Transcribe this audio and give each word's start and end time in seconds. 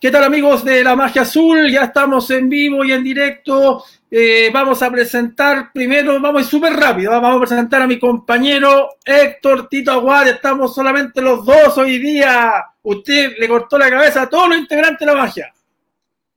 ¿Qué 0.00 0.12
tal 0.12 0.22
amigos 0.22 0.64
de 0.64 0.84
la 0.84 0.94
magia 0.94 1.22
azul? 1.22 1.68
Ya 1.72 1.82
estamos 1.82 2.30
en 2.30 2.48
vivo 2.48 2.84
y 2.84 2.92
en 2.92 3.02
directo. 3.02 3.82
Eh, 4.08 4.48
vamos 4.54 4.80
a 4.80 4.92
presentar 4.92 5.72
primero, 5.72 6.20
vamos 6.20 6.46
súper 6.46 6.72
rápido, 6.74 7.10
vamos 7.10 7.36
a 7.36 7.40
presentar 7.40 7.82
a 7.82 7.86
mi 7.88 7.98
compañero 7.98 8.90
Héctor 9.04 9.68
Tito 9.68 9.90
Aguad. 9.90 10.28
Estamos 10.28 10.72
solamente 10.72 11.20
los 11.20 11.44
dos 11.44 11.76
hoy 11.78 11.98
día. 11.98 12.64
Usted 12.80 13.38
le 13.38 13.48
cortó 13.48 13.76
la 13.76 13.90
cabeza 13.90 14.22
a 14.22 14.28
todos 14.28 14.50
los 14.50 14.58
integrantes 14.58 15.00
de 15.00 15.06
la 15.06 15.20
magia. 15.20 15.52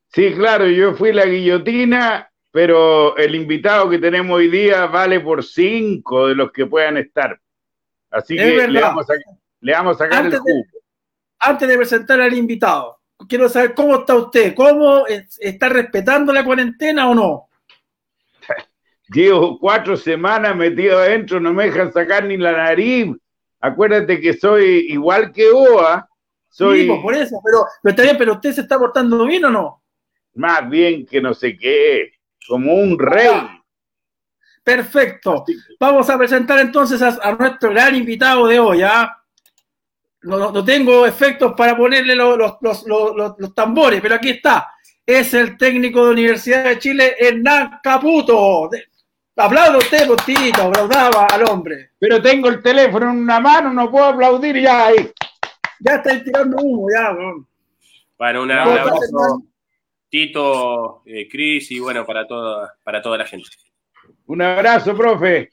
Sí, 0.07 0.33
claro, 0.33 0.65
yo 0.67 0.95
fui 0.95 1.13
la 1.13 1.27
guillotina, 1.27 2.31
pero 2.49 3.15
el 3.15 3.35
invitado 3.35 3.91
que 3.91 3.99
tenemos 3.99 4.37
hoy 4.37 4.49
día 4.49 4.87
vale 4.87 5.19
por 5.19 5.43
cinco 5.43 6.29
de 6.29 6.33
los 6.33 6.51
que 6.51 6.65
puedan 6.65 6.97
estar. 6.97 7.39
Así 8.09 8.35
que 8.35 8.67
le 8.67 8.81
vamos, 8.81 9.07
a, 9.07 9.13
le 9.59 9.71
vamos, 9.71 9.97
a, 9.97 9.99
sacar 9.99 10.25
el 10.25 10.39
jugo. 10.39 10.63
antes 11.37 11.67
de 11.67 11.77
presentar 11.77 12.19
al 12.19 12.33
invitado, 12.33 13.00
quiero 13.27 13.49
saber 13.49 13.73
cómo 13.73 13.99
está 13.99 14.15
usted, 14.15 14.53
cómo 14.55 15.05
está 15.07 15.69
respetando 15.69 16.33
la 16.33 16.43
cuarentena 16.43 17.09
o 17.09 17.15
no. 17.15 17.49
Llevo 19.13 19.59
cuatro 19.59 19.97
semanas 19.97 20.55
metido 20.55 20.97
adentro, 20.97 21.39
no 21.39 21.53
me 21.53 21.65
dejan 21.65 21.91
sacar 21.91 22.23
ni 22.23 22.37
la 22.37 22.53
nariz. 22.53 23.07
Acuérdate 23.59 24.21
que 24.21 24.33
soy 24.33 24.87
igual 24.89 25.31
que 25.31 25.49
OA. 25.49 26.07
Soy... 26.49 26.81
Sí, 26.81 26.87
pues, 26.87 27.01
por 27.01 27.13
eso, 27.15 27.41
pero, 27.43 27.65
pero 27.81 27.91
está 27.91 28.03
bien, 28.03 28.17
pero 28.17 28.33
usted 28.33 28.53
se 28.53 28.61
está 28.61 28.77
portando 28.77 29.25
bien 29.25 29.45
o 29.45 29.49
no? 29.49 29.83
Más 30.35 30.69
bien 30.69 31.05
que 31.05 31.21
no 31.21 31.33
sé 31.33 31.57
qué, 31.57 32.13
como 32.47 32.73
un 32.73 32.97
rey. 32.97 33.29
Perfecto. 34.63 35.43
Vamos 35.79 36.09
a 36.09 36.17
presentar 36.17 36.59
entonces 36.59 37.01
a, 37.01 37.31
nuestro 37.33 37.71
gran 37.71 37.95
invitado 37.95 38.47
de 38.47 38.59
hoy, 38.59 38.81
¿ah? 38.83 39.20
No, 40.23 40.63
tengo 40.63 41.05
efectos 41.05 41.53
para 41.57 41.75
ponerle 41.75 42.15
los, 42.15 42.37
los, 42.61 43.55
tambores, 43.55 44.01
pero 44.01 44.15
aquí 44.15 44.31
está. 44.31 44.73
Es 45.05 45.33
el 45.33 45.57
técnico 45.57 46.05
de 46.05 46.11
Universidad 46.11 46.63
de 46.63 46.79
Chile, 46.79 47.15
Hernán 47.19 47.79
Caputo. 47.81 48.69
Aplaudo 49.35 49.79
usted, 49.79 50.07
Postito, 50.07 50.63
aplaudaba 50.63 51.25
al 51.25 51.49
hombre. 51.49 51.91
Pero 51.97 52.21
tengo 52.21 52.49
el 52.49 52.61
teléfono 52.61 53.09
en 53.09 53.17
una 53.17 53.39
mano, 53.39 53.73
no 53.73 53.89
puedo 53.89 54.05
aplaudir 54.05 54.61
ya 54.61 54.87
ahí. 54.87 55.11
Ya 55.79 55.95
estáis 55.95 56.23
tirando 56.23 56.57
humo, 56.57 56.87
ya. 56.93 57.15
Bueno, 58.17 58.43
un 58.43 58.51
abrazo, 58.51 59.43
Tito, 60.07 61.01
eh, 61.05 61.27
Cris 61.27 61.71
y 61.71 61.79
bueno, 61.79 62.05
para 62.05 62.27
toda, 62.27 62.75
para 62.83 63.01
toda 63.01 63.17
la 63.17 63.25
gente. 63.25 63.49
Un 64.27 64.41
abrazo, 64.41 64.95
profe. 64.95 65.49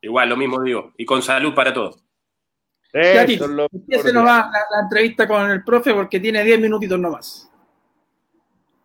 Igual, 0.00 0.30
lo 0.30 0.36
mismo 0.36 0.62
digo. 0.62 0.92
Y 0.96 1.04
con 1.04 1.22
salud 1.22 1.54
para 1.54 1.72
todos. 1.72 2.07
Empiece 2.92 4.12
nomás 4.12 4.50
la, 4.50 4.64
la, 4.70 4.82
entrevista 4.82 5.28
con 5.28 5.50
el 5.50 5.62
profe 5.62 5.92
porque 5.92 6.20
tiene 6.20 6.42
10 6.42 6.60
minutitos 6.60 6.98
nomás. 6.98 7.50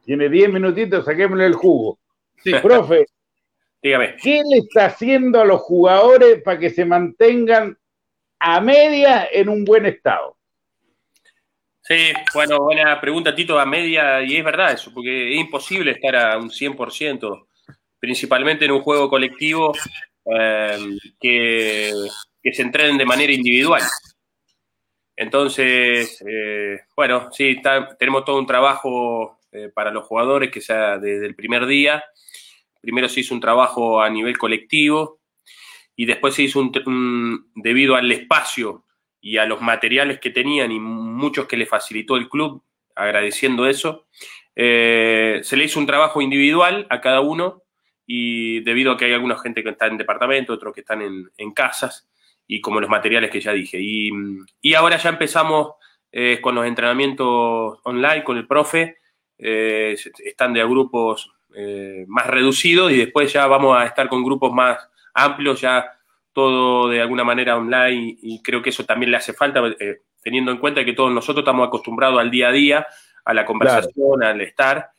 Tiene 0.04 0.30
10 0.30 0.52
minutitos, 0.52 1.06
saquémosle 1.06 1.46
el 1.46 1.54
jugo. 1.54 2.00
Sí. 2.44 2.52
Profe, 2.62 3.06
dígame. 3.82 4.18
¿Qué 4.22 4.42
le 4.50 4.58
está 4.60 4.88
haciendo 4.88 5.40
a 5.40 5.46
los 5.46 5.62
jugadores 5.62 6.42
para 6.44 6.60
que 6.60 6.70
se 6.70 6.84
mantengan 6.84 7.78
a 8.40 8.60
media 8.60 9.28
en 9.32 9.48
un 9.48 9.64
buen 9.64 9.86
estado? 9.86 10.38
Sí, 11.82 12.14
bueno, 12.34 12.60
buena 12.60 13.00
pregunta, 13.02 13.36
Tito, 13.36 13.60
a 13.60 13.66
media, 13.66 14.22
y 14.22 14.38
es 14.38 14.44
verdad 14.44 14.72
eso, 14.72 14.94
porque 14.94 15.34
es 15.34 15.40
imposible 15.40 15.92
estar 15.92 16.16
a 16.16 16.38
un 16.38 16.50
100%, 16.50 17.48
principalmente 18.00 18.64
en 18.64 18.72
un 18.72 18.82
juego 18.82 19.10
colectivo 19.10 19.74
eh, 20.26 20.78
que 21.20 21.92
que 22.44 22.54
se 22.54 22.62
entrenen 22.62 22.98
de 22.98 23.06
manera 23.06 23.32
individual. 23.32 23.82
Entonces, 25.16 26.24
eh, 26.28 26.82
bueno, 26.96 27.30
sí, 27.32 27.62
tenemos 27.98 28.26
todo 28.26 28.40
un 28.40 28.48
trabajo 28.48 29.40
eh, 29.52 29.70
para 29.74 29.92
los 29.92 30.06
jugadores 30.06 30.52
que 30.52 30.62
sea 30.62 30.98
desde 30.98 31.28
el 31.28 31.36
primer 31.36 31.66
día. 31.66 32.04
Primero 32.82 33.08
se 33.08 33.22
hizo 33.22 33.34
un 33.34 33.42
trabajo 33.42 34.02
a 34.02 34.10
nivel 34.10 34.38
colectivo 34.38 35.20
y 35.96 36.06
después 36.06 36.34
se 36.34 36.44
hizo 36.44 36.60
un, 36.60 37.52
debido 37.56 37.96
al 37.96 38.12
espacio 38.12 38.86
y 39.22 39.38
a 39.38 39.46
los 39.46 39.62
materiales 39.62 40.20
que 40.20 40.32
tenían 40.32 40.72
y 40.72 40.80
muchos 40.80 41.46
que 41.46 41.58
le 41.58 41.66
facilitó 41.66 42.18
el 42.18 42.28
club, 42.28 42.64
agradeciendo 42.96 43.68
eso, 43.68 44.08
eh, 44.56 45.40
se 45.44 45.56
le 45.56 45.66
hizo 45.66 45.80
un 45.80 45.86
trabajo 45.86 46.22
individual 46.22 46.88
a 46.90 47.00
cada 47.00 47.22
uno 47.22 47.64
y 48.06 48.60
debido 48.62 48.92
a 48.92 48.98
que 48.98 49.06
hay 49.06 49.14
alguna 49.14 49.38
gente 49.38 49.64
que 49.64 49.70
está 49.70 49.88
en 49.88 49.98
departamento, 49.98 50.54
otros 50.54 50.74
que 50.74 50.82
están 50.82 51.02
en, 51.02 51.32
en 51.38 51.52
casas, 51.52 52.10
y 52.48 52.62
como 52.62 52.80
los 52.80 52.90
materiales 52.90 53.32
que 53.32 53.42
ya 53.42 53.54
dije. 53.54 53.80
Y, 53.80 54.74
ahora 54.76 54.98
ya 54.98 55.10
empezamos 55.10 55.74
eh, 56.12 56.40
con 56.42 56.56
los 56.56 56.66
entrenamientos 56.66 57.80
online, 57.84 58.24
con 58.24 58.38
el 58.38 58.48
profe, 58.48 58.98
eh, 59.38 59.96
están 60.24 60.54
de 60.54 60.64
grupos 60.64 61.32
eh, 61.56 62.06
más 62.08 62.28
reducidos 62.28 62.92
y 62.92 62.98
después 62.98 63.32
ya 63.32 63.48
vamos 63.48 63.78
a 63.78 63.86
estar 63.86 64.08
con 64.10 64.24
grupos 64.24 64.54
más 64.54 64.78
amplios, 65.14 65.62
ya 65.62 65.86
todo 66.32 66.90
de 66.90 67.02
alguna 67.02 67.24
manera 67.24 67.58
online 67.58 68.18
y 68.22 68.42
creo 68.42 68.62
que 68.62 68.72
eso 68.72 68.86
también 68.86 69.12
le 69.12 69.18
hace 69.18 69.34
falta, 69.34 69.62
teniendo 70.22 70.52
en 70.52 70.58
cuenta 70.58 70.84
que 70.84 70.94
todos 70.94 71.12
nosotros 71.12 71.44
estamos 71.44 71.68
acostumbrados 71.68 72.20
al 72.20 72.32
día 72.32 72.48
a 72.48 72.52
día, 72.52 72.88
a 73.26 73.34
la 73.34 73.46
conversación, 73.46 74.24
al 74.24 74.42
estar. 74.42 74.90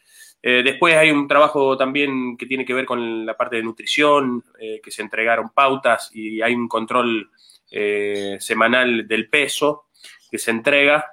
Después 0.45 0.95
hay 0.95 1.11
un 1.11 1.27
trabajo 1.27 1.77
también 1.77 2.37
que 2.37 2.45
tiene 2.45 2.67
que 2.67 2.75
ver 2.75 2.85
con 2.85 3.25
la 3.25 3.35
parte 3.35 3.57
de 3.57 3.63
nutrición, 3.63 4.45
que 4.59 4.91
se 4.91 5.01
entregaron 5.01 5.51
pautas 5.51 6.11
y 6.15 6.43
hay 6.43 6.55
un 6.55 6.69
control 6.69 7.31
eh, 7.77 8.37
semanal 8.39 9.09
del 9.09 9.29
peso 9.29 9.87
que 10.31 10.39
se 10.39 10.53
entrega. 10.53 11.05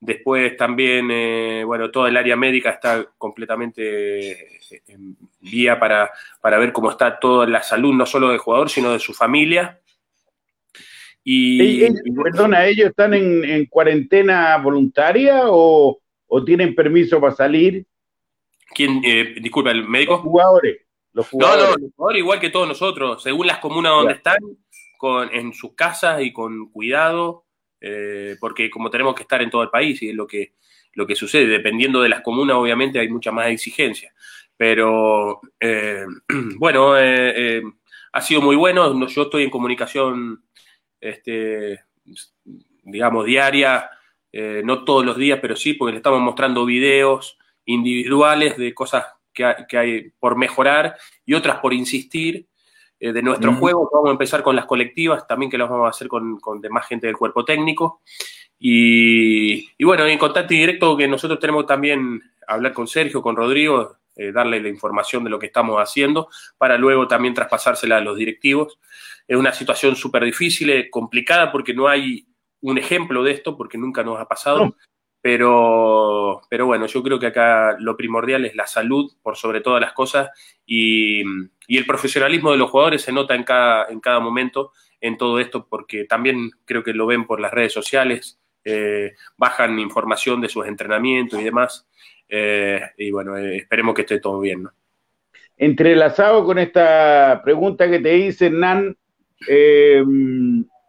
Después 0.00 0.56
también, 0.56 1.08
eh, 1.12 1.62
bueno, 1.64 1.92
toda 1.92 2.08
el 2.08 2.16
área 2.16 2.34
médica 2.34 2.70
está 2.70 3.04
completamente 3.16 4.32
eh, 4.32 4.82
en 4.88 5.16
vía 5.40 5.78
para, 5.78 6.10
para, 6.40 6.58
ver 6.58 6.72
cómo 6.72 6.90
está 6.90 7.20
toda 7.20 7.46
la 7.46 7.62
salud, 7.62 7.94
no 7.94 8.04
solo 8.04 8.30
del 8.30 8.38
jugador, 8.38 8.68
sino 8.68 8.92
de 8.92 8.98
su 8.98 9.14
familia. 9.14 9.80
Y, 11.22 11.86
perdona, 12.12 12.66
¿ellos 12.66 12.88
están 12.88 13.14
en, 13.14 13.66
cuarentena 13.66 14.56
voluntaria 14.56 15.42
o, 15.44 16.00
tienen 16.44 16.74
permiso 16.74 17.20
para 17.20 17.34
salir? 17.34 17.84
¿Quién? 18.78 19.00
disculpa, 19.42 19.72
¿el 19.72 19.88
médico? 19.88 20.12
Los 20.12 20.22
jugadores. 20.22 20.78
Los 21.12 21.28
jugadores. 21.28 21.64
No, 21.64 21.70
no, 21.70 21.76
los 21.78 21.90
jugadores 21.96 22.20
igual 22.20 22.38
que 22.38 22.50
todos 22.50 22.68
nosotros, 22.68 23.20
según 23.20 23.48
las 23.48 23.58
comunas 23.58 23.90
donde 23.90 24.12
están, 24.14 24.38
con, 24.96 25.34
en 25.34 25.52
sus 25.52 25.74
casas 25.74 26.22
y 26.22 26.32
con 26.32 26.70
cuidado, 26.70 27.46
eh, 27.80 28.36
porque 28.40 28.68
como 28.68 28.90
tenemos 28.90 29.14
que 29.14 29.22
estar 29.22 29.40
en 29.42 29.50
todo 29.50 29.62
el 29.62 29.70
país 29.70 30.02
y 30.02 30.10
es 30.10 30.14
lo 30.14 30.26
que, 30.26 30.54
lo 30.92 31.06
que 31.06 31.14
sucede, 31.14 31.46
dependiendo 31.46 32.02
de 32.02 32.08
las 32.08 32.20
comunas 32.20 32.56
obviamente 32.56 32.98
hay 32.98 33.08
mucha 33.08 33.32
más 33.32 33.48
exigencia, 33.48 34.12
pero 34.56 35.40
eh, 35.60 36.04
bueno, 36.58 36.98
eh, 36.98 37.62
ha 38.12 38.20
sido 38.20 38.42
muy 38.42 38.56
bueno, 38.56 39.06
yo 39.06 39.22
estoy 39.22 39.44
en 39.44 39.50
comunicación, 39.50 40.44
este, 41.00 41.80
digamos, 42.82 43.24
diaria, 43.24 43.90
no 44.62 44.84
todos 44.84 45.04
los 45.04 45.16
días, 45.16 45.40
pero 45.42 45.56
sí, 45.56 45.74
porque 45.74 45.92
le 45.92 45.96
estamos 45.96 46.20
mostrando 46.20 46.64
videos 46.64 47.38
individuales 47.68 48.56
de 48.56 48.74
cosas 48.74 49.06
que, 49.32 49.54
que 49.68 49.78
hay 49.78 50.10
por 50.18 50.36
mejorar 50.36 50.96
y 51.24 51.34
otras 51.34 51.58
por 51.58 51.72
insistir 51.72 52.48
eh, 52.98 53.12
de 53.12 53.22
nuestro 53.22 53.54
juego. 53.54 53.88
Vamos 53.92 54.08
a 54.08 54.12
empezar 54.12 54.42
con 54.42 54.56
las 54.56 54.66
colectivas, 54.66 55.26
también 55.26 55.50
que 55.50 55.58
las 55.58 55.68
vamos 55.68 55.86
a 55.86 55.90
hacer 55.90 56.08
con, 56.08 56.40
con 56.40 56.60
demás 56.60 56.86
gente 56.86 57.06
del 57.06 57.16
cuerpo 57.16 57.44
técnico. 57.44 58.02
Y, 58.58 59.84
bueno, 59.84 60.04
en 60.06 60.18
contacto 60.18 60.52
directo 60.52 60.96
que 60.96 61.06
nosotros 61.06 61.38
tenemos 61.38 61.66
también 61.66 62.20
hablar 62.46 62.72
con 62.72 62.88
Sergio, 62.88 63.22
con 63.22 63.36
Rodrigo, 63.36 63.98
eh, 64.16 64.32
darle 64.32 64.60
la 64.60 64.68
información 64.68 65.22
de 65.22 65.30
lo 65.30 65.38
que 65.38 65.46
estamos 65.46 65.76
haciendo, 65.76 66.28
para 66.56 66.76
luego 66.76 67.06
también 67.06 67.34
traspasársela 67.34 67.98
a 67.98 68.00
los 68.00 68.16
directivos. 68.16 68.80
Es 69.28 69.36
una 69.36 69.52
situación 69.52 69.94
súper 69.94 70.24
difícil, 70.24 70.88
complicada, 70.90 71.52
porque 71.52 71.74
no 71.74 71.86
hay 71.86 72.26
un 72.62 72.78
ejemplo 72.78 73.22
de 73.22 73.32
esto, 73.32 73.56
porque 73.56 73.78
nunca 73.78 74.02
nos 74.02 74.18
ha 74.18 74.26
pasado. 74.26 74.74
Pero, 75.20 76.42
pero 76.48 76.66
bueno, 76.66 76.86
yo 76.86 77.02
creo 77.02 77.18
que 77.18 77.26
acá 77.26 77.76
lo 77.80 77.96
primordial 77.96 78.44
es 78.44 78.54
la 78.54 78.66
salud 78.66 79.12
por 79.22 79.36
sobre 79.36 79.60
todas 79.60 79.80
las 79.80 79.92
cosas 79.92 80.30
y, 80.64 81.22
el 81.68 81.84
profesionalismo 81.86 82.50
de 82.50 82.56
los 82.56 82.70
jugadores 82.70 83.02
se 83.02 83.12
nota 83.12 83.34
en 83.34 83.44
cada, 83.44 83.88
en 83.88 84.00
cada 84.00 84.20
momento 84.20 84.72
en 85.00 85.18
todo 85.18 85.38
esto 85.38 85.66
porque 85.68 86.04
también 86.04 86.50
creo 86.64 86.82
que 86.82 86.92
lo 86.92 87.06
ven 87.06 87.26
por 87.26 87.40
las 87.40 87.52
redes 87.52 87.72
sociales, 87.72 88.40
eh, 88.64 89.14
bajan 89.36 89.78
información 89.78 90.40
de 90.40 90.48
sus 90.48 90.66
entrenamientos 90.66 91.40
y 91.40 91.44
demás. 91.44 91.86
Eh, 92.28 92.80
y 92.96 93.10
bueno, 93.10 93.36
eh, 93.36 93.56
esperemos 93.56 93.94
que 93.94 94.02
esté 94.02 94.18
todo 94.20 94.40
bien. 94.40 94.64
¿no? 94.64 94.70
Entrelazado 95.56 96.44
con 96.44 96.58
esta 96.58 97.40
pregunta 97.44 97.88
que 97.88 97.98
te 97.98 98.16
hice, 98.16 98.50
Nan, 98.50 98.96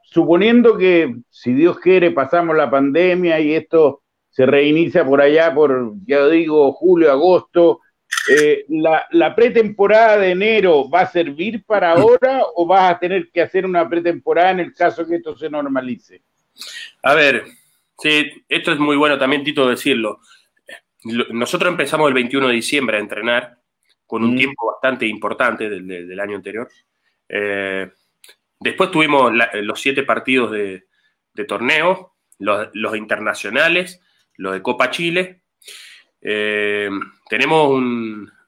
suponiendo 0.03 0.77
que 0.77 1.15
si 1.29 1.53
Dios 1.53 1.79
quiere 1.79 2.11
pasamos 2.11 2.55
la 2.55 2.69
pandemia 2.69 3.39
y 3.39 3.53
esto 3.53 4.01
se 4.39 4.45
reinicia 4.45 5.03
por 5.03 5.19
allá 5.19 5.53
por, 5.53 5.95
ya 6.05 6.25
digo, 6.27 6.71
julio, 6.71 7.11
agosto. 7.11 7.81
Eh, 8.33 8.63
la, 8.69 9.35
pretemporada 9.35 10.15
de 10.15 10.31
enero 10.31 10.89
va 10.89 11.01
a 11.01 11.11
servir 11.11 11.65
para 11.65 11.91
ahora 11.91 12.43
o 12.55 12.65
vas 12.65 12.89
a 12.89 12.99
tener 12.99 13.29
que 13.33 13.41
hacer 13.41 13.65
una 13.65 13.89
pretemporada 13.89 14.51
en 14.51 14.61
el 14.61 14.73
caso 14.73 15.05
que 15.05 15.17
esto 15.17 15.35
se 15.35 15.49
normalice? 15.49 16.21
A 17.03 17.15
ver, 17.15 17.47
sí, 17.97 18.31
esto 18.47 18.71
es 18.71 18.79
muy 18.79 18.95
bueno 18.95 19.19
también, 19.19 19.43
Tito, 19.43 19.67
decirlo. 19.67 20.21
nosotros 21.03 21.69
empezamos 21.69 22.07
el 22.07 22.13
21 22.13 22.47
de 22.47 22.53
diciembre 22.53 22.95
a 22.95 23.01
entrenar 23.01 23.57
con 24.07 24.23
un 24.23 24.35
mm. 24.35 24.37
tiempo 24.37 24.67
bastante 24.67 25.05
importante 25.05 25.69
del, 25.69 26.17
año 26.17 26.37
anterior. 26.37 26.69
Eh, 27.27 27.91
después 28.57 28.89
tuvimos 28.89 29.33
los 29.55 29.81
siete 29.81 30.03
partidos 30.03 30.51
de, 30.51 30.85
torneo, 31.45 32.13
los, 32.37 32.95
internacionales, 32.95 33.99
los 34.39 34.53
de 34.53 34.61
Copa 34.61 34.89
Chile. 34.89 35.41
Eh, 36.21 36.89
tenemos 37.29 37.71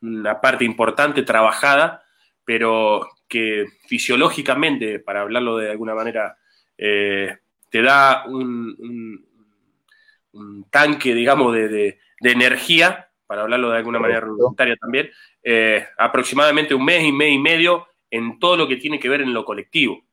una 0.01 0.41
parte 0.41 0.65
importante 0.65 1.21
trabajada, 1.23 2.03
pero 2.43 3.07
que 3.27 3.65
fisiológicamente, 3.88 4.99
para 4.99 5.21
hablarlo 5.21 5.57
de 5.57 5.71
alguna 5.71 5.93
manera, 5.93 6.38
eh, 6.77 7.38
te 7.69 7.81
da 7.81 8.25
un, 8.25 9.25
tanque, 10.69 11.13
digamos, 11.13 11.53
de, 11.53 11.99
energía, 12.21 13.09
para 13.27 13.41
hablarlo 13.41 13.69
de 13.71 13.77
alguna 13.77 13.99
manera 13.99 14.21
voluntaria 14.21 14.77
también, 14.77 15.09
eh, 15.43 15.85
aproximadamente 15.97 16.73
un 16.73 16.85
mes 16.85 17.03
y 17.03 17.11
mes 17.11 17.33
y 17.33 17.39
medio 17.39 17.88
en 18.09 18.39
todo 18.39 18.55
lo 18.55 18.67
que 18.67 18.77
tiene 18.77 18.99
que 18.99 19.09
ver 19.09 19.21
en 19.21 19.33
lo 19.33 19.43
colectivo. 19.43 20.05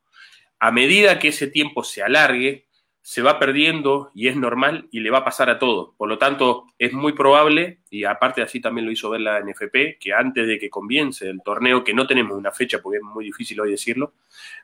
A 0.58 0.72
medida 0.72 1.20
que 1.20 1.28
ese 1.28 1.46
tiempo 1.46 1.84
se 1.84 2.02
alargue, 2.02 2.67
se 3.08 3.22
va 3.22 3.38
perdiendo 3.38 4.10
y 4.14 4.28
es 4.28 4.36
normal 4.36 4.86
y 4.90 5.00
le 5.00 5.08
va 5.08 5.20
a 5.20 5.24
pasar 5.24 5.48
a 5.48 5.58
todo. 5.58 5.94
Por 5.96 6.10
lo 6.10 6.18
tanto, 6.18 6.66
es 6.78 6.92
muy 6.92 7.14
probable, 7.14 7.78
y 7.88 8.04
aparte 8.04 8.42
así 8.42 8.60
también 8.60 8.84
lo 8.84 8.92
hizo 8.92 9.08
ver 9.08 9.22
la 9.22 9.40
NFP, 9.40 9.98
que 9.98 10.12
antes 10.12 10.46
de 10.46 10.58
que 10.58 10.68
comience 10.68 11.26
el 11.26 11.40
torneo, 11.42 11.82
que 11.82 11.94
no 11.94 12.06
tenemos 12.06 12.36
una 12.36 12.52
fecha 12.52 12.80
porque 12.82 12.98
es 12.98 13.02
muy 13.02 13.24
difícil 13.24 13.58
hoy 13.60 13.70
decirlo, 13.70 14.12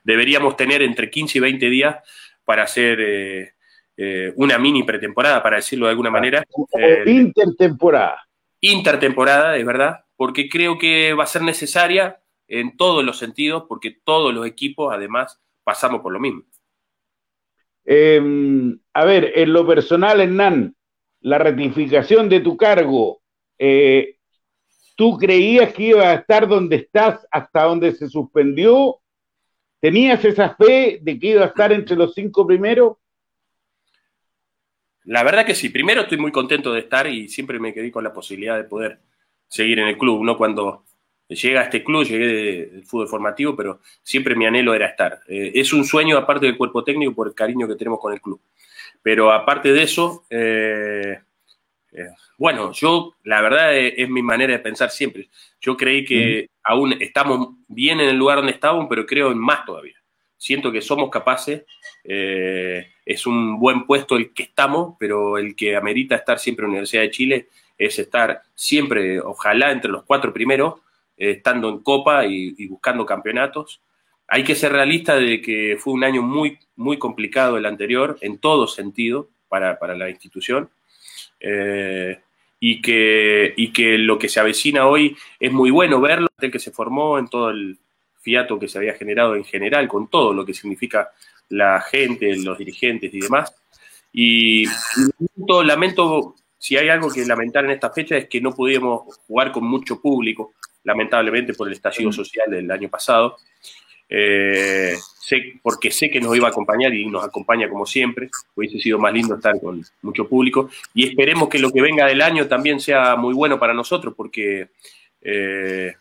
deberíamos 0.03 0.59
tener 0.59 0.83
entre 0.83 1.09
15 1.09 1.39
y 1.39 1.41
20 1.41 1.71
días 1.71 1.97
para 2.45 2.65
hacer 2.65 3.01
eh, 3.01 3.55
eh, 3.97 4.35
una 4.37 4.59
mini 4.59 4.83
pretemporada, 4.83 5.43
para 5.43 5.57
decirlo 5.57 5.87
de 5.87 5.93
alguna 5.93 6.11
manera. 6.11 6.45
Eh, 6.79 7.03
intertemporada. 7.07 8.29
Intertemporada, 8.61 9.57
es 9.57 9.65
verdad, 9.65 10.05
porque 10.17 10.51
creo 10.51 10.77
que 10.77 11.15
va 11.15 11.25
a 11.25 11.29
ser 11.29 11.41
necesaria 11.41 12.21
en 12.47 12.77
todos 12.77 13.03
los 13.07 13.17
sentidos, 13.17 13.65
porque 13.67 13.91
todos 14.05 14.35
los 14.35 14.47
equipos 14.47 14.93
además 14.93 15.41
pasamos 15.65 16.03
por 16.03 16.13
lo 16.13 16.21
mismo. 16.21 16.43
Em, 17.85 18.79
a 18.93 19.05
ver, 19.05 19.33
en 19.35 19.53
lo 19.53 19.67
personal, 19.67 20.21
Hernán, 20.21 20.75
la 21.21 21.39
ratificación 21.39 22.29
de 22.29 22.41
tu 22.41 22.57
cargo, 22.57 23.21
eh, 23.59 24.17
¿tú 24.97 25.19
creías 25.19 25.73
que 25.73 25.85
iba 25.89 26.11
a 26.11 26.15
estar 26.15 26.49
donde 26.49 26.77
estás 26.77 27.27
hasta 27.31 27.65
donde 27.65 27.93
se 27.93 28.09
suspendió? 28.09 29.01
¿Tenías 29.81 30.25
esa 30.25 30.55
fe 30.55 30.99
de 31.03 31.19
que 31.19 31.27
iba 31.29 31.43
a 31.43 31.49
estar 31.49 31.73
entre 31.73 31.97
los 31.97 32.15
cinco 32.15 32.47
primeros? 32.47 32.97
La 35.05 35.23
verdad 35.23 35.45
que 35.45 35.55
sí. 35.55 35.69
Primero 35.69 36.03
estoy 36.03 36.19
muy 36.19 36.33
contento 36.33 36.73
de 36.73 36.81
estar 36.81 37.07
y 37.07 37.29
siempre 37.29 37.59
me 37.59 37.75
quedé 37.75 37.91
con 37.93 38.05
la 38.05 38.13
posibilidad 38.13 38.57
de 38.57 38.65
poder 38.65 39.01
seguir 39.47 39.79
en 39.79 39.89
el 39.89 39.99
club, 39.99 40.25
¿no? 40.25 40.39
Cuando 40.39 40.85
llega 41.29 41.61
a 41.61 41.65
este 41.65 41.83
club, 41.83 42.05
llegué 42.05 42.27
del 42.27 42.85
fútbol 42.85 43.09
formativo, 43.09 43.57
pero 43.57 43.81
siempre 44.03 44.35
mi 44.35 44.47
anhelo 44.47 44.75
era 44.75 44.87
estar. 44.87 45.21
Eh, 45.29 45.53
es 45.55 45.73
un 45.73 45.85
sueño 45.85 46.17
aparte 46.19 46.47
del 46.47 46.57
cuerpo 46.57 46.85
técnico 46.85 47.15
por 47.15 47.29
el 47.29 47.35
cariño 47.35 47.67
que 47.67 47.77
tenemos 47.77 48.01
con 48.01 48.13
el 48.13 48.21
club. 48.21 48.41
Pero 49.03 49.33
aparte 49.33 49.73
de 49.73 49.83
eso, 49.83 50.25
eh, 50.31 51.19
eh, 51.93 52.09
bueno, 52.39 52.73
yo 52.73 53.15
la 53.25 53.41
verdad 53.41 53.77
es, 53.77 54.09
mi 54.09 54.23
manera 54.23 54.53
de 54.53 54.59
pensar 54.59 54.91
siempre. 54.91 55.29
Yo 55.61 55.77
creí 55.77 56.05
que 56.05 56.49
aún 56.63 56.93
estamos 57.01 57.57
bien 57.69 58.01
en 58.01 58.09
el 58.11 58.17
lugar 58.17 58.39
donde 58.39 58.53
estábamos, 58.53 58.87
pero 58.89 59.07
creo 59.07 59.31
en 59.31 59.39
más 59.39 59.65
todavía. 59.65 59.97
Siento 60.37 60.71
que 60.73 60.83
somos 60.83 61.09
capaces, 61.11 61.65
es 62.05 63.27
un 63.27 63.59
buen 63.59 63.87
puesto 63.87 64.17
el 64.17 64.35
que 64.35 64.43
estamos, 64.43 64.95
pero 64.99 65.39
el 65.39 65.57
que 65.57 65.75
amerita 65.75 66.17
estar 66.17 66.39
siempre 66.39 66.65
en 66.65 66.69
la 66.69 66.73
Universidad 66.73 67.03
de 67.03 67.11
Chile 67.11 67.49
es 67.79 67.99
estar 67.99 68.43
siempre, 68.55 69.21
ojalá, 69.21 69.71
entre 69.71 69.91
los 69.91 70.05
cuatro 70.05 70.33
primeros, 70.35 70.75
eh, 71.17 71.33
estando 71.33 71.69
en 71.69 71.81
Copa 71.81 72.27
y, 72.27 72.67
buscando 72.67 73.07
campeonatos. 73.07 73.81
Hay 74.29 74.45
que 74.45 74.55
ser 74.55 74.73
realista 74.73 75.17
de 75.17 75.41
que 75.41 75.77
fue 75.79 75.93
un 75.93 76.05
año 76.05 76.23
muy, 76.23 76.59
muy 76.77 76.99
complicado 76.99 77.57
el 77.57 77.67
anterior, 77.67 78.17
en 78.21 78.39
todo 78.39 78.67
sentido, 78.67 79.29
para, 79.49 79.79
la 79.95 80.11
institución. 80.11 80.71
Eh, 81.41 82.19
y, 82.59 82.81
que, 82.81 83.53
y 83.57 83.73
que 83.73 83.99
lo 83.99 84.19
que 84.19 84.29
se 84.29 84.41
avecina 84.41 84.87
hoy 84.87 85.17
es 85.39 85.53
muy 85.53 85.71
bueno 85.71 86.01
verlo, 86.01 86.29
el 86.41 86.51
que 86.51 86.59
se 86.59 86.71
formó 86.71 87.19
en 87.19 87.29
todo 87.29 87.51
el 87.51 87.79
fiato 88.21 88.59
que 88.59 88.69
se 88.69 88.79
había 88.79 88.95
generado 88.95 89.37
en 89.37 89.45
general, 89.45 89.87
con 89.87 90.09
todo 90.09 90.33
lo 90.33 90.47
que 90.47 90.55
significa 90.55 91.11
la 91.51 91.81
gente, 91.83 92.35
los 92.37 92.57
dirigentes 92.57 93.13
y 93.13 93.21
demás. 93.21 93.55
Y, 94.13 94.65
lamento, 95.65 96.35
si 96.59 96.77
hay 96.77 96.89
algo 96.89 97.11
que 97.11 97.27
lamentar 97.27 97.65
en 97.65 97.73
esta 97.73 97.91
fecha 97.91 98.17
es 98.17 98.29
que 98.29 98.41
no 98.41 98.55
pudimos 98.55 99.17
jugar 99.27 99.53
con 99.53 99.65
mucho 99.65 100.01
público 100.01 100.55
lamentablemente 100.85 101.55
por 101.55 101.67
el 101.67 101.75
estallido 101.75 102.13
social 102.13 102.51
del 102.51 102.71
año 102.71 102.89
pasado. 102.89 103.37
Eh, 104.09 104.95
sé, 105.19 105.55
porque 105.63 105.91
sé 105.91 106.11
que 106.11 106.21
nos 106.21 106.37
iba 106.37 106.47
a 106.47 106.51
acompañar 106.51 106.95
y 106.95 107.07
nos 107.07 107.25
acompaña 107.25 107.69
como 107.69 107.87
siempre. 107.87 108.31
Hubiese 108.55 108.79
sido 108.79 108.99
más 108.99 109.13
lindo 109.13 109.35
estar 109.35 109.59
con 109.61 109.85
mucho 110.03 110.29
público. 110.29 110.71
Y 110.93 111.09
esperemos 111.09 111.49
que 111.49 111.59
lo 111.59 111.73
que 111.73 111.83
venga 111.83 112.07
del 112.07 112.23
año 112.23 112.47
también 112.47 112.81
sea 112.81 113.17
muy 113.17 113.35
bueno 113.35 113.59
para 113.59 113.75
nosotros, 113.75 114.15
porque 114.17 114.69
eh, 115.21 115.95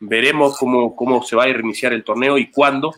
veremos 0.00 0.56
cómo, 0.58 0.94
cómo 0.94 1.22
se 1.22 1.36
va 1.36 1.44
a 1.44 1.52
reiniciar 1.52 1.92
el 1.92 2.04
torneo 2.04 2.38
y 2.38 2.50
cuándo. 2.50 2.94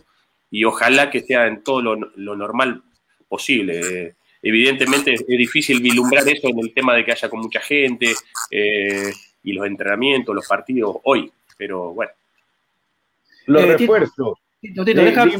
Y 0.50 0.64
ojalá 0.64 1.10
que 1.10 1.20
sea 1.20 1.46
en 1.46 1.62
todo 1.62 1.82
lo, 1.82 2.36
normal 2.36 2.82
posible. 3.28 4.14
evidentemente 4.42 5.12
es 5.12 5.26
difícil 5.26 5.82
vislumbrar 5.82 6.26
eso 6.26 6.48
en 6.48 6.58
el 6.58 6.72
tema 6.72 6.94
de 6.94 7.04
que 7.04 7.12
haya 7.12 7.28
con 7.28 7.40
mucha 7.40 7.60
gente. 7.60 8.14
Eh, 9.38 9.50
y 9.50 9.52
los 9.52 9.66
entrenamientos, 9.66 10.34
los 10.34 10.46
partidos 10.46 10.96
hoy, 11.04 11.32
pero 11.56 11.92
bueno. 11.92 12.12
Los 13.46 13.62
eh, 13.62 13.76
refuerzos. 13.76 14.38
Tito, 14.60 14.84
Tito, 14.84 15.02
déjame 15.02 15.36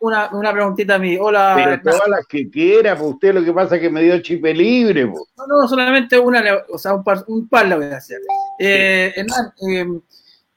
una, 0.00 0.30
una, 0.32 0.52
preguntita 0.52 0.94
a 0.94 0.98
mí. 0.98 1.18
Hola. 1.20 1.80
todas 1.84 2.08
las 2.08 2.26
que 2.26 2.48
quiera, 2.48 2.96
pues 2.96 3.12
usted 3.12 3.34
lo 3.34 3.44
que 3.44 3.52
pasa 3.52 3.76
es 3.76 3.82
que 3.82 3.90
me 3.90 4.02
dio 4.02 4.18
chipe 4.20 4.54
libre. 4.54 5.06
Pues. 5.06 5.22
No, 5.36 5.46
no, 5.46 5.68
solamente 5.68 6.18
una, 6.18 6.42
o 6.70 6.78
sea, 6.78 6.94
un 6.94 7.04
par, 7.04 7.24
un 7.28 7.46
par 7.46 7.68
la 7.68 7.76
voy 7.76 7.86
a 7.86 7.98
hacer. 7.98 8.18
Eh, 8.58 9.12
Hernán, 9.14 9.52
eh, 9.70 9.86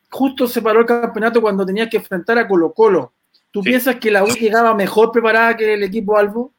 justo 0.09 0.47
se 0.47 0.61
paró 0.61 0.79
el 0.79 0.85
campeonato 0.85 1.41
cuando 1.41 1.65
tenía 1.65 1.89
que 1.89 1.97
enfrentar 1.97 2.37
a 2.37 2.47
Colo 2.47 2.71
Colo. 2.71 3.13
¿Tú 3.51 3.61
piensas 3.61 3.97
que 3.97 4.09
la 4.09 4.23
U 4.23 4.27
llegaba 4.27 4.73
mejor 4.73 5.11
preparada 5.11 5.57
que 5.57 5.73
el 5.73 5.83
equipo 5.83 6.17
Albo? 6.17 6.53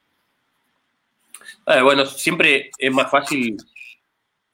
Eh, 1.65 1.81
bueno, 1.81 2.05
siempre 2.05 2.69
es 2.77 2.93
más 2.93 3.09
fácil 3.09 3.57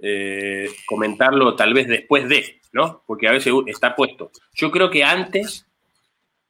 eh, 0.01 0.69
comentarlo 0.85 1.55
tal 1.55 1.73
vez 1.73 1.87
después 1.87 2.27
de, 2.29 2.59
¿no? 2.71 3.03
Porque 3.05 3.27
a 3.27 3.31
veces 3.31 3.53
está 3.67 3.95
puesto. 3.95 4.31
Yo 4.53 4.71
creo 4.71 4.89
que 4.89 5.03
antes, 5.03 5.65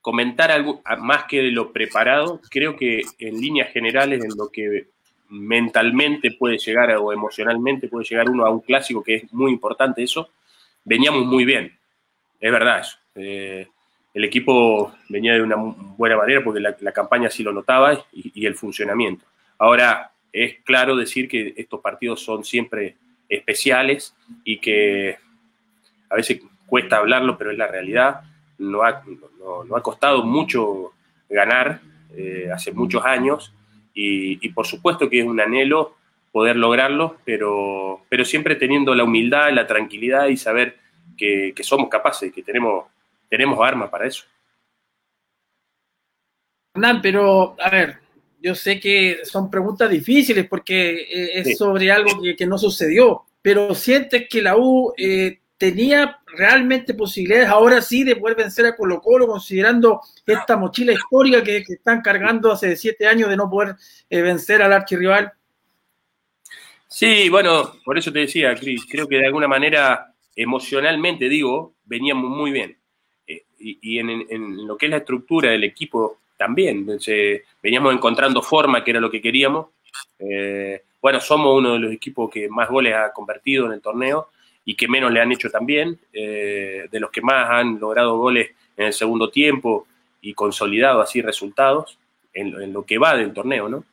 comentar 0.02 0.52
algo 0.52 0.82
más 1.00 1.26
que 1.26 1.42
de 1.42 1.52
lo 1.52 1.72
preparado, 1.72 2.42
creo 2.50 2.76
que 2.76 3.02
en 3.18 3.40
líneas 3.40 3.72
generales, 3.72 4.24
en 4.24 4.38
lo 4.38 4.50
que 4.50 4.88
mentalmente 5.30 6.32
puede 6.32 6.58
llegar 6.58 6.92
o 6.98 7.14
emocionalmente 7.14 7.88
puede 7.88 8.06
llegar 8.06 8.30
uno 8.30 8.46
a 8.46 8.52
un 8.52 8.62
clásico, 8.62 9.04
que 9.04 9.16
es 9.16 9.34
muy 9.34 9.52
importante 9.52 10.04
eso, 10.04 10.30
veníamos 10.84 11.26
muy 11.26 11.46
bien. 11.46 11.78
Es 12.40 12.52
verdad 12.52 12.80
eso. 12.80 12.98
Eh, 13.16 13.68
el 14.14 14.24
equipo 14.24 14.94
venía 15.08 15.34
de 15.34 15.42
una 15.42 15.56
buena 15.56 16.18
manera 16.18 16.44
porque 16.44 16.60
la, 16.60 16.92
campaña 16.92 17.30
sí 17.30 17.44
lo 17.44 17.54
notaba 17.54 18.06
y 18.12 18.46
el 18.46 18.56
funcionamiento. 18.56 19.26
Ahora, 19.60 20.12
es 20.32 20.58
claro 20.64 20.96
decir 20.96 21.28
que 21.28 21.54
estos 21.58 21.82
partidos 21.82 22.22
son 22.22 22.44
siempre 22.44 22.96
especiales 23.30 24.16
y 24.44 24.58
que 24.60 25.18
a 26.10 26.16
veces 26.16 26.42
cuesta 26.66 26.98
hablarlo, 26.98 27.38
pero 27.38 27.52
es 27.52 27.58
la 27.58 27.68
realidad. 27.68 28.22
No 28.58 28.84
ha, 28.84 29.04
no, 29.40 29.76
ha 29.76 29.84
costado 29.84 30.24
mucho 30.24 30.94
ganar 31.30 31.80
eh, 32.16 32.50
hace 32.52 32.74
muchos 32.74 33.06
años 33.06 33.54
y, 33.94 34.50
por 34.50 34.66
supuesto 34.66 35.10
que 35.10 35.20
es 35.20 35.26
un 35.26 35.40
anhelo 35.42 35.96
poder 36.32 36.56
lograrlo, 36.56 37.18
pero, 37.26 38.06
pero 38.08 38.24
siempre 38.24 38.56
teniendo 38.56 38.96
la 38.96 39.04
humildad, 39.04 39.52
la 39.52 39.68
tranquilidad 39.68 40.28
y 40.28 40.38
saber 40.38 40.78
que, 41.18 41.54
somos 41.62 41.90
capaces, 41.90 42.32
que 42.32 42.44
tenemos, 42.44 42.86
tenemos 43.30 43.60
armas 43.60 43.90
para 43.90 44.08
eso. 44.08 44.26
Hernán, 46.74 47.02
pero 47.02 47.56
a 47.60 47.70
ver, 47.70 47.98
yo 48.42 48.56
sé 48.56 48.80
que 48.80 49.20
son 49.24 49.50
preguntas 49.50 49.90
difíciles 49.90 50.48
porque 50.48 50.92
eh, 50.92 51.32
es 51.40 51.58
sobre 51.58 51.92
algo 51.92 52.22
que, 52.38 52.46
no 52.46 52.58
sucedió, 52.58 53.24
pero 53.42 53.76
sientes 53.76 54.28
que 54.30 54.42
la 54.42 54.58
U 54.58 54.94
eh, 54.98 55.40
tenía 55.58 56.20
realmente 56.26 56.94
posibilidades 56.94 57.50
ahora 57.50 57.82
sí 57.82 58.04
de 58.04 58.16
poder 58.16 58.38
vencer 58.38 58.66
a 58.66 58.76
Colo 58.76 59.02
Colo, 59.02 59.28
considerando 59.28 60.02
esta 60.26 60.56
mochila 60.56 60.94
histórica 60.94 61.44
que, 61.44 61.58
están 61.58 62.02
cargando 62.02 62.52
hace 62.52 62.76
siete 62.76 63.08
años 63.08 63.30
de 63.30 63.38
no 63.38 63.50
poder 63.50 63.76
eh, 64.10 64.22
vencer 64.22 64.62
al 64.62 64.74
archirrival. 64.74 65.34
Sí, 66.88 67.30
bueno, 67.30 67.76
por 67.84 67.98
eso 67.98 68.12
te 68.12 68.20
decía, 68.20 68.56
Cris, 68.56 68.86
creo 68.90 69.08
que 69.08 69.18
de 69.18 69.28
alguna 69.28 69.48
manera, 69.48 70.14
emocionalmente 70.36 71.30
digo, 71.30 71.76
veníamos 71.84 72.32
muy 72.32 72.52
bien. 72.52 72.78
y, 73.60 74.00
en, 74.00 74.66
lo 74.66 74.78
que 74.78 74.86
es 74.86 74.90
la 74.90 74.98
estructura 74.98 75.52
del 75.52 75.66
equipo 75.66 76.22
también. 76.40 76.88
veníamos 77.62 77.94
encontrando 77.94 78.42
forma, 78.42 78.82
que 78.82 78.92
era 78.92 79.02
lo 79.02 79.12
que 79.12 79.22
queríamos. 79.22 79.68
Eh, 80.18 80.82
bueno, 81.02 81.20
somos 81.20 81.58
uno 81.58 81.74
de 81.74 81.80
los 81.80 81.92
equipos 81.92 82.32
que 82.32 82.48
más 82.48 82.70
goles 82.70 82.96
ha 82.96 83.12
convertido 83.12 83.66
en 83.66 83.74
el 83.74 83.82
torneo 83.82 84.30
y 84.64 84.76
que 84.76 84.88
menos 84.88 85.12
le 85.12 85.20
han 85.20 85.32
hecho 85.32 85.50
también, 85.50 86.00
eh, 86.14 86.88
de 86.90 87.00
los 87.00 87.12
que 87.12 87.22
más 87.22 87.50
han 87.50 87.78
logrado 87.80 88.18
goles 88.18 88.52
en 88.78 88.88
el 88.88 88.94
segundo 88.94 89.30
tiempo 89.30 89.86
y 90.22 90.34
consolidado 90.34 91.02
así 91.02 91.22
resultados 91.22 91.98
en, 92.34 92.72
lo 92.72 92.86
que 92.86 92.98
va 92.98 93.18
del 93.18 93.34
torneo, 93.34 93.68
¿no? 93.68 93.84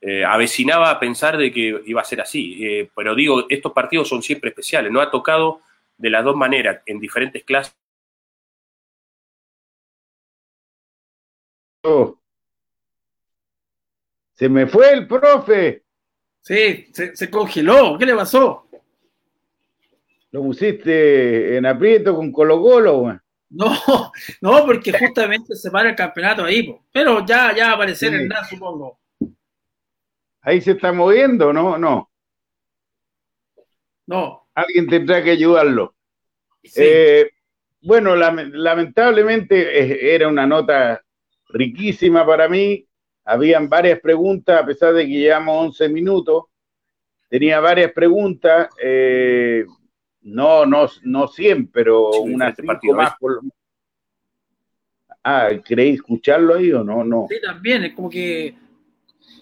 Eh, 0.00 0.24
avecinaba 0.24 0.90
a 0.90 0.98
pensar 0.98 1.36
de 1.36 1.52
que 1.52 1.82
iba 1.84 2.00
a 2.00 2.04
ser 2.04 2.22
así, 2.22 2.64
eh, 2.64 2.88
pero 2.96 3.14
digo, 3.14 3.44
estos 3.50 3.72
partidos 3.72 4.08
son 4.08 4.22
siempre 4.22 4.48
especiales, 4.48 4.90
no 4.90 5.02
ha 5.02 5.10
tocado 5.10 5.60
de 5.98 6.08
las 6.08 6.24
dos 6.24 6.36
maneras, 6.36 6.80
en 6.86 6.98
diferentes 6.98 7.44
clases. 7.44 7.74
Se 14.34 14.48
me 14.48 14.66
fue 14.66 14.92
el 14.92 15.06
profe. 15.06 15.84
Sí, 16.40 16.90
se, 16.92 17.30
congeló. 17.30 17.98
¿Qué 17.98 18.06
le 18.06 18.14
pasó? 18.14 18.66
Lo 20.30 20.42
pusiste 20.42 21.56
en 21.56 21.66
aprieto 21.66 22.14
con 22.14 22.32
Colo 22.32 22.60
Colo, 22.60 23.20
No, 23.50 23.70
no, 24.40 24.66
porque 24.66 24.92
justamente 24.92 25.54
se 25.54 25.70
para 25.70 25.90
el 25.90 25.96
campeonato 25.96 26.44
ahí, 26.44 26.74
pero 26.92 27.24
ya, 27.26 27.54
ya 27.54 27.66
va 27.66 27.72
a 27.72 27.74
aparecer 27.74 28.14
el 28.14 28.28
NAS, 28.28 28.48
supongo. 28.48 28.98
Ahí 30.42 30.60
se 30.60 30.72
está 30.72 30.92
moviendo, 30.92 31.52
¿no? 31.52 31.76
No. 31.76 32.10
No. 34.06 34.48
Alguien 34.54 34.86
tendrá 34.86 35.22
que 35.22 35.32
ayudarlo. 35.32 35.94
Eh, 36.76 37.30
bueno, 37.82 38.16
lamentablemente 38.16 40.14
era 40.14 40.28
una 40.28 40.46
nota 40.46 41.02
riquísima 41.52 42.24
para 42.26 42.48
mí. 42.48 42.86
Habían 43.24 43.68
varias 43.68 44.00
preguntas, 44.00 44.60
a 44.60 44.66
pesar 44.66 44.94
de 44.94 45.06
que 45.06 45.12
llevamos 45.12 45.66
11 45.66 45.88
minutos. 45.88 46.44
Tenía 47.28 47.60
varias 47.60 47.92
preguntas. 47.92 48.68
Eh, 48.82 49.64
no, 50.22 50.66
no, 50.66 50.88
no 51.02 51.28
100, 51.28 51.68
pero 51.68 52.10
una 52.20 52.54
cinco 52.54 52.94
más. 52.94 53.14
Por... 53.18 53.40
Ah, 55.22 55.50
¿queréis 55.64 55.96
escucharlo 55.96 56.54
ahí 56.54 56.72
o 56.72 56.82
no? 56.82 57.04
no? 57.04 57.26
Sí, 57.28 57.36
también, 57.40 57.84
es 57.84 57.94
como 57.94 58.10
que. 58.10 58.54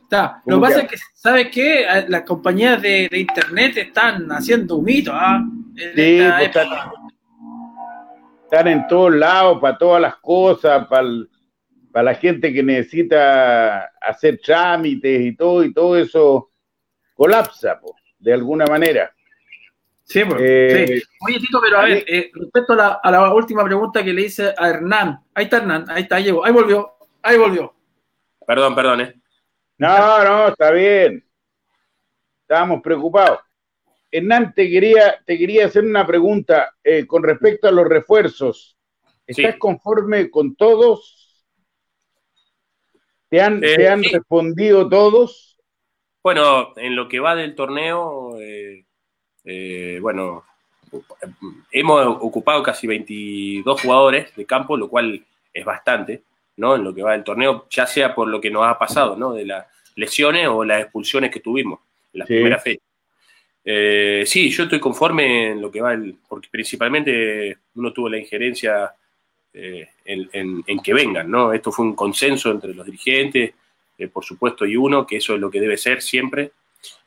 Está. 0.02 0.42
Lo 0.46 0.56
que 0.56 0.62
pasa 0.62 0.80
es 0.82 0.88
que, 0.90 0.96
¿sabes 1.14 1.48
qué? 1.52 1.86
Las 2.08 2.22
compañías 2.22 2.80
de, 2.80 3.08
internet 3.12 3.76
están 3.76 4.28
haciendo 4.30 4.76
un 4.76 4.84
mito, 4.84 5.12
¿ah? 5.14 5.44
Sí, 5.76 5.92
pues 5.94 6.46
están, 6.46 6.68
están, 8.44 8.68
en 8.68 8.86
todos 8.86 9.14
lados, 9.14 9.58
para 9.60 9.78
todas 9.78 10.00
las 10.00 10.16
cosas, 10.16 10.86
para, 10.88 11.06
para 11.92 12.04
la 12.04 12.14
gente 12.14 12.52
que 12.52 12.62
necesita 12.62 13.92
hacer 14.00 14.40
trámites 14.42 15.20
y 15.20 15.36
todo, 15.36 15.64
y 15.64 15.72
todo 15.72 15.96
eso 15.96 16.50
colapsa, 17.14 17.80
pues, 17.80 17.94
de 18.18 18.32
alguna 18.32 18.66
manera. 18.66 19.12
Sí, 20.04 20.24
pues, 20.24 20.40
eh, 20.40 21.02
Oye, 21.26 21.38
Tito, 21.38 21.60
pero 21.60 21.78
a 21.78 21.84
ver, 21.84 22.04
eh, 22.06 22.30
respecto 22.32 22.72
a 22.72 23.10
la, 23.10 23.34
última 23.34 23.64
pregunta 23.64 24.02
que 24.02 24.12
le 24.12 24.22
hice 24.22 24.54
a 24.56 24.70
Hernán. 24.70 25.20
Ahí 25.34 25.44
está 25.44 25.58
Hernán, 25.58 25.84
ahí 25.88 26.02
está, 26.02 26.18
llegó, 26.18 26.44
ahí 26.44 26.52
volvió, 26.52 26.94
ahí 27.22 27.36
volvió. 27.36 27.74
Perdón, 28.46 28.74
perdón, 28.74 29.00
¿eh? 29.02 29.14
No, 29.76 30.24
no, 30.24 30.48
está 30.48 30.70
bien. 30.70 31.24
Estábamos 32.40 32.80
preocupados. 32.82 33.40
Hernán, 34.10 34.54
te 34.54 34.70
quería, 34.70 35.16
te 35.26 35.36
quería 35.36 35.66
hacer 35.66 35.84
una 35.84 36.06
pregunta 36.06 36.74
eh, 36.82 37.06
con 37.06 37.22
respecto 37.22 37.68
a 37.68 37.72
los 37.72 37.86
refuerzos. 37.86 38.78
¿Estás 39.26 39.56
conforme 39.58 40.30
con 40.30 40.56
todos? 40.56 41.17
¿Te 43.28 43.40
han, 43.40 43.60
¿te 43.60 43.88
han 43.88 44.02
respondido 44.02 44.88
todos? 44.88 45.58
Bueno, 46.22 46.72
en 46.76 46.96
lo 46.96 47.08
que 47.08 47.20
va 47.20 47.34
del 47.34 47.54
torneo, 47.54 48.38
eh, 48.40 49.98
bueno, 50.00 50.44
hemos 51.70 52.06
ocupado 52.20 52.62
casi 52.62 52.86
22 52.86 53.80
jugadores 53.80 54.34
de 54.34 54.46
campo, 54.46 54.76
lo 54.76 54.88
cual 54.88 55.24
es 55.52 55.64
bastante, 55.64 56.22
¿no? 56.56 56.76
En 56.76 56.84
lo 56.84 56.94
que 56.94 57.02
va 57.02 57.12
del 57.12 57.24
torneo, 57.24 57.66
ya 57.70 57.86
sea 57.86 58.14
por 58.14 58.28
lo 58.28 58.40
que 58.40 58.50
nos 58.50 58.66
ha 58.66 58.78
pasado, 58.78 59.16
¿no? 59.16 59.32
De 59.32 59.44
las 59.44 59.66
lesiones 59.96 60.48
o 60.48 60.64
las 60.64 60.82
expulsiones 60.82 61.30
que 61.30 61.40
tuvimos 61.40 61.80
en 62.12 62.20
la 62.20 62.26
primera 62.26 62.58
fecha. 62.58 62.82
Eh, 63.64 64.24
sí, 64.26 64.50
yo 64.50 64.64
estoy 64.64 64.80
conforme 64.80 65.50
en 65.50 65.60
lo 65.60 65.70
que 65.70 65.80
va, 65.80 65.92
el, 65.92 66.16
porque 66.28 66.48
principalmente 66.50 67.58
uno 67.74 67.92
tuvo 67.92 68.08
la 68.08 68.18
injerencia 68.18 68.94
eh, 69.54 69.88
en, 70.04 70.62
que 70.82 70.94
vengan, 70.94 71.30
¿no? 71.30 71.52
Esto 71.52 71.72
fue 71.72 71.84
un 71.84 71.94
consenso 71.94 72.50
entre 72.50 72.74
los 72.74 72.86
dirigentes, 72.86 73.54
por 74.12 74.24
supuesto, 74.24 74.64
y 74.64 74.76
uno, 74.76 75.06
que 75.06 75.16
eso 75.16 75.34
es 75.34 75.40
lo 75.40 75.50
que 75.50 75.60
debe 75.60 75.76
ser 75.76 76.02
siempre. 76.02 76.52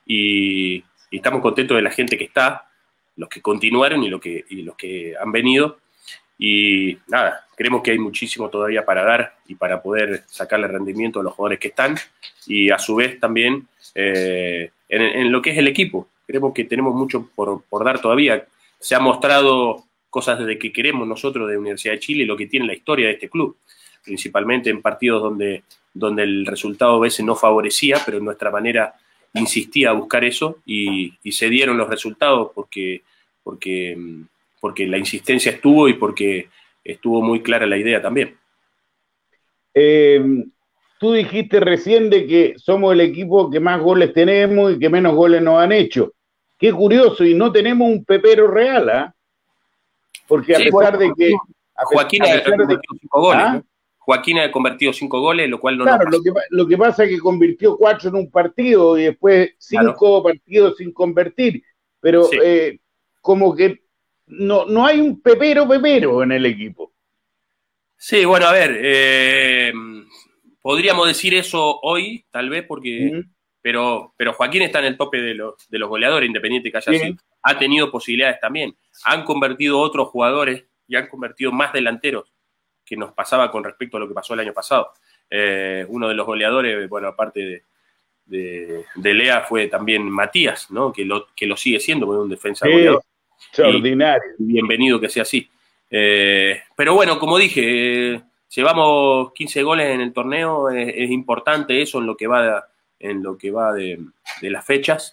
Y, 0.06 0.84
y 1.12 1.18
estamos 1.18 1.42
contentos 1.42 1.76
de 1.76 1.84
la 1.84 1.92
gente 1.92 2.18
que 2.18 2.24
está, 2.24 2.70
los 3.18 3.30
que 3.30 3.42
continuaron 3.42 4.02
y, 4.04 4.10
lo 4.10 4.20
que, 4.20 4.46
los 4.50 4.76
que 4.76 5.14
han 5.20 5.32
venido. 5.32 5.80
Y 6.40 6.98
nada, 7.08 7.46
creemos 7.56 7.84
que 7.84 7.92
hay 7.92 8.00
muchísimo 8.00 8.50
todavía 8.50 8.84
para 8.84 9.04
dar 9.04 9.36
y 9.48 9.56
para 9.56 9.84
poder 9.84 10.24
sacarle 10.28 10.68
rendimiento 10.68 11.20
a 11.20 11.24
los 11.24 11.34
jugadores 11.34 11.60
que 11.60 11.68
están 11.68 11.96
y 12.48 12.72
a 12.72 12.80
su 12.80 12.96
vez 12.96 13.20
también 13.20 13.68
eh, 13.94 14.72
en, 14.90 15.32
lo 15.32 15.42
que 15.42 15.52
es 15.52 15.58
el 15.58 15.68
equipo. 15.68 16.08
Creemos 16.26 16.54
que 16.54 16.64
tenemos 16.64 16.96
mucho 16.96 17.30
por, 17.36 17.62
dar 17.84 18.02
todavía. 18.02 18.46
Se 18.80 18.96
ha 18.96 19.00
mostrado 19.00 19.84
cosas 20.12 20.38
desde 20.38 20.60
que 20.60 20.72
queremos 20.72 21.08
nosotros 21.08 21.50
de 21.50 21.58
Universidad 21.58 21.94
de 21.94 22.00
Chile 22.00 22.26
lo 22.26 22.38
que 22.38 22.46
tiene 22.46 22.68
la 22.68 22.76
historia 22.76 23.08
de 23.08 23.14
este 23.14 23.30
club, 23.30 23.58
principalmente 24.04 24.70
en 24.70 24.82
partidos 24.82 25.24
donde, 25.24 25.64
donde 25.94 26.24
el 26.24 26.46
resultado 26.46 26.98
a 26.98 27.00
veces 27.00 27.26
no 27.26 27.36
favorecía, 27.36 27.98
pero 28.06 28.20
nuestra 28.20 28.52
manera 28.52 28.94
insistía 29.34 29.90
a 29.90 29.94
buscar 29.94 30.24
eso 30.26 30.60
y, 30.66 31.14
se 31.32 31.50
dieron 31.50 31.78
los 31.78 31.90
resultados 31.90 32.52
porque, 32.54 33.04
porque, 33.42 33.98
porque 34.60 34.86
la 34.86 34.98
insistencia 34.98 35.54
estuvo 35.54 35.88
y 35.88 35.94
porque 35.94 36.50
estuvo 36.84 37.22
muy 37.22 37.42
clara 37.42 37.66
la 37.66 37.78
idea 37.78 38.02
también. 38.02 38.38
Eh, 39.74 40.22
tú 41.00 41.14
dijiste 41.14 41.62
recién 41.62 42.10
de 42.10 42.28
que 42.28 42.54
somos 42.58 42.92
el 42.92 43.00
equipo 43.00 43.50
que 43.50 43.62
más 43.62 43.80
goles 43.80 44.14
tenemos 44.14 44.74
y 44.74 44.80
que 44.80 44.90
menos 44.90 45.16
goles 45.16 45.42
nos 45.42 45.60
han 45.60 45.72
hecho. 45.72 46.12
Qué 46.60 46.74
curioso, 46.74 47.24
y 47.24 47.34
no 47.34 47.52
tenemos 47.52 47.90
un 47.90 48.04
pepero 48.04 48.48
real, 48.48 48.90
¿ah? 48.90 49.16
Porque 50.32 50.56
a 50.56 50.60
pesar 50.60 50.98
de 50.98 51.12
que... 51.14 51.34
Joaquín 51.76 52.24
a 52.24 52.28
pesar 52.28 52.58
de 52.58 52.80
goles, 53.12 53.44
¿Ah? 53.44 53.62
Joaquín 53.98 54.40
ha 54.40 54.50
convertido 54.50 54.94
cinco 54.94 55.20
goles, 55.20 55.50
lo 55.50 55.60
cual 55.60 55.78
no 55.78 55.84
Claro, 55.84 56.10
lo 56.10 56.24
que, 56.24 56.32
lo 56.52 56.66
que 56.66 56.78
pasa 56.78 57.04
es 57.04 57.10
que 57.10 57.20
convirtió 57.20 57.76
cuatro 57.76 58.08
en 58.08 58.16
un 58.16 58.32
partido 58.32 58.98
y 58.98 59.04
después 59.04 59.56
cinco 59.58 60.24
partidos 60.24 60.78
sin 60.78 60.94
convertir. 60.94 61.62
Pero 62.00 62.30
eh, 62.42 62.80
como 63.20 63.54
que 63.54 63.84
no, 64.28 64.66
no 64.66 64.86
hay 64.86 65.02
un 65.02 65.22
pepero 65.22 65.68
pepero 65.68 66.24
en 66.24 66.32
el 66.32 66.46
equipo. 66.46 66.94
Sí, 67.98 68.24
bueno, 68.24 68.46
a 68.46 68.54
ver, 68.54 68.80
eh, 68.82 69.74
podríamos 70.62 71.10
decir 71.10 71.34
eso 71.34 71.78
hoy, 71.82 72.26
tal 72.32 72.50
vez, 72.50 72.64
porque. 72.66 73.24
Pero, 73.62 74.14
pero 74.18 74.34
Joaquín 74.34 74.62
está 74.62 74.80
en 74.80 74.86
el 74.86 74.98
tope 74.98 75.22
de 75.22 75.36
los, 75.36 75.70
de 75.70 75.78
los 75.78 75.90
goleadores, 75.90 76.26
independiente 76.26 76.72
que 76.72 76.78
haya 76.78 76.94
sido. 76.94 77.16
Ha 77.44 77.60
tenido 77.60 77.92
posibilidades 77.92 78.40
también. 78.40 78.74
Han 79.06 79.24
convertido 79.24 79.80
otros 79.80 80.10
jugadores 80.10 80.66
y 80.88 80.96
han 80.96 81.08
convertido 81.08 81.52
más 81.52 81.74
delanteros 81.74 82.32
que 82.86 82.98
nos 82.98 83.14
pasaba 83.14 83.52
con 83.52 83.64
respecto 83.64 83.98
a 83.98 84.00
lo 84.00 84.08
que 84.08 84.14
pasó 84.14 84.34
el 84.34 84.42
año 84.42 84.54
pasado. 84.54 84.92
Eh, 85.30 85.86
uno 85.88 86.10
de 86.10 86.16
los 86.16 86.26
goleadores, 86.26 86.90
bueno, 86.90 87.08
aparte 87.08 87.64
de, 88.26 88.86
de, 88.96 89.14
Lea, 89.14 89.42
fue 89.42 89.68
también 89.68 90.10
Matías, 90.10 90.70
¿no? 90.72 90.92
Que 90.92 91.06
lo, 91.06 91.28
que 91.36 91.46
lo 91.46 91.56
sigue 91.56 91.80
siendo, 91.80 92.06
con 92.06 92.18
un 92.18 92.30
defensa 92.30 92.68
goleador. 92.68 93.04
Extraordinario. 93.48 94.24
bienvenido 94.38 95.00
que 95.00 95.10
sea 95.10 95.24
así. 95.24 95.50
Eh, 95.90 96.62
pero 96.76 96.94
bueno, 96.94 97.20
como 97.20 97.38
dije, 97.38 98.14
eh, 98.14 98.22
llevamos 98.54 99.34
15 99.34 99.64
goles 99.64 99.88
en 99.90 100.02
el 100.02 100.14
torneo, 100.14 100.70
es, 100.70 101.10
importante 101.10 101.82
eso 101.82 102.00
en 102.00 102.06
lo 102.06 102.16
que 102.16 102.28
va 102.28 102.66
en 103.00 103.24
lo 103.24 103.38
que 103.38 103.52
va 103.52 103.74
de, 103.74 104.00
las 104.42 104.66
fechas 104.66 105.12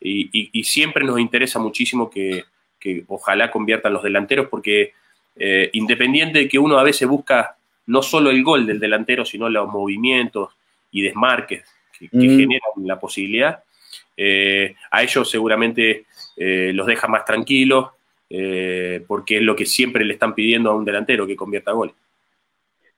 y, 0.00 0.62
siempre 0.62 1.04
nos 1.04 1.18
interesa 1.18 1.58
muchísimo 1.58 2.10
que, 2.10 2.44
que 2.80 3.04
ojalá 3.06 3.50
conviertan 3.50 3.92
los 3.92 4.02
delanteros 4.02 4.48
porque 4.48 4.94
eh, 5.36 5.70
independiente 5.74 6.40
de 6.40 6.48
que 6.48 6.58
uno 6.58 6.78
a 6.78 6.82
veces 6.82 7.06
busca 7.06 7.56
no 7.86 8.02
solo 8.02 8.30
el 8.30 8.42
gol 8.42 8.66
del 8.66 8.80
delantero, 8.80 9.24
sino 9.24 9.48
los 9.48 9.68
movimientos 9.68 10.56
y 10.90 11.02
desmarques 11.02 11.64
que, 11.98 12.08
mm. 12.10 12.20
generan 12.20 12.70
la 12.84 12.98
posibilidad, 12.98 13.62
eh, 14.16 14.74
a 14.90 15.02
ellos 15.02 15.30
seguramente 15.30 16.06
eh, 16.36 16.72
los 16.74 16.86
deja 16.86 17.06
más 17.06 17.24
tranquilos, 17.24 17.90
porque 19.08 19.38
es 19.38 19.42
lo 19.42 19.56
que 19.56 19.66
siempre 19.66 20.04
le 20.04 20.12
están 20.12 20.36
pidiendo 20.36 20.70
a 20.70 20.76
un 20.76 20.84
delantero 20.84 21.26
que 21.26 21.34
convierta 21.34 21.72
gol. 21.72 21.92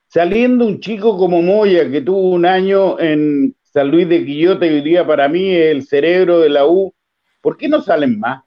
Saliendo 0.06 0.66
un 0.66 0.78
chico 0.78 1.16
como 1.16 1.40
Moya, 1.40 1.90
que 1.90 2.02
tuvo 2.02 2.32
un 2.32 2.44
año 2.44 3.00
en 3.00 3.54
San 3.62 3.90
Luis 3.90 4.06
de 4.10 4.26
Quillota 4.26 4.66
y 4.66 4.74
hoy 4.74 4.82
día 4.82 5.06
para 5.06 5.28
mí 5.28 5.48
el 5.48 5.86
cerebro 5.86 6.40
de 6.40 6.50
la 6.50 6.66
U, 6.66 6.92
¿por 7.40 7.56
qué 7.56 7.66
no 7.66 7.80
salen 7.80 8.20
más? 8.20 8.44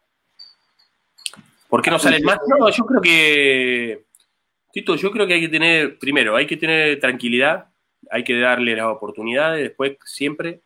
¿Por 1.75 1.81
qué 1.81 1.91
no 1.91 1.99
salen 1.99 2.23
más? 2.23 2.39
No, 2.47 2.69
yo 2.69 2.85
creo 2.85 3.01
que, 3.01 4.05
Tito, 4.71 4.95
yo 4.95 5.11
creo 5.11 5.27
que 5.27 5.33
hay 5.33 5.41
que 5.41 5.49
tener, 5.49 5.99
primero, 5.99 6.37
hay 6.37 6.47
que 6.47 6.55
tener 6.55 6.97
tranquilidad, 7.01 7.65
hay 8.09 8.23
que 8.23 8.39
darle 8.39 8.77
las 8.77 8.85
oportunidades, 8.85 9.61
después 9.61 9.97
siempre, 10.05 10.61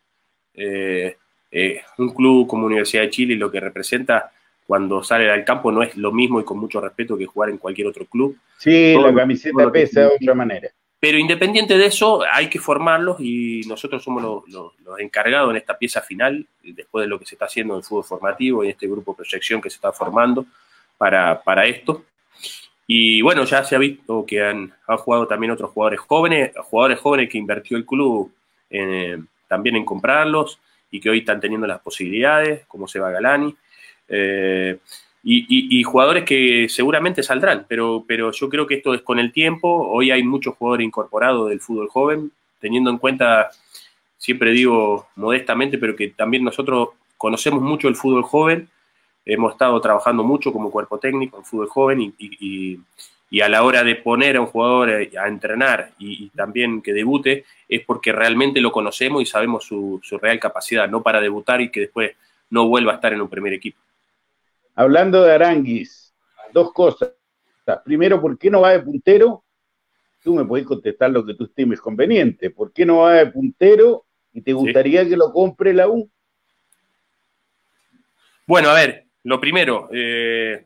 eh, 0.54 1.16
eh, 1.50 1.82
un 1.98 2.14
club 2.14 2.46
como 2.46 2.66
Universidad 2.66 3.02
de 3.02 3.10
Chile 3.10 3.34
lo 3.34 3.50
que 3.50 3.58
representa 3.58 4.30
cuando 4.64 5.02
sale 5.02 5.28
al 5.28 5.44
campo 5.44 5.72
no 5.72 5.82
es 5.82 5.96
lo 5.96 6.12
mismo 6.12 6.40
y 6.40 6.44
con 6.44 6.58
mucho 6.58 6.80
respeto 6.80 7.18
que 7.18 7.26
jugar 7.26 7.50
en 7.50 7.58
cualquier 7.58 7.88
otro 7.88 8.04
club. 8.04 8.38
Sí, 8.56 8.94
la 8.94 9.12
camiseta 9.12 9.68
pesa 9.72 10.02
de 10.02 10.06
otra 10.14 10.34
manera. 10.34 10.68
Pero 11.00 11.18
independiente 11.18 11.76
de 11.76 11.86
eso, 11.86 12.22
hay 12.30 12.48
que 12.48 12.60
formarlos 12.60 13.16
y 13.18 13.62
nosotros 13.66 14.04
somos 14.04 14.44
los, 14.46 14.74
encargados 15.00 15.50
en 15.50 15.56
esta 15.56 15.76
pieza 15.76 16.02
final, 16.02 16.46
después 16.62 17.02
de 17.02 17.08
lo 17.08 17.18
que 17.18 17.26
se 17.26 17.34
está 17.34 17.46
haciendo 17.46 17.74
en 17.74 17.78
el 17.78 17.84
fútbol 17.84 18.04
formativo 18.04 18.62
y 18.62 18.68
en 18.68 18.72
este 18.74 18.86
grupo 18.86 19.10
de 19.10 19.16
proyección 19.16 19.60
que 19.60 19.70
se 19.70 19.74
está 19.74 19.90
formando 19.90 20.46
para, 21.00 21.40
para 21.42 21.64
esto. 21.64 22.04
Y 22.86 23.22
bueno, 23.22 23.44
ya 23.44 23.64
se 23.64 23.74
ha 23.74 23.78
visto 23.78 24.26
que 24.26 24.44
han, 24.44 24.74
jugado 24.98 25.26
también 25.26 25.50
otros 25.50 25.70
jugadores 25.70 26.00
jóvenes, 26.00 26.52
jugadores 26.58 27.00
jóvenes 27.00 27.30
que 27.30 27.38
invirtió 27.38 27.78
el 27.78 27.86
club 27.86 28.30
también 29.48 29.76
en 29.76 29.84
comprarlos 29.86 30.60
y 30.90 31.00
que 31.00 31.08
hoy 31.08 31.20
están 31.20 31.40
teniendo 31.40 31.66
las 31.66 31.80
posibilidades, 31.80 32.66
como 32.66 32.86
Seba 32.86 33.10
Galani. 33.10 33.56
Eh, 34.08 34.76
y, 35.22 35.82
jugadores 35.84 36.24
que 36.24 36.68
seguramente 36.68 37.22
saldrán, 37.22 37.64
pero, 37.66 38.04
pero 38.06 38.30
yo 38.32 38.50
creo 38.50 38.66
que 38.66 38.74
esto 38.74 38.92
es 38.92 39.00
con 39.00 39.18
el 39.18 39.32
tiempo. 39.32 39.88
Hoy 39.88 40.10
hay 40.10 40.22
muchos 40.22 40.54
jugadores 40.56 40.86
incorporados 40.86 41.48
del 41.48 41.60
fútbol 41.60 41.88
joven, 41.88 42.30
teniendo 42.60 42.90
en 42.90 42.98
cuenta, 42.98 43.50
siempre 44.18 44.50
digo 44.50 45.08
modestamente, 45.16 45.78
pero 45.78 45.96
que 45.96 46.08
también 46.08 46.44
nosotros 46.44 46.90
conocemos 47.16 47.62
mucho 47.62 47.88
el 47.88 47.96
fútbol 47.96 48.22
joven 48.22 48.68
hemos 49.32 49.52
estado 49.52 49.80
trabajando 49.80 50.24
mucho 50.24 50.52
como 50.52 50.70
cuerpo 50.70 50.98
técnico 50.98 51.38
en 51.38 51.44
fútbol 51.44 51.68
joven 51.68 52.14
y, 52.18 52.80
a 53.40 53.48
la 53.48 53.62
hora 53.62 53.84
de 53.84 53.94
poner 53.94 54.36
a 54.36 54.40
un 54.40 54.48
jugador 54.48 54.90
a 54.90 55.28
entrenar 55.28 55.92
y, 55.98 56.28
también 56.30 56.82
que 56.82 56.92
debute 56.92 57.44
es 57.68 57.84
porque 57.84 58.12
realmente 58.12 58.60
lo 58.60 58.72
conocemos 58.72 59.22
y 59.22 59.26
sabemos 59.26 59.64
su, 59.64 60.00
real 60.20 60.40
capacidad, 60.40 60.88
no 60.88 61.02
para 61.02 61.20
debutar 61.20 61.60
y 61.60 61.70
que 61.70 61.80
después 61.80 62.12
no 62.50 62.66
vuelva 62.66 62.92
a 62.92 62.94
estar 62.96 63.12
en 63.12 63.20
un 63.20 63.28
primer 63.28 63.52
equipo. 63.52 63.78
Hablando 64.74 65.22
de 65.22 65.32
Aranguis, 65.32 66.12
dos 66.52 66.72
cosas. 66.72 67.10
Primero, 67.84 68.20
¿por 68.20 68.36
qué 68.36 68.50
no 68.50 68.62
va 68.62 68.72
de 68.72 68.80
puntero? 68.80 69.44
Tú 70.24 70.34
me 70.34 70.44
podés 70.44 70.66
contestar 70.66 71.10
lo 71.10 71.24
que 71.24 71.34
tú 71.34 71.44
estimes 71.44 71.80
conveniente. 71.80 72.50
¿Por 72.50 72.72
qué 72.72 72.84
no 72.84 72.98
va 72.98 73.14
de 73.14 73.26
puntero 73.26 74.04
y 74.32 74.40
te 74.40 74.52
gustaría 74.52 75.08
que 75.08 75.16
lo 75.16 75.32
compre 75.32 75.72
la 75.72 75.88
U? 75.88 76.10
Bueno, 78.50 78.70
a 78.70 78.74
ver, 78.74 79.06
lo 79.24 79.40
primero, 79.40 79.88
eh, 79.92 80.64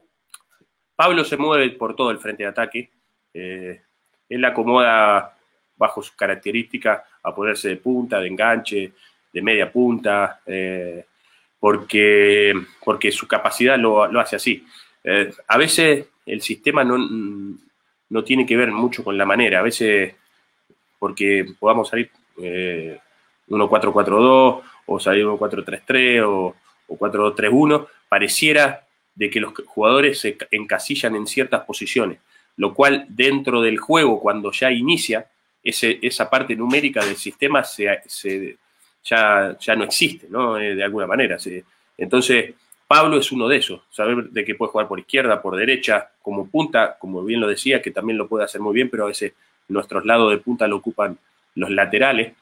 Pablo 0.94 1.24
se 1.24 1.36
mueve 1.36 1.70
por 1.70 1.96
todo 1.96 2.10
el 2.10 2.18
frente 2.18 2.44
de 2.44 2.48
ataque. 2.48 2.90
Eh, 3.32 3.80
él 4.28 4.44
acomoda 4.44 5.36
bajo 5.76 6.02
sus 6.02 6.14
características 6.14 7.02
a 7.22 7.34
ponerse 7.34 7.68
de 7.68 7.76
punta, 7.76 8.20
de 8.20 8.28
enganche, 8.28 8.92
de 9.32 9.42
media 9.42 9.72
punta, 9.72 10.40
eh, 10.46 11.04
porque, 11.58 12.54
porque 12.84 13.10
su 13.10 13.26
capacidad 13.26 13.78
lo, 13.78 14.04
hace 14.20 14.36
así. 14.36 14.64
a 15.48 15.58
veces 15.58 16.06
el 16.24 16.40
sistema 16.40 16.84
no, 16.84 16.96
no, 18.08 18.24
tiene 18.24 18.46
que 18.46 18.56
ver 18.56 18.70
mucho 18.70 19.02
con 19.02 19.18
la 19.18 19.26
manera, 19.26 19.58
a 19.58 19.62
veces 19.62 20.14
porque 20.98 21.46
podamos 21.58 21.88
salir 21.88 22.10
1-4-4-2 22.36 24.62
o 24.86 25.00
salir 25.00 25.24
1-4-3-3 25.24 26.22
o, 26.26 26.54
o 26.88 26.98
4-2-3-1, 26.98 27.86
pareciera 28.08 28.86
de 29.14 29.30
que 29.30 29.40
los 29.40 29.52
jugadores 29.66 30.18
se 30.18 30.36
encasillan 30.50 31.16
en 31.16 31.26
ciertas 31.26 31.64
posiciones, 31.64 32.18
lo 32.56 32.74
cual 32.74 33.06
dentro 33.08 33.60
del 33.62 33.78
juego, 33.78 34.20
cuando 34.20 34.52
ya 34.52 34.70
inicia, 34.70 35.26
ese, 35.62 35.98
esa 36.02 36.28
parte 36.28 36.54
numérica 36.54 37.04
del 37.04 37.16
sistema 37.16 37.64
se, 37.64 38.58
ya, 39.04 39.56
ya, 39.58 39.76
no 39.76 39.84
existe, 39.84 40.26
¿no? 40.28 40.58
Eh, 40.58 40.74
de 40.74 40.84
alguna 40.84 41.06
manera. 41.06 41.38
entonces, 41.96 42.54
Pablo 42.86 43.18
es 43.18 43.32
uno 43.32 43.48
de 43.48 43.56
esos, 43.56 43.80
saber 43.90 44.24
de 44.30 44.44
que 44.44 44.54
puede 44.54 44.70
jugar 44.70 44.88
por 44.88 45.00
izquierda, 45.00 45.40
por 45.40 45.56
derecha, 45.56 46.10
como 46.20 46.48
punta, 46.48 46.98
como 46.98 47.24
bien 47.24 47.40
lo 47.40 47.48
decía, 47.48 47.80
que 47.80 47.90
también 47.90 48.18
lo 48.18 48.28
puede 48.28 48.44
hacer 48.44 48.60
muy 48.60 48.74
bien, 48.74 48.90
pero 48.90 49.04
a 49.04 49.08
veces 49.08 49.32
nuestros 49.68 50.04
lados 50.04 50.30
de 50.30 50.38
punta 50.38 50.68
lo 50.68 50.76
ocupan 50.76 51.18
los 51.54 51.70
laterales. 51.70 52.34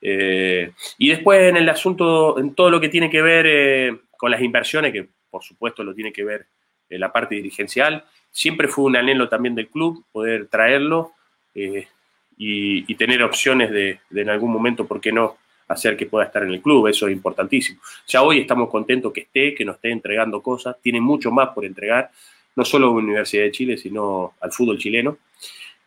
Eh, 0.00 0.72
y 0.98 1.08
después 1.08 1.40
en 1.42 1.56
el 1.56 1.68
asunto, 1.68 2.38
en 2.38 2.54
todo 2.54 2.70
lo 2.70 2.80
que 2.80 2.88
tiene 2.88 3.10
que 3.10 3.22
ver 3.22 3.46
eh, 3.48 3.98
con 4.16 4.30
las 4.30 4.40
inversiones, 4.40 4.92
que 4.92 5.08
por 5.30 5.42
supuesto 5.42 5.84
lo 5.84 5.94
tiene 5.94 6.12
que 6.12 6.24
ver 6.24 6.46
eh, 6.88 6.98
la 6.98 7.12
parte 7.12 7.34
dirigencial. 7.34 8.04
Siempre 8.30 8.68
fue 8.68 8.84
un 8.84 8.96
anhelo 8.96 9.28
también 9.28 9.54
del 9.54 9.68
club 9.68 10.04
poder 10.12 10.46
traerlo 10.46 11.12
y, 11.54 12.94
tener 12.94 13.22
opciones 13.22 13.70
de, 13.70 14.00
en 14.14 14.28
algún 14.28 14.52
momento, 14.52 14.86
¿por 14.86 15.00
qué 15.00 15.12
no?, 15.12 15.36
hacer 15.68 15.96
que 15.96 16.06
pueda 16.06 16.26
estar 16.26 16.42
en 16.42 16.50
el 16.50 16.60
club, 16.60 16.88
eso 16.88 17.06
es 17.06 17.12
importantísimo. 17.12 17.80
Ya 18.08 18.22
hoy 18.22 18.40
estamos 18.40 18.68
contentos 18.68 19.12
que 19.12 19.20
esté, 19.20 19.54
que 19.54 19.64
nos 19.64 19.76
esté 19.76 19.90
entregando 19.90 20.42
cosas, 20.42 20.76
tiene 20.82 21.00
mucho 21.00 21.30
más 21.30 21.50
por 21.50 21.64
entregar, 21.64 22.10
no 22.56 22.64
solo 22.64 22.88
a 22.88 22.90
la 22.90 22.96
Universidad 22.96 23.44
de 23.44 23.52
Chile, 23.52 23.76
sino 23.76 24.34
al 24.40 24.50
fútbol 24.50 24.78
chileno. 24.78 25.18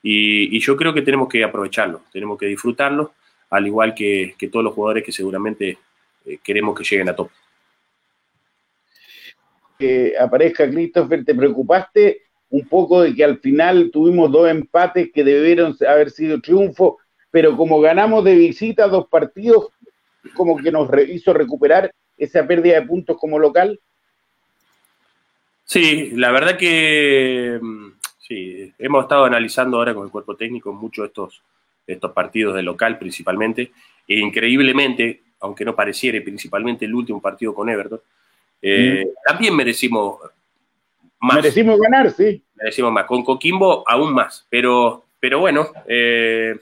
Y, 0.02 0.60
yo 0.60 0.76
creo 0.76 0.94
que 0.94 1.02
tenemos 1.02 1.28
que 1.28 1.44
aprovecharlo, 1.44 2.02
tenemos 2.12 2.38
que 2.38 2.46
disfrutarlo, 2.46 3.14
al 3.54 3.68
igual 3.68 3.94
que, 3.94 4.36
todos 4.52 4.64
los 4.64 4.74
jugadores 4.74 5.04
que 5.04 5.12
seguramente 5.12 5.78
eh, 6.26 6.40
queremos 6.44 6.78
que 6.78 6.84
lleguen 6.84 7.10
a 7.10 7.16
top 7.16 7.30
que 9.78 10.14
aparezca 10.18 10.70
Christopher, 10.70 11.26
¿te 11.26 11.36
preocupaste 11.36 12.22
un 12.50 12.68
poco 12.68 13.02
de 13.02 13.14
que 13.16 13.24
al 13.24 13.40
final 13.40 13.90
tuvimos 13.92 14.32
dos 14.32 14.50
empates 14.50 15.12
que 15.12 15.24
debieron 15.24 15.76
haber 15.88 16.12
sido 16.12 16.40
triunfos, 16.40 16.96
pero 17.32 17.58
como 17.58 17.82
ganamos 17.82 18.24
de 18.24 18.36
visita 18.36 18.88
dos 18.88 19.08
partidos, 19.08 19.70
como 20.36 20.58
que 20.58 20.72
nos 20.72 20.90
hizo 21.10 21.34
recuperar 21.34 21.92
esa 22.18 22.46
pérdida 22.46 22.80
de 22.80 22.88
puntos 22.88 23.18
como 23.18 23.40
local? 23.40 23.80
Sí, 25.64 26.12
la 26.12 26.32
verdad 26.32 26.58
que 26.58 27.60
mm, 27.62 27.88
sí, 28.20 28.72
hemos 28.78 29.04
estado 29.04 29.26
analizando 29.26 29.78
ahora 29.78 29.96
con 29.96 30.06
el 30.06 30.12
cuerpo 30.12 30.36
técnico 30.36 30.72
muchos 30.72 31.04
de 31.04 31.08
estos, 31.08 31.42
estos 31.86 32.12
partidos 32.12 32.56
de 32.56 32.64
local 32.64 32.98
principalmente, 32.98 33.72
e 34.08 34.20
increíblemente, 34.20 35.22
aunque 35.40 35.66
no 35.66 35.76
pareciera, 35.76 36.24
principalmente 36.24 36.86
el 36.86 36.94
último 36.94 37.22
partido 37.22 37.54
con 37.54 37.70
Everton, 37.70 38.02
eh, 38.62 39.12
también 39.26 39.56
merecimos 39.56 40.20
más. 41.20 41.36
Merecimos 41.36 41.80
ganar, 41.80 42.12
sí. 42.12 42.42
Merecimos 42.56 42.92
más. 42.92 43.06
Con 43.06 43.24
Coquimbo 43.24 43.84
aún 43.88 44.14
más. 44.14 44.46
Pero, 44.50 45.06
pero 45.20 45.40
bueno, 45.40 45.68
eh, 45.88 46.56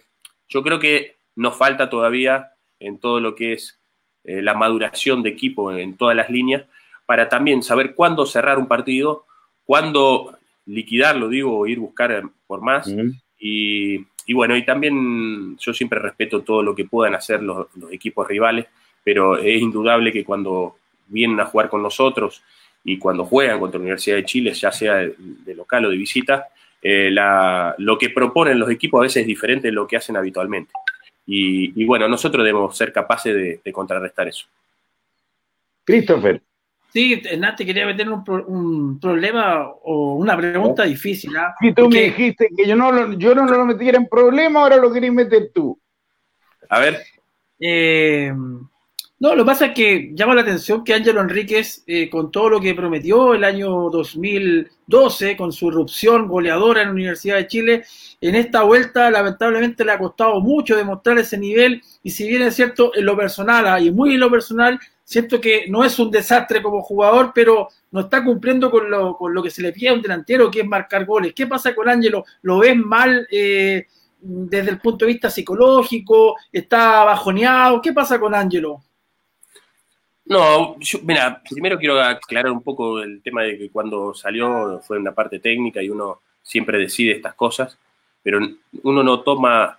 yo 0.49 0.63
creo 0.63 0.79
que 0.79 1.17
nos 1.36 1.55
falta 1.55 1.89
todavía 1.89 2.51
en 2.79 2.97
todo 2.99 3.19
lo 3.19 3.36
que 3.36 3.53
es 3.53 3.79
eh, 4.23 4.41
la 4.41 4.55
maduración 4.55 5.23
de 5.23 5.29
equipo 5.29 5.71
en 5.71 5.95
todas 5.95 6.15
las 6.15 6.29
líneas 6.29 6.65
para 7.05 7.29
también 7.29 7.63
saber 7.63 7.93
cuándo 7.95 8.25
cerrar 8.25 8.57
un 8.57 8.67
partido, 8.67 9.25
cuándo 9.65 10.38
liquidarlo, 10.65 11.29
digo, 11.29 11.57
o 11.57 11.67
ir 11.67 11.77
a 11.77 11.81
buscar 11.81 12.23
por 12.47 12.62
más. 12.62 12.91
y, 13.39 14.05
bueno, 14.34 14.55
y 14.55 14.65
también 14.65 15.57
yo 15.57 15.73
siempre 15.73 15.99
respeto 15.99 16.41
todo 16.41 16.63
lo 16.63 16.75
que 16.75 16.86
puedan 16.86 17.15
hacer 17.15 17.41
los 17.43 17.67
equipos 17.91 18.27
rivales, 18.27 18.67
pero 19.03 19.38
es 19.38 19.62
indudable 19.62 20.12
que 20.12 20.23
cuando 20.23 20.77
vienen 21.07 21.39
a 21.39 21.45
jugar 21.45 21.69
con 21.69 21.81
nosotros 21.81 22.43
y 22.84 22.97
cuando 22.97 23.25
juegan 23.25 23.60
contra 23.60 23.77
la 23.77 23.84
Universidad 23.84 24.15
de 24.15 24.25
Chile, 24.25 24.53
ya 24.53 24.71
sea 24.71 24.95
de, 24.95 25.55
local 25.55 25.86
o 25.86 25.89
de 25.89 25.97
visita, 25.97 26.47
eh, 26.81 27.12
lo 27.12 27.97
que 27.97 28.10
proponen 28.10 28.60
los 28.60 28.69
equipos 28.69 28.99
a 28.99 29.03
veces 29.03 29.21
es 29.21 29.27
diferente 29.27 29.67
de 29.67 29.73
lo 29.73 29.88
que 29.88 29.97
hacen 29.97 30.17
habitualmente. 30.17 30.71
Y, 31.25 31.86
bueno, 31.86 32.07
nosotros 32.07 32.43
debemos 32.43 32.75
ser 32.75 32.91
capaces 32.91 33.62
de, 33.63 33.71
contrarrestar 33.71 34.27
eso. 34.27 34.47
Christopher. 35.86 36.41
Sí, 36.93 37.21
Nati, 37.38 37.65
quería 37.65 37.86
meter 37.86 38.10
un, 38.10 38.99
problema 38.99 39.65
o 39.84 40.15
una 40.15 40.36
pregunta 40.36 40.84
difícil. 40.84 41.36
¿ah? 41.38 41.56
Si 41.62 41.73
tú 41.73 41.89
me 41.89 42.01
dijiste 42.01 42.49
que 42.56 42.67
yo 42.67 42.75
no, 42.75 43.13
yo 43.13 43.34
no 43.34 43.45
lo 43.45 43.65
metiera 43.65 43.97
en 43.97 44.08
problema, 44.08 44.62
ahora 44.62 44.75
lo 44.75 44.91
querías 44.91 45.13
meter 45.13 45.51
tú. 45.54 45.80
A 46.69 46.80
ver. 46.80 47.01
Eh, 47.60 48.34
no, 49.21 49.36
lo 49.36 49.43
que 49.43 49.47
pasa 49.47 49.65
es 49.67 49.73
que 49.75 50.10
llama 50.15 50.34
la 50.34 50.41
atención 50.41 50.84
que 50.84 50.95
Ángelo 50.95 51.21
Enríquez, 51.21 51.84
eh, 51.86 52.10
con 52.10 52.32
todo 52.32 52.49
lo 52.49 52.60
que 52.60 52.73
prometió 52.73 53.36
el 53.36 53.43
año 53.43 53.69
2012, 53.91 55.38
con 55.38 55.51
su 55.51 55.67
irrupción 55.67 56.27
goleadora 56.27 56.82
en 56.82 56.88
la 56.88 56.93
Universidad 56.93 57.36
de 57.36 57.45
Chile, 57.45 57.84
en 58.19 58.34
esta 58.34 58.63
vuelta 58.63 59.12
lamentablemente 59.12 59.86
le 59.86 59.91
ha 59.91 59.99
costado 59.99 60.41
mucho 60.41 60.75
demostrar 60.75 61.19
ese 61.19 61.38
nivel 61.38 61.84
y 62.01 62.10
si 62.10 62.27
bien 62.27 62.41
es 62.41 62.56
cierto 62.56 62.93
en 62.95 63.06
lo 63.06 63.15
personal 63.15 63.67
ah, 63.67 63.80
y 63.80 63.91
muy 63.91 64.15
en 64.15 64.21
lo 64.21 64.32
personal, 64.32 64.80
siento 65.12 65.41
que 65.41 65.65
no 65.67 65.84
es 65.84 66.00
un 66.00 66.10
desastre 66.10 66.62
como 66.62 66.82
jugador, 66.82 67.34
pero 67.36 67.67
no 67.91 68.00
está 68.00 68.24
cumpliendo 68.24 68.71
con 68.71 68.89
lo, 68.89 69.17
con 69.17 69.34
lo 69.34 69.43
que 69.43 69.50
se 69.50 69.62
le 69.62 69.74
pide 69.74 69.89
a 69.89 69.93
un 69.93 70.02
delantero, 70.02 70.50
que 70.50 70.62
es 70.62 70.65
marcar 70.65 71.04
goles. 71.04 71.34
¿Qué 71.34 71.47
pasa 71.47 71.76
con 71.76 71.89
Ángelo? 71.89 72.24
¿Lo 72.43 72.60
ves 72.60 72.78
mal? 72.78 73.28
Eh, 73.30 73.88
desde 74.21 74.69
el 74.69 74.80
punto 74.80 75.04
de 75.04 75.12
vista 75.12 75.30
psicológico, 75.30 76.38
está 76.50 77.04
bajoneado, 77.04 77.82
¿qué 77.82 77.91
pasa 77.91 78.21
con 78.21 78.34
Ángelo? 78.34 78.82
No, 80.28 80.78
mira, 81.04 81.41
primero 81.50 81.78
quiero 81.78 82.02
aclarar 82.02 82.54
un 82.54 82.63
poco 82.63 83.02
el 83.02 83.21
tema 83.21 83.41
de 83.41 83.58
que 83.58 83.69
cuando 83.69 84.13
salió 84.13 84.80
fue 84.80 84.97
una 84.97 85.12
parte 85.12 85.39
técnica 85.39 85.84
y 85.84 85.89
uno 85.89 86.21
siempre 86.41 86.78
decide 86.78 87.12
estas 87.12 87.34
cosas, 87.34 87.78
pero 88.24 88.39
uno 88.84 89.04
no 89.04 89.19
toma 89.19 89.78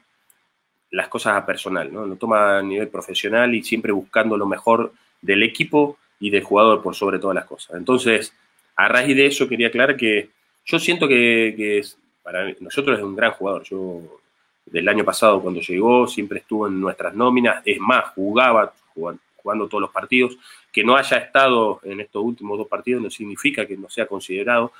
las 0.90 1.08
cosas 1.08 1.36
a 1.36 1.46
personal, 1.46 1.90
¿no? 1.90 2.04
Lo 2.04 2.16
toma 2.16 2.58
a 2.58 2.62
nivel 2.62 2.88
profesional 2.88 3.54
y 3.54 3.62
siempre 3.62 3.92
buscando 3.92 4.36
lo 4.36 4.44
mejor 4.44 4.92
del 5.22 5.42
equipo 5.42 5.96
y 6.20 6.30
del 6.30 6.42
jugador 6.42 6.82
por 6.82 6.94
sobre 6.94 7.18
todas 7.18 7.34
las 7.34 7.46
cosas. 7.46 7.76
Entonces, 7.76 8.34
a 8.76 8.88
raíz 8.88 9.16
de 9.16 9.26
eso 9.26 9.48
quería 9.48 9.68
aclarar 9.68 9.96
que 9.96 10.30
yo 10.64 10.78
siento 10.78 11.08
que, 11.08 11.82
para 12.22 12.52
nosotros 12.60 12.98
es 12.98 13.04
un 13.04 13.16
gran 13.16 13.32
jugador. 13.32 13.62
Yo 13.64 14.00
del 14.66 14.88
año 14.88 15.04
pasado 15.04 15.42
cuando 15.42 15.60
llegó 15.60 16.06
siempre 16.06 16.38
estuvo 16.38 16.66
en 16.66 16.80
nuestras 16.80 17.14
nóminas, 17.14 17.62
es 17.64 17.78
más, 17.78 18.10
jugaba 18.14 18.72
jugando, 18.94 19.68
todos 19.68 19.80
los 19.80 19.90
partidos. 19.90 20.36
Que 20.72 20.84
no 20.84 20.96
haya 20.96 21.16
estado 21.16 21.80
en 21.82 22.00
estos 22.00 22.22
últimos 22.22 22.56
dos 22.58 22.68
partidos 22.68 23.02
no 23.02 23.10
significa 23.10 23.66
que 23.66 23.76
no 23.76 23.90
sea 23.90 24.06
considerado. 24.06 24.72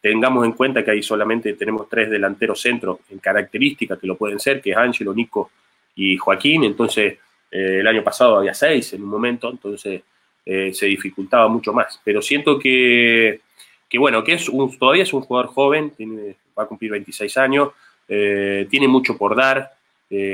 Tengamos 0.00 0.44
en 0.44 0.52
cuenta 0.52 0.84
que 0.84 0.90
ahí 0.90 1.02
solamente 1.02 1.52
tenemos 1.54 1.88
tres 1.88 2.10
delanteros 2.10 2.60
centros 2.60 2.98
en 3.10 3.18
características 3.18 3.98
que 3.98 4.06
lo 4.06 4.16
pueden 4.16 4.40
ser, 4.40 4.60
que 4.60 4.70
es 4.70 4.76
Ángelo, 4.76 5.12
Nico 5.12 5.50
y 5.94 6.16
Joaquín. 6.16 6.64
Entonces, 6.64 7.18
eh, 7.56 7.80
el 7.80 7.86
año 7.86 8.04
pasado 8.04 8.36
había 8.36 8.52
seis 8.52 8.92
en 8.92 9.02
un 9.02 9.08
momento, 9.08 9.48
entonces 9.50 10.02
eh, 10.44 10.74
se 10.74 10.86
dificultaba 10.86 11.48
mucho 11.48 11.72
más. 11.72 11.98
Pero 12.04 12.20
siento 12.20 12.58
que, 12.58 13.40
que 13.88 13.98
bueno, 13.98 14.22
que 14.22 14.34
es 14.34 14.50
todavía 14.78 15.04
es 15.04 15.12
un 15.14 15.22
jugador 15.22 15.50
joven, 15.50 15.90
va 16.58 16.64
a 16.64 16.66
cumplir 16.66 16.90
26 16.90 17.34
años, 17.38 17.70
eh, 18.08 18.66
tiene 18.68 18.88
mucho 18.88 19.16
por 19.16 19.34
dar, 19.34 19.72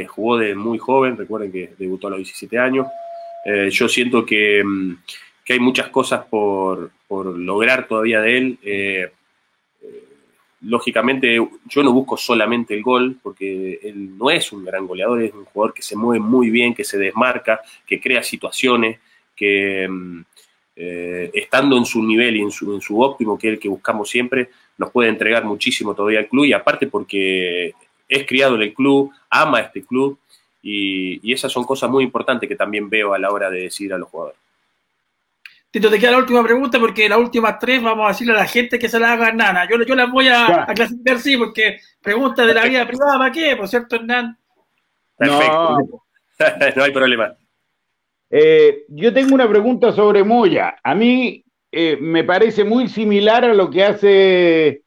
jugó 0.08 0.36
de 0.36 0.56
muy 0.56 0.78
joven, 0.78 1.16
recuerden 1.16 1.52
que 1.52 1.72
debutó 1.78 2.08
a 2.08 2.10
los 2.10 2.18
17 2.18 2.58
años. 2.58 2.86
yo 3.70 3.88
siento 3.88 4.26
que, 4.26 4.62
mm, 4.64 4.96
que, 5.44 5.52
hay 5.54 5.60
muchas 5.60 5.88
cosas 5.88 6.24
por, 6.26 6.90
por, 7.06 7.26
lograr 7.38 7.86
todavía 7.86 8.20
de 8.20 8.38
él 8.38 8.58
lógicamente 10.62 11.36
yo 11.66 11.82
no 11.82 11.92
busco 11.92 12.16
solamente 12.16 12.74
el 12.74 12.82
gol, 12.82 13.18
porque 13.22 13.80
él 13.82 14.16
no 14.16 14.30
es 14.30 14.52
un 14.52 14.64
gran 14.64 14.86
goleador, 14.86 15.22
es 15.22 15.34
un 15.34 15.44
jugador 15.44 15.74
que 15.74 15.82
se 15.82 15.96
mueve 15.96 16.22
muy 16.22 16.50
bien, 16.50 16.74
que 16.74 16.84
se 16.84 16.98
desmarca, 16.98 17.60
que 17.86 18.00
crea 18.00 18.22
situaciones, 18.22 19.00
que 19.34 19.88
mm, 19.88 20.20
eh, 20.76 21.30
estando 21.34 21.76
en 21.76 21.84
su 21.84 22.02
nivel 22.02 22.36
y 22.36 22.40
en 22.40 22.50
su, 22.50 22.72
en 22.74 22.80
su 22.80 23.00
óptimo, 23.00 23.38
que 23.38 23.48
es 23.48 23.54
el 23.54 23.60
que 23.60 23.68
buscamos 23.68 24.08
siempre, 24.08 24.50
nos 24.78 24.90
puede 24.90 25.08
entregar 25.08 25.44
muchísimo 25.44 25.94
todavía 25.94 26.20
al 26.20 26.28
club 26.28 26.44
y 26.44 26.52
aparte 26.52 26.86
porque 26.86 27.74
es 28.08 28.26
criado 28.26 28.54
en 28.56 28.62
el 28.62 28.74
club, 28.74 29.12
ama 29.30 29.60
este 29.60 29.84
club 29.84 30.18
y, 30.62 31.20
y 31.28 31.32
esas 31.32 31.52
son 31.52 31.64
cosas 31.64 31.90
muy 31.90 32.04
importantes 32.04 32.48
que 32.48 32.56
también 32.56 32.88
veo 32.88 33.14
a 33.14 33.18
la 33.18 33.30
hora 33.30 33.50
de 33.50 33.62
decir 33.62 33.92
a 33.92 33.98
los 33.98 34.08
jugadores. 34.08 34.41
Tito, 35.72 35.88
te 35.88 35.98
queda 35.98 36.10
la 36.10 36.18
última 36.18 36.44
pregunta 36.44 36.78
porque 36.78 37.08
las 37.08 37.18
últimas 37.18 37.58
tres 37.58 37.82
vamos 37.82 38.04
a 38.04 38.08
decirle 38.08 38.34
a 38.34 38.40
la 38.40 38.46
gente 38.46 38.78
que 38.78 38.90
se 38.90 39.00
las 39.00 39.12
haga 39.12 39.28
Hernán. 39.28 39.56
Yo, 39.70 39.82
yo 39.82 39.94
las 39.94 40.12
voy 40.12 40.28
a, 40.28 40.66
clasificar 40.74 41.18
sí, 41.18 41.34
porque 41.38 41.78
preguntas 42.02 42.46
de 42.46 42.52
la 42.52 42.66
vida 42.66 42.86
privada, 42.86 43.16
¿para 43.16 43.32
qué? 43.32 43.56
¿Por 43.56 43.66
cierto, 43.66 43.96
Hernán? 43.96 44.38
Perfecto. 45.16 45.78
No, 46.76 46.82
hay 46.82 46.90
problema. 46.90 47.36
Eh, 48.28 48.84
yo 48.88 49.14
tengo 49.14 49.32
una 49.34 49.48
pregunta 49.48 49.92
sobre 49.92 50.24
Moya. 50.24 50.74
A 50.82 50.92
mí 50.94 51.44
eh, 51.70 51.96
me 52.00 52.24
parece 52.24 52.64
muy 52.64 52.88
similar 52.88 53.44
a 53.44 53.54
lo 53.54 53.70
que 53.70 53.84
hace 53.84 54.82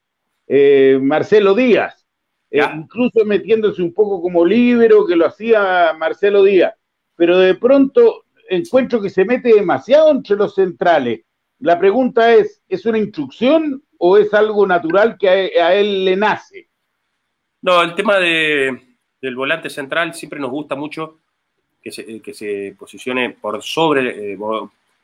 eh, 0.48 1.00
Marcelo 1.02 1.56
Díaz, 1.56 2.06
incluso 2.52 3.24
metiéndose 3.24 3.82
un 3.82 3.94
poco 3.94 4.22
como 4.22 4.46
libero 4.46 5.06
que 5.08 5.16
lo 5.16 5.28
hacía 5.28 5.96
Marcelo 5.98 6.44
Díaz. 6.44 6.74
Pero 7.16 7.40
de 7.40 7.56
pronto 7.56 8.25
encuentro 8.50 9.02
que 9.02 9.10
se 9.10 9.26
mete 9.26 9.54
demasiado 9.54 10.12
entre 10.12 10.36
los 10.36 10.56
centrales. 10.56 11.22
La 11.60 11.80
pregunta 11.80 12.34
es, 12.34 12.62
¿es 12.68 12.86
una 12.86 12.98
instrucción 12.98 13.84
o 13.98 14.18
es 14.18 14.34
algo 14.34 14.68
natural 14.68 15.18
que 15.18 15.30
a, 15.30 15.74
él 15.74 16.06
le 16.06 16.16
nace? 16.16 16.68
No, 17.62 17.82
el 17.82 17.96
tema 17.96 18.18
de, 18.18 18.98
del 19.22 19.36
volante 19.36 19.70
central 19.70 20.14
siempre 20.14 20.40
nos 20.40 20.52
gusta 20.52 20.76
mucho 20.76 21.20
que 21.82 21.92
se, 21.92 22.22
que 22.22 22.34
se 22.34 22.76
posicione 22.78 23.32
por 23.32 23.62
sobre, 23.64 24.34
eh, 24.34 24.38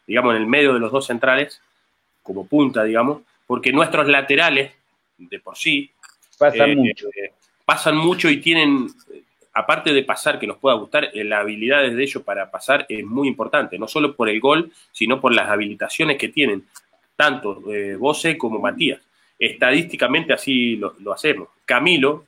digamos, 0.08 0.36
en 0.36 0.42
el 0.42 0.48
medio 0.48 0.74
de 0.74 0.80
los 0.80 0.92
dos 0.92 1.06
centrales, 1.06 1.62
como 2.22 2.46
punta, 2.48 2.84
digamos, 2.84 3.22
porque 3.48 3.72
nuestros 3.72 4.08
laterales, 4.08 4.72
de 5.18 5.40
por 5.40 5.58
sí, 5.58 5.92
pasan 6.38 6.72
eh, 6.72 6.76
mucho. 6.76 7.08
Eh, 7.10 7.34
pasan 7.66 7.98
mucho 7.98 8.30
y 8.30 8.42
tienen 8.42 8.88
aparte 9.54 9.94
de 9.94 10.04
pasar, 10.04 10.40
que 10.40 10.48
nos 10.48 10.58
pueda 10.58 10.76
gustar, 10.76 11.10
eh, 11.14 11.24
las 11.24 11.42
habilidades 11.42 11.96
de 11.96 12.04
ellos 12.04 12.24
para 12.24 12.50
pasar 12.50 12.86
es 12.88 13.06
muy 13.06 13.28
importante, 13.28 13.78
no 13.78 13.88
solo 13.88 14.16
por 14.16 14.30
el 14.30 14.40
gol, 14.40 14.72
sino 14.92 15.20
por 15.20 15.34
las 15.34 15.50
habilitaciones 15.50 16.18
que 16.18 16.30
tienen, 16.30 16.66
tanto 17.16 17.62
eh, 17.72 17.96
Bose 17.96 18.38
como 18.38 18.60
Matías. 18.60 19.02
Estadísticamente 19.38 20.34
así 20.34 20.76
lo, 20.76 21.12
hacemos. 21.12 21.50
Camilo 21.66 22.26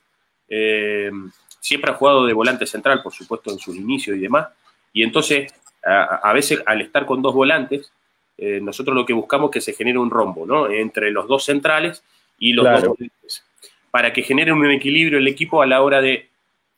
eh, 0.50 1.12
siempre 1.60 1.92
ha 1.92 1.96
jugado 1.96 2.26
de 2.26 2.34
volante 2.34 2.66
central, 2.66 3.02
por 3.04 3.14
supuesto, 3.14 3.52
en 3.52 3.60
sus 3.60 3.76
inicios 3.76 4.18
y 4.18 4.20
demás, 4.20 4.48
y 4.92 5.04
entonces 5.04 5.54
a, 5.86 6.32
veces 6.34 6.62
al 6.66 6.82
estar 6.82 7.06
con 7.06 7.22
dos 7.22 7.34
volantes, 7.34 7.92
eh, 8.38 8.60
nosotros 8.62 8.96
lo 8.96 9.06
que 9.06 9.14
buscamos 9.14 9.50
es 9.50 9.54
que 9.54 9.62
se 9.62 9.74
genere 9.74 10.00
un 10.00 10.10
rombo, 10.10 10.46
¿no? 10.46 10.70
Entre 10.70 11.12
los 11.12 11.28
dos 11.28 11.46
centrales 11.46 12.04
y 12.40 12.54
los 12.54 12.66
dos 12.66 12.82
volantes, 12.82 13.44
para 13.92 14.14
que 14.14 14.24
genere 14.24 14.54
un 14.54 14.66
equilibrio 14.72 15.20
el 15.20 15.28
equipo 15.28 15.62
a 15.62 15.66
la 15.66 15.82
hora 15.82 16.02
de 16.02 16.30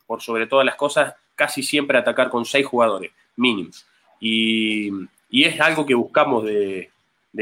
por 0.06 0.22
sobre 0.22 0.48
todas 0.48 0.66
las 0.66 0.76
cosas, 0.76 1.16
casi 1.36 1.64
siempre 1.64 1.98
atacar 1.98 2.30
con 2.30 2.46
seis 2.46 2.66
jugadores 2.66 3.12
mínimos. 3.36 3.86
Y, 4.20 4.92
es 5.30 5.60
algo 5.60 5.86
que 5.86 5.94
buscamos 5.94 6.46
de, 6.46 6.90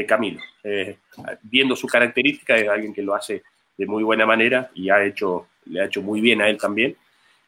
Camilo. 0.08 0.40
Eh, 0.64 0.98
viendo 1.42 1.76
su 1.76 1.86
característica, 1.86 2.56
es 2.56 2.68
alguien 2.68 2.92
que 2.92 3.02
lo 3.02 3.14
hace 3.14 3.42
de 3.76 3.86
muy 3.86 4.02
buena 4.02 4.26
manera 4.26 4.70
y 4.74 4.90
ha 4.90 5.04
hecho, 5.04 5.46
le 5.66 5.80
ha 5.80 5.84
hecho 5.84 6.02
muy 6.02 6.20
bien 6.20 6.42
a 6.42 6.48
él 6.48 6.58
también. 6.58 6.96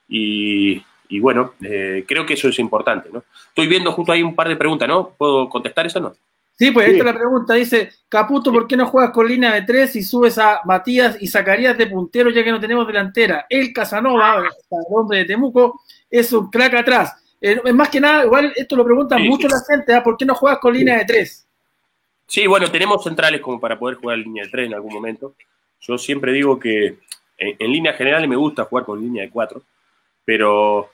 Y, 0.09 0.83
bueno, 1.21 1.55
eh, 1.63 2.05
creo 2.07 2.25
que 2.25 2.35
eso 2.35 2.49
es 2.49 2.59
importante. 2.59 3.09
¿no? 3.13 3.25
Estoy 3.49 3.67
viendo 3.67 3.93
justo 3.93 4.13
ahí 4.13 4.23
un 4.23 4.35
par 4.35 4.49
de 4.49 4.57
preguntas, 4.57 4.89
¿no? 4.89 5.11
¿Puedo 5.11 5.49
contestar 5.49 5.87
eso 5.87 5.99
o 5.99 6.03
no? 6.03 6.17
Sí, 6.59 6.71
pues 6.71 6.89
esta 6.89 7.01
es 7.01 7.05
la 7.05 7.15
pregunta. 7.15 7.55
Dice, 7.55 7.91
Caputo, 8.09 8.51
¿por 8.51 8.67
qué 8.67 8.79
no 8.79 8.87
juegas 8.87 9.11
con 9.11 9.29
línea 9.29 9.53
de 9.53 9.63
tres 9.63 9.95
y 9.95 10.03
subes 10.03 10.39
a 10.39 10.61
Matías 10.65 11.19
y 11.21 11.27
sacarías 11.27 11.77
de 11.77 11.87
puntero 11.87 12.31
ya 12.31 12.43
que 12.43 12.51
no 12.51 12.59
tenemos 12.59 12.87
delantera? 12.87 13.47
El 13.51 13.75
Casanova, 13.75 14.39
el 14.39 14.79
hombre 14.91 15.19
de 15.19 15.25
Temuco, 15.27 15.83
es 16.11 16.33
un 16.33 16.51
crack 16.51 16.75
atrás. 16.75 17.23
Eh, 17.43 17.61
más 17.75 17.91
que 17.91 18.01
nada, 18.01 18.25
igual 18.25 18.55
esto 18.57 18.75
lo 18.75 18.85
pregunta 18.87 19.19
mucho 19.19 19.47
la 19.49 19.61
gente, 19.69 19.93
¿ah? 19.93 20.03
¿por 20.03 20.17
qué 20.17 20.25
no 20.25 20.35
juegas 20.35 20.59
con 20.59 20.73
línea 20.73 20.97
de 20.97 21.05
tres? 21.05 21.47
Sí, 22.27 22.47
bueno, 22.47 22.71
tenemos 22.71 23.05
centrales 23.05 23.43
como 23.43 23.61
para 23.61 23.79
poder 23.79 23.99
jugar 23.99 24.17
línea 24.17 24.45
de 24.45 24.51
tres 24.51 24.67
en 24.67 24.75
algún 24.75 24.95
momento. 24.95 25.35
Yo 25.81 25.99
siempre 25.99 26.33
digo 26.33 26.59
que 26.59 26.99
en, 27.37 27.57
en 27.59 27.71
línea 27.71 27.93
general 27.93 28.27
me 28.27 28.37
gusta 28.37 28.65
jugar 28.65 28.87
con 28.87 28.99
línea 28.99 29.25
de 29.25 29.31
cuatro, 29.31 29.63
pero 30.25 30.91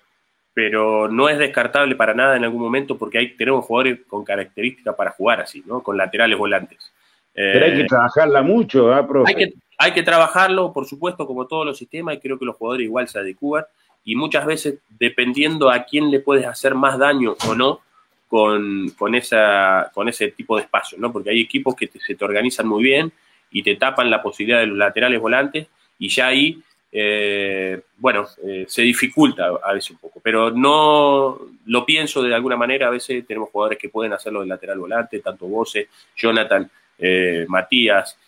pero 0.54 1.08
no 1.08 1.28
es 1.28 1.38
descartable 1.38 1.96
para 1.96 2.14
nada 2.14 2.36
en 2.36 2.44
algún 2.44 2.62
momento 2.62 2.98
porque 2.98 3.18
hay, 3.18 3.36
tenemos 3.36 3.64
jugadores 3.64 4.00
con 4.06 4.24
características 4.24 4.94
para 4.94 5.12
jugar 5.12 5.40
así, 5.40 5.62
¿no? 5.66 5.82
Con 5.82 5.96
laterales 5.96 6.36
volantes. 6.36 6.92
Pero 7.34 7.64
hay 7.64 7.74
que 7.74 7.80
eh, 7.82 7.86
trabajarla 7.86 8.42
mucho, 8.42 8.96
¿eh, 8.96 9.02
profe? 9.04 9.30
Hay 9.30 9.34
que, 9.36 9.54
hay 9.78 9.92
que 9.92 10.02
trabajarlo, 10.02 10.72
por 10.72 10.86
supuesto, 10.86 11.26
como 11.26 11.46
todos 11.46 11.64
los 11.64 11.78
sistemas, 11.78 12.16
y 12.16 12.20
creo 12.20 12.38
que 12.38 12.44
los 12.44 12.56
jugadores 12.56 12.84
igual 12.84 13.08
se 13.08 13.18
adecúan, 13.18 13.64
y 14.04 14.16
muchas 14.16 14.44
veces, 14.44 14.80
dependiendo 14.98 15.70
a 15.70 15.84
quién 15.84 16.10
le 16.10 16.20
puedes 16.20 16.46
hacer 16.46 16.74
más 16.74 16.98
daño 16.98 17.36
o 17.48 17.54
no, 17.54 17.80
con, 18.28 18.90
con, 18.98 19.14
esa, 19.14 19.90
con 19.94 20.08
ese 20.08 20.30
tipo 20.32 20.56
de 20.56 20.62
espacio, 20.62 20.98
¿no? 20.98 21.12
Porque 21.12 21.30
hay 21.30 21.40
equipos 21.40 21.74
que 21.74 21.90
se 22.04 22.14
te 22.14 22.24
organizan 22.24 22.66
muy 22.66 22.82
bien 22.82 23.12
y 23.50 23.62
te 23.62 23.76
tapan 23.76 24.10
la 24.10 24.22
posibilidad 24.22 24.60
de 24.60 24.66
los 24.66 24.76
laterales 24.76 25.20
volantes, 25.20 25.68
y 25.98 26.08
ya 26.08 26.26
ahí 26.26 26.62
eh, 26.94 27.80
bueno, 27.96 28.26
eh, 28.44 28.66
se 28.68 28.82
dificulta 28.82 29.46
a 29.62 29.72
veces 29.72 29.92
un 29.92 29.96
poco, 29.96 30.20
pero 30.22 30.50
no 30.50 31.40
lo 31.64 31.86
pienso 31.86 32.22
de 32.22 32.34
alguna 32.34 32.56
manera, 32.56 32.88
a 32.88 32.90
veces 32.90 33.26
tenemos 33.26 33.48
jugadores 33.48 33.78
que 33.78 33.88
pueden 33.88 34.12
hacerlo 34.12 34.40
de 34.42 34.46
lateral 34.46 34.78
volante, 34.78 35.20
tanto 35.20 35.46
Bose, 35.46 35.88
Jonathan, 36.14 36.70
eh, 36.98 37.46
Matías, 37.48 38.18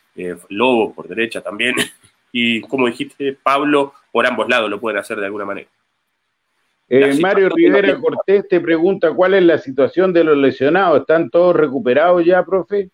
Lobo 0.48 0.94
por 0.94 1.08
derecha 1.08 1.42
también, 1.42 1.74
y 2.32 2.62
como 2.62 2.86
dijiste, 2.86 3.36
Pablo 3.42 3.92
por 4.10 4.26
ambos 4.26 4.48
lados 4.48 4.70
lo 4.70 4.80
pueden 4.80 4.98
hacer 4.98 5.18
de 5.18 5.26
alguna 5.26 5.44
manera. 5.44 5.68
Mario 7.20 7.48
Rivera 7.50 7.98
Cortés 7.98 8.48
te 8.48 8.60
pregunta 8.60 9.12
cuál 9.12 9.34
es 9.34 9.42
la 9.42 9.58
situación 9.58 10.12
de 10.12 10.24
los 10.24 10.38
lesionados, 10.38 11.00
¿están 11.00 11.28
todos 11.28 11.54
recuperados 11.54 12.24
ya, 12.24 12.42
profe? 12.44 12.90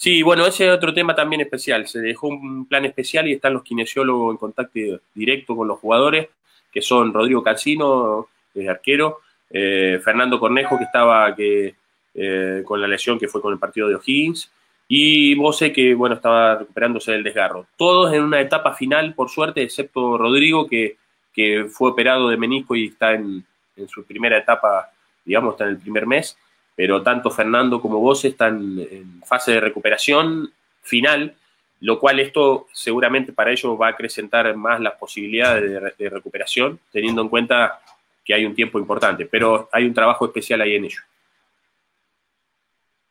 Sí, 0.00 0.22
bueno, 0.22 0.46
ese 0.46 0.66
es 0.66 0.72
otro 0.72 0.94
tema 0.94 1.14
también 1.14 1.42
especial. 1.42 1.86
Se 1.86 2.00
dejó 2.00 2.28
un 2.28 2.64
plan 2.64 2.86
especial 2.86 3.28
y 3.28 3.34
están 3.34 3.52
los 3.52 3.62
kinesiólogos 3.62 4.32
en 4.32 4.38
contacto 4.38 4.80
directo 5.14 5.54
con 5.54 5.68
los 5.68 5.78
jugadores, 5.78 6.28
que 6.72 6.80
son 6.80 7.12
Rodrigo 7.12 7.42
Calcino, 7.42 8.28
el 8.54 8.70
arquero, 8.70 9.18
eh, 9.50 10.00
Fernando 10.02 10.40
Cornejo, 10.40 10.78
que 10.78 10.84
estaba 10.84 11.36
que, 11.36 11.74
eh, 12.14 12.62
con 12.64 12.80
la 12.80 12.88
lesión 12.88 13.18
que 13.18 13.28
fue 13.28 13.42
con 13.42 13.52
el 13.52 13.58
partido 13.58 13.88
de 13.88 13.96
O'Higgins, 13.96 14.50
y 14.88 15.34
Bose, 15.34 15.70
que 15.70 15.92
bueno, 15.92 16.14
estaba 16.14 16.54
recuperándose 16.54 17.12
del 17.12 17.22
desgarro. 17.22 17.66
Todos 17.76 18.14
en 18.14 18.22
una 18.22 18.40
etapa 18.40 18.72
final, 18.72 19.12
por 19.12 19.28
suerte, 19.28 19.62
excepto 19.62 20.16
Rodrigo, 20.16 20.66
que, 20.66 20.96
que 21.30 21.66
fue 21.68 21.90
operado 21.90 22.30
de 22.30 22.38
menisco 22.38 22.74
y 22.74 22.86
está 22.86 23.12
en, 23.12 23.44
en 23.76 23.88
su 23.90 24.02
primera 24.04 24.38
etapa, 24.38 24.92
digamos, 25.26 25.52
está 25.52 25.64
en 25.64 25.70
el 25.72 25.78
primer 25.78 26.06
mes 26.06 26.38
pero 26.74 27.02
tanto 27.02 27.30
Fernando 27.30 27.80
como 27.80 27.98
vos 27.98 28.24
están 28.24 28.78
en 28.78 29.22
fase 29.22 29.52
de 29.52 29.60
recuperación 29.60 30.52
final, 30.82 31.34
lo 31.80 31.98
cual 31.98 32.20
esto 32.20 32.66
seguramente 32.72 33.32
para 33.32 33.50
ellos 33.50 33.78
va 33.80 33.88
a 33.88 33.90
acrecentar 33.90 34.54
más 34.56 34.80
las 34.80 34.94
posibilidades 34.94 35.96
de, 35.96 36.08
recuperación, 36.08 36.78
teniendo 36.92 37.22
en 37.22 37.28
cuenta 37.28 37.80
que 38.24 38.34
hay 38.34 38.44
un 38.44 38.54
tiempo 38.54 38.78
importante, 38.78 39.26
pero 39.26 39.68
hay 39.72 39.86
un 39.86 39.94
trabajo 39.94 40.26
especial 40.26 40.60
ahí 40.60 40.74
en 40.74 40.84
ello. 40.84 41.00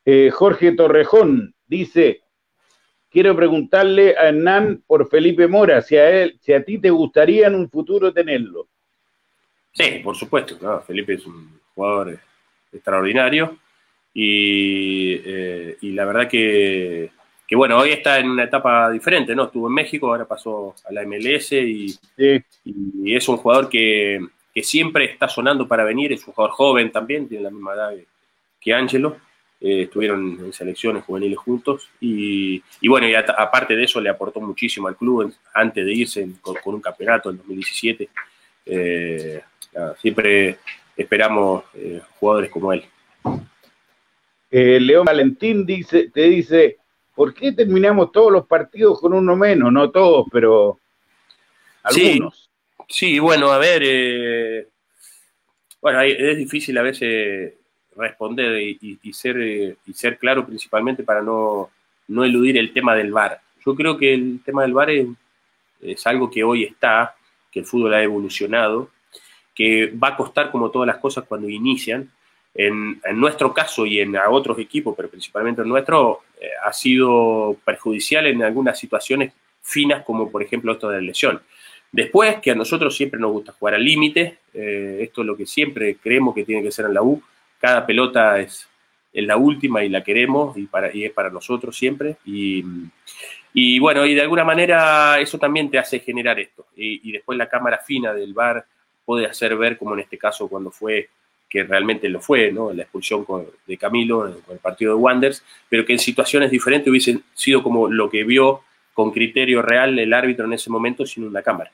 Eh, 0.06 0.30
Jorge 0.32 0.72
Torrejón 0.72 1.54
dice, 1.68 2.22
quiero 3.10 3.36
preguntarle 3.36 4.16
a 4.18 4.30
Hernán 4.30 4.84
por 4.86 5.10
Felipe 5.10 5.48
Mora, 5.48 5.82
si 5.82 5.98
a 5.98 6.10
él, 6.10 6.40
si 6.42 6.54
a 6.54 6.64
ti 6.64 6.78
te 6.78 6.90
gustaría 6.90 7.48
en 7.48 7.56
un 7.56 7.70
futuro 7.70 8.14
tenerlo. 8.14 8.68
Sí, 9.72 10.02
por 10.04 10.16
supuesto, 10.16 10.82
Felipe 10.82 11.14
es 11.14 11.26
un 11.26 11.60
jugador 11.74 12.20
extraordinario 12.72 13.58
y, 14.14 15.14
eh, 15.24 15.78
y 15.82 15.92
la 15.92 16.06
verdad 16.06 16.28
que, 16.28 17.12
que, 17.48 17.56
bueno, 17.56 17.78
hoy 17.78 17.92
está 17.92 18.20
en 18.20 18.30
una 18.30 18.44
etapa 18.44 18.90
diferente, 18.90 19.36
¿no? 19.36 19.46
Estuvo 19.46 19.68
en 19.68 19.74
México, 19.74 20.08
ahora 20.08 20.26
pasó 20.26 20.76
a 20.88 20.92
la 20.92 21.06
MLS 21.06 21.54
y, 21.54 21.96
y 22.18 23.16
es 23.16 23.30
un 23.30 23.38
jugador 23.38 23.70
que, 23.70 24.20
que, 24.54 24.64
siempre 24.64 25.06
está 25.06 25.28
sonando 25.28 25.68
para 25.68 25.84
venir, 25.84 26.12
es 26.12 26.28
un 26.28 26.34
jugador 26.34 26.56
joven 26.56 26.92
también, 26.92 27.28
tiene 27.28 27.44
la 27.44 27.52
misma 27.52 27.74
edad 27.74 27.94
que 28.60 28.74
Ángelo. 28.74 29.18
Eh, 29.62 29.84
estuvieron 29.84 30.40
en 30.40 30.54
selecciones 30.54 31.04
juveniles 31.04 31.38
juntos 31.38 31.90
y, 32.00 32.64
y 32.80 32.88
bueno, 32.88 33.10
y 33.10 33.14
aparte 33.14 33.76
de 33.76 33.84
eso 33.84 34.00
le 34.00 34.10
aportó 34.10 34.40
muchísimo 34.40 34.88
al 34.88 34.96
club 34.96 35.34
antes 35.54 35.86
de 35.86 35.94
irse 35.94 36.26
con, 36.40 36.56
un 36.64 36.80
campeonato 36.80 37.30
en 37.30 37.38
2017. 37.40 38.10
Eh, 38.66 39.42
siempre 39.98 40.60
esperamos 41.02 41.64
eh, 41.74 42.02
jugadores 42.20 42.50
como 42.50 42.74
él. 42.74 42.86
León 44.52 45.06
Valentín 45.06 45.66
dice, 45.66 46.10
te 46.10 46.22
dice, 46.22 46.78
¿por 47.16 47.34
qué 47.34 47.52
terminamos 47.52 48.12
todos 48.12 48.32
los 48.32 48.48
partidos 48.48 49.00
con 49.00 49.14
uno 49.14 49.36
menos? 49.36 49.72
No 49.72 49.92
todos, 49.92 50.26
pero 50.32 50.80
algunos. 51.84 52.50
Sí, 52.88 53.12
sí 53.12 53.20
bueno, 53.20 53.52
a 53.52 53.60
ver, 53.60 54.68
bueno, 55.82 56.02
es 56.02 56.38
difícil 56.38 56.78
a 56.78 56.82
veces 56.82 57.54
responder 57.96 58.62
y, 58.82 59.14
ser, 59.14 59.78
y 59.86 59.94
ser 59.94 60.18
claro 60.18 60.46
principalmente 60.46 61.04
para 61.04 61.22
no, 61.22 61.70
no, 62.08 62.24
eludir 62.24 62.58
el 62.58 62.74
tema 62.74 62.96
del 62.96 63.12
VAR. 63.12 63.42
Yo 63.66 63.76
creo 63.76 63.98
que 63.98 64.14
el 64.14 64.42
tema 64.44 64.64
del 64.64 64.74
VAR 64.74 64.90
es, 65.82 66.08
algo 66.08 66.30
que 66.30 66.44
hoy 66.44 66.64
está, 66.64 67.16
que 67.52 67.60
el 67.60 67.66
fútbol 67.66 67.94
ha 67.94 68.04
evolucionado, 68.04 68.90
que 69.60 69.88
va 69.88 70.08
a 70.08 70.16
costar 70.16 70.52
como 70.52 70.72
todas 70.72 70.88
las 70.88 71.00
cosas 71.00 71.26
cuando 71.28 71.50
inician. 71.50 72.10
En, 72.56 73.02
nuestro 73.16 73.54
caso 73.54 73.86
y 73.86 74.00
en 74.00 74.16
otros 74.16 74.58
equipos, 74.58 74.96
pero 74.96 75.10
principalmente 75.10 75.64
en 75.64 75.68
nuestro, 75.68 76.22
eh, 76.40 76.48
ha 76.64 76.72
sido 76.72 77.58
perjudicial 77.66 78.26
en 78.28 78.42
algunas 78.42 78.80
situaciones 78.80 79.34
finas, 79.62 80.06
como 80.06 80.32
por 80.32 80.42
ejemplo 80.42 80.72
esto 80.72 80.88
de 80.88 80.96
la 80.96 81.08
lesión. 81.08 81.42
Después, 81.92 82.38
que 82.38 82.52
a 82.52 82.56
nosotros 82.56 82.96
siempre 82.96 83.20
nos 83.20 83.34
gusta 83.34 83.52
jugar 83.52 83.76
al 83.76 83.84
límite, 83.84 84.38
eh, 84.54 85.00
esto 85.02 85.22
es 85.22 85.28
lo 85.28 85.36
que 85.36 85.46
siempre 85.46 85.98
creemos 85.98 86.34
que 86.34 86.46
tiene 86.46 86.64
que 86.64 86.72
ser 86.72 86.86
en 86.86 86.94
la 86.94 87.04
U, 87.04 87.22
cada 87.60 87.86
pelota 87.86 88.40
es, 88.40 88.66
la 89.12 89.36
última 89.36 89.84
y 89.84 89.90
la 89.90 90.06
queremos 90.06 90.56
y, 90.56 90.68
para, 90.68 90.96
y 90.96 91.04
es 91.04 91.12
para 91.12 91.30
nosotros 91.30 91.76
siempre. 91.76 92.16
Y, 92.24 92.64
bueno, 93.80 94.06
y 94.06 94.16
de 94.16 94.22
alguna 94.22 94.46
manera 94.46 95.20
eso 95.20 95.38
también 95.38 95.70
te 95.70 95.80
hace 95.80 96.00
generar 96.00 96.40
esto. 96.40 96.68
Y, 96.78 97.12
después 97.12 97.38
la 97.38 97.50
cámara 97.50 97.80
fina 97.80 98.14
del 98.14 98.34
bar 98.34 98.66
puede 99.10 99.26
hacer 99.26 99.58
ver, 99.58 99.76
como 99.76 99.96
en 99.96 100.02
este 100.02 100.20
caso 100.20 100.48
cuando 100.48 100.70
fue, 100.70 101.10
que 101.50 101.64
realmente 101.64 102.08
lo 102.10 102.22
fue, 102.22 102.52
¿no? 102.52 102.72
La 102.72 102.84
expulsión 102.84 103.26
de 103.66 103.76
Camilo 103.76 104.20
con 104.46 104.54
el 104.54 104.60
partido 104.60 104.94
de 104.94 105.02
Wanders, 105.02 105.44
pero 105.68 105.84
que 105.84 105.94
en 105.94 105.98
situaciones 105.98 106.52
diferentes 106.52 106.88
hubiesen 106.92 107.24
sido 107.34 107.64
como 107.64 107.90
lo 107.90 108.08
que 108.08 108.24
vio 108.24 108.62
con 108.94 109.10
criterio 109.10 109.64
real 109.64 109.98
el 109.98 110.14
árbitro 110.14 110.46
en 110.46 110.54
ese 110.54 110.70
momento 110.70 111.08
sin 111.08 111.24
una 111.24 111.42
cámara. 111.42 111.72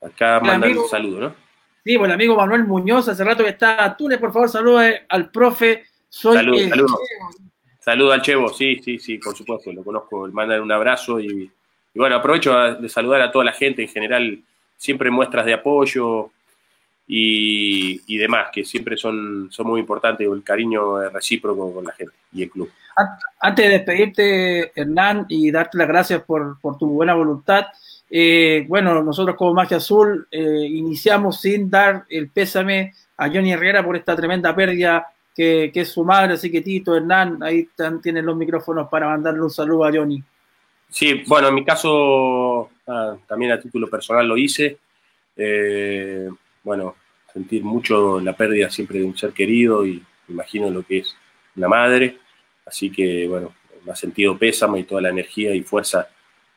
Acá 0.00 0.40
mandan 0.40 0.78
un 0.78 0.88
saludo, 0.88 1.20
¿no? 1.20 1.34
Sí, 1.84 1.98
bueno, 1.98 2.14
el 2.14 2.18
amigo 2.18 2.34
Manuel 2.34 2.64
Muñoz, 2.64 3.08
hace 3.08 3.22
rato 3.22 3.44
que 3.44 3.50
está 3.50 3.84
a 3.84 3.94
Túnez, 3.94 4.18
por 4.18 4.32
favor, 4.32 4.48
saluda 4.48 4.90
al 5.06 5.30
profe. 5.30 5.84
Soy 6.08 6.34
saludo, 6.38 6.58
saludo. 7.78 8.12
al 8.12 8.22
Chevo, 8.22 8.48
sí, 8.48 8.80
sí, 8.82 8.98
sí, 8.98 9.18
por 9.18 9.36
supuesto, 9.36 9.70
lo 9.70 9.84
conozco, 9.84 10.26
mandan 10.28 10.62
un 10.62 10.72
abrazo 10.72 11.20
y, 11.20 11.52
bueno, 11.94 12.16
aprovecho 12.16 12.56
de 12.74 12.88
saludar 12.88 13.20
a 13.22 13.32
toda 13.32 13.44
la 13.44 13.52
gente 13.52 13.82
en 13.82 13.88
general, 13.88 14.40
siempre 14.76 15.10
muestras 15.10 15.46
de 15.46 15.54
apoyo 15.54 16.30
y, 17.06 18.16
demás, 18.18 18.50
que 18.52 18.64
siempre 18.64 18.96
son, 18.96 19.48
son 19.50 19.66
muy 19.66 19.80
importantes, 19.80 20.26
el 20.26 20.44
cariño 20.44 21.08
recíproco 21.10 21.74
con 21.74 21.84
la 21.84 21.92
gente 21.92 22.14
y 22.32 22.44
el 22.44 22.50
club. 22.50 22.70
Antes 23.40 23.66
de 23.66 23.72
despedirte, 23.72 24.80
Hernán, 24.80 25.26
y 25.28 25.50
darte 25.50 25.78
las 25.78 25.88
gracias 25.88 26.22
por, 26.22 26.60
por 26.60 26.78
tu 26.78 26.88
buena 26.88 27.14
voluntad, 27.14 27.66
eh, 28.12 28.64
bueno, 28.68 29.02
nosotros 29.02 29.36
como 29.36 29.54
Magia 29.54 29.76
Azul 29.76 30.26
eh, 30.32 30.66
iniciamos 30.68 31.40
sin 31.40 31.70
dar 31.70 32.04
el 32.08 32.28
pésame 32.28 32.92
a 33.16 33.28
Johnny 33.28 33.52
Herrera 33.52 33.84
por 33.84 33.96
esta 33.96 34.16
tremenda 34.16 34.54
pérdida 34.54 35.06
que, 35.34 35.70
es 35.72 35.88
su 35.88 36.04
madre, 36.04 36.34
así 36.34 36.50
que 36.50 36.60
Tito, 36.60 36.94
Hernán, 36.94 37.42
ahí 37.42 37.68
tienen 38.02 38.26
los 38.26 38.36
micrófonos 38.36 38.88
para 38.88 39.06
mandarle 39.06 39.40
un 39.40 39.50
saludo 39.50 39.86
a 39.86 39.92
Johnny. 39.92 40.22
Sí, 40.90 41.22
bueno, 41.26 41.48
en 41.48 41.54
mi 41.54 41.64
caso 41.64 42.68
ah, 42.86 43.16
también 43.26 43.52
a 43.52 43.60
título 43.60 43.88
personal 43.88 44.26
lo 44.26 44.36
hice. 44.36 44.78
Eh, 45.36 46.28
bueno, 46.62 46.96
sentir 47.32 47.62
mucho 47.62 48.20
la 48.20 48.36
pérdida 48.36 48.68
siempre 48.70 48.98
de 48.98 49.04
un 49.04 49.16
ser 49.16 49.32
querido 49.32 49.86
y 49.86 50.02
imagino 50.28 50.70
lo 50.70 50.82
que 50.82 50.98
es 50.98 51.16
una 51.56 51.68
madre. 51.68 52.18
Así 52.66 52.90
que, 52.90 53.26
bueno, 53.28 53.54
me 53.84 53.92
ha 53.92 53.96
sentido 53.96 54.36
pésame 54.36 54.80
y 54.80 54.84
toda 54.84 55.00
la 55.00 55.10
energía 55.10 55.54
y 55.54 55.62
fuerza 55.62 56.08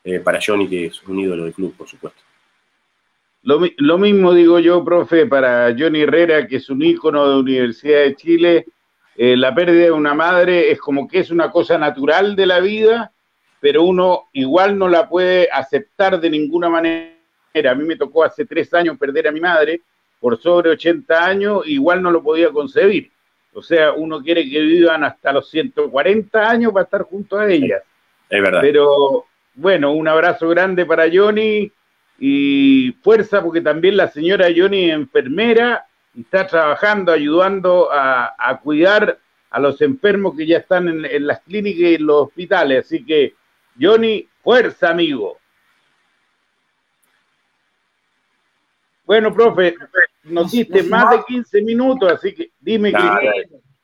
eh, 0.04 0.20
para 0.20 0.40
Johnny, 0.46 0.68
que 0.68 0.88
es 0.88 1.02
un 1.04 1.20
ídolo 1.20 1.46
del 1.46 1.54
club, 1.54 1.76
por 1.76 1.88
supuesto. 1.88 2.22
Lo, 3.44 3.98
mismo 3.98 4.34
digo 4.34 4.60
yo, 4.60 4.84
profe, 4.86 5.26
para 5.26 5.76
Johnny 5.78 6.02
Herrera, 6.02 6.48
que 6.48 6.58
es 6.58 6.70
un 6.70 6.82
ícono 6.82 7.30
de 7.30 7.40
Universidad 7.40 8.00
de 8.00 8.16
Chile. 8.16 8.66
Eh, 9.16 9.36
la 9.36 9.54
pérdida 9.54 9.86
de 9.86 9.92
una 9.92 10.14
madre 10.14 10.72
es 10.72 10.80
como 10.80 11.08
que 11.08 11.20
es 11.20 11.30
una 11.30 11.52
cosa 11.52 11.78
natural 11.78 12.38
de 12.38 12.46
la 12.46 12.62
vida, 12.62 13.13
pero 13.64 13.84
uno 13.84 14.28
igual 14.34 14.78
no 14.78 14.90
la 14.90 15.08
puede 15.08 15.48
aceptar 15.50 16.20
de 16.20 16.30
ninguna 16.30 16.68
manera. 16.68 17.14
A 17.72 17.74
mí 17.76 17.86
me 17.86 17.96
tocó 17.96 18.26
hace 18.26 18.46
tres 18.46 18.74
años 18.74 18.98
perder 18.98 19.30
a 19.30 19.32
mi 19.32 19.40
madre 19.40 19.80
por 20.20 20.38
sobre 20.38 20.72
80 20.72 21.26
años, 21.26 21.62
igual 21.66 22.02
no 22.02 22.12
lo 22.12 22.22
podía 22.22 22.50
concebir. 22.50 23.10
O 23.54 23.62
sea, 23.62 23.94
uno 23.94 24.22
quiere 24.22 24.50
que 24.50 24.60
vivan 24.60 25.06
hasta 25.06 25.32
los 25.32 25.50
140 25.50 26.50
años 26.50 26.74
para 26.74 26.84
estar 26.84 27.04
junto 27.04 27.38
a 27.38 27.50
ella. 27.50 27.78
Es 28.30 28.42
verdad. 28.42 28.60
Pero 28.60 29.28
bueno, 29.54 29.94
un 29.94 30.10
abrazo 30.10 30.50
grande 30.50 30.86
para 30.86 31.06
Johnny 31.10 31.72
y 32.20 32.92
fuerza 33.02 33.42
porque 33.42 33.62
también 33.62 33.96
la 33.96 34.10
señora 34.10 34.48
Johnny 34.54 34.90
es 34.90 34.96
enfermera 34.96 35.86
y 36.14 36.22
está 36.22 36.48
trabajando, 36.48 37.14
ayudando 37.14 37.88
a, 37.94 38.60
cuidar 38.62 39.20
a 39.50 39.60
los 39.62 39.82
enfermos 39.82 40.36
que 40.36 40.48
ya 40.48 40.58
están 40.58 41.06
en, 41.06 41.26
las 41.26 41.40
clínicas 41.40 41.80
y 41.80 41.96
en 41.96 42.06
los 42.06 42.28
hospitales. 42.28 42.88
Así 42.88 43.06
que, 43.06 43.36
Johnny, 43.80 44.28
fuerza, 44.44 44.90
amigo. 44.90 45.38
Bueno, 49.06 49.34
profe, 49.34 49.76
nos 50.24 50.52
diste 50.52 50.84
más 50.84 51.12
de 51.12 51.24
15 51.26 51.62
minutos, 51.62 52.12
así 52.12 52.34
que 52.34 52.52
dime, 52.60 52.94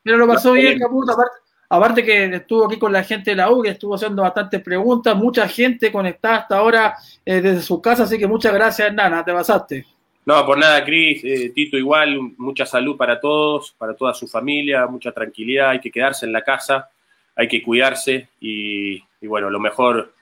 Pero 0.02 0.16
lo 0.16 0.26
pasó 0.26 0.52
bien, 0.52 0.78
Caputo, 0.78 1.12
aparte 1.12 1.40
Aparte 1.72 2.04
que 2.04 2.24
estuvo 2.24 2.66
aquí 2.66 2.80
con 2.80 2.92
la 2.92 3.04
gente 3.04 3.30
de 3.30 3.36
la 3.36 3.48
U, 3.48 3.62
que 3.62 3.68
estuvo 3.68 3.94
haciendo 3.94 4.22
bastantes 4.22 4.60
preguntas, 4.60 5.14
mucha 5.14 5.46
gente 5.46 5.92
conectada 5.92 6.38
hasta 6.38 6.56
ahora 6.56 6.96
eh, 7.24 7.40
desde 7.40 7.62
su 7.62 7.80
casa, 7.80 8.02
así 8.02 8.18
que 8.18 8.26
muchas 8.26 8.52
gracias, 8.52 8.92
Nana, 8.92 9.24
te 9.24 9.32
pasaste. 9.32 9.86
No, 10.26 10.44
por 10.44 10.58
nada, 10.58 10.84
Cris, 10.84 11.22
eh, 11.22 11.52
Tito 11.54 11.76
igual, 11.78 12.18
mucha 12.38 12.66
salud 12.66 12.96
para 12.96 13.20
todos, 13.20 13.72
para 13.78 13.94
toda 13.94 14.12
su 14.14 14.26
familia, 14.26 14.88
mucha 14.88 15.12
tranquilidad, 15.12 15.70
hay 15.70 15.80
que 15.80 15.92
quedarse 15.92 16.26
en 16.26 16.32
la 16.32 16.42
casa, 16.42 16.90
hay 17.36 17.46
que 17.46 17.62
cuidarse 17.62 18.28
y, 18.40 19.00
bueno, 19.26 19.50
lo 19.50 19.60
mejor 19.60 20.12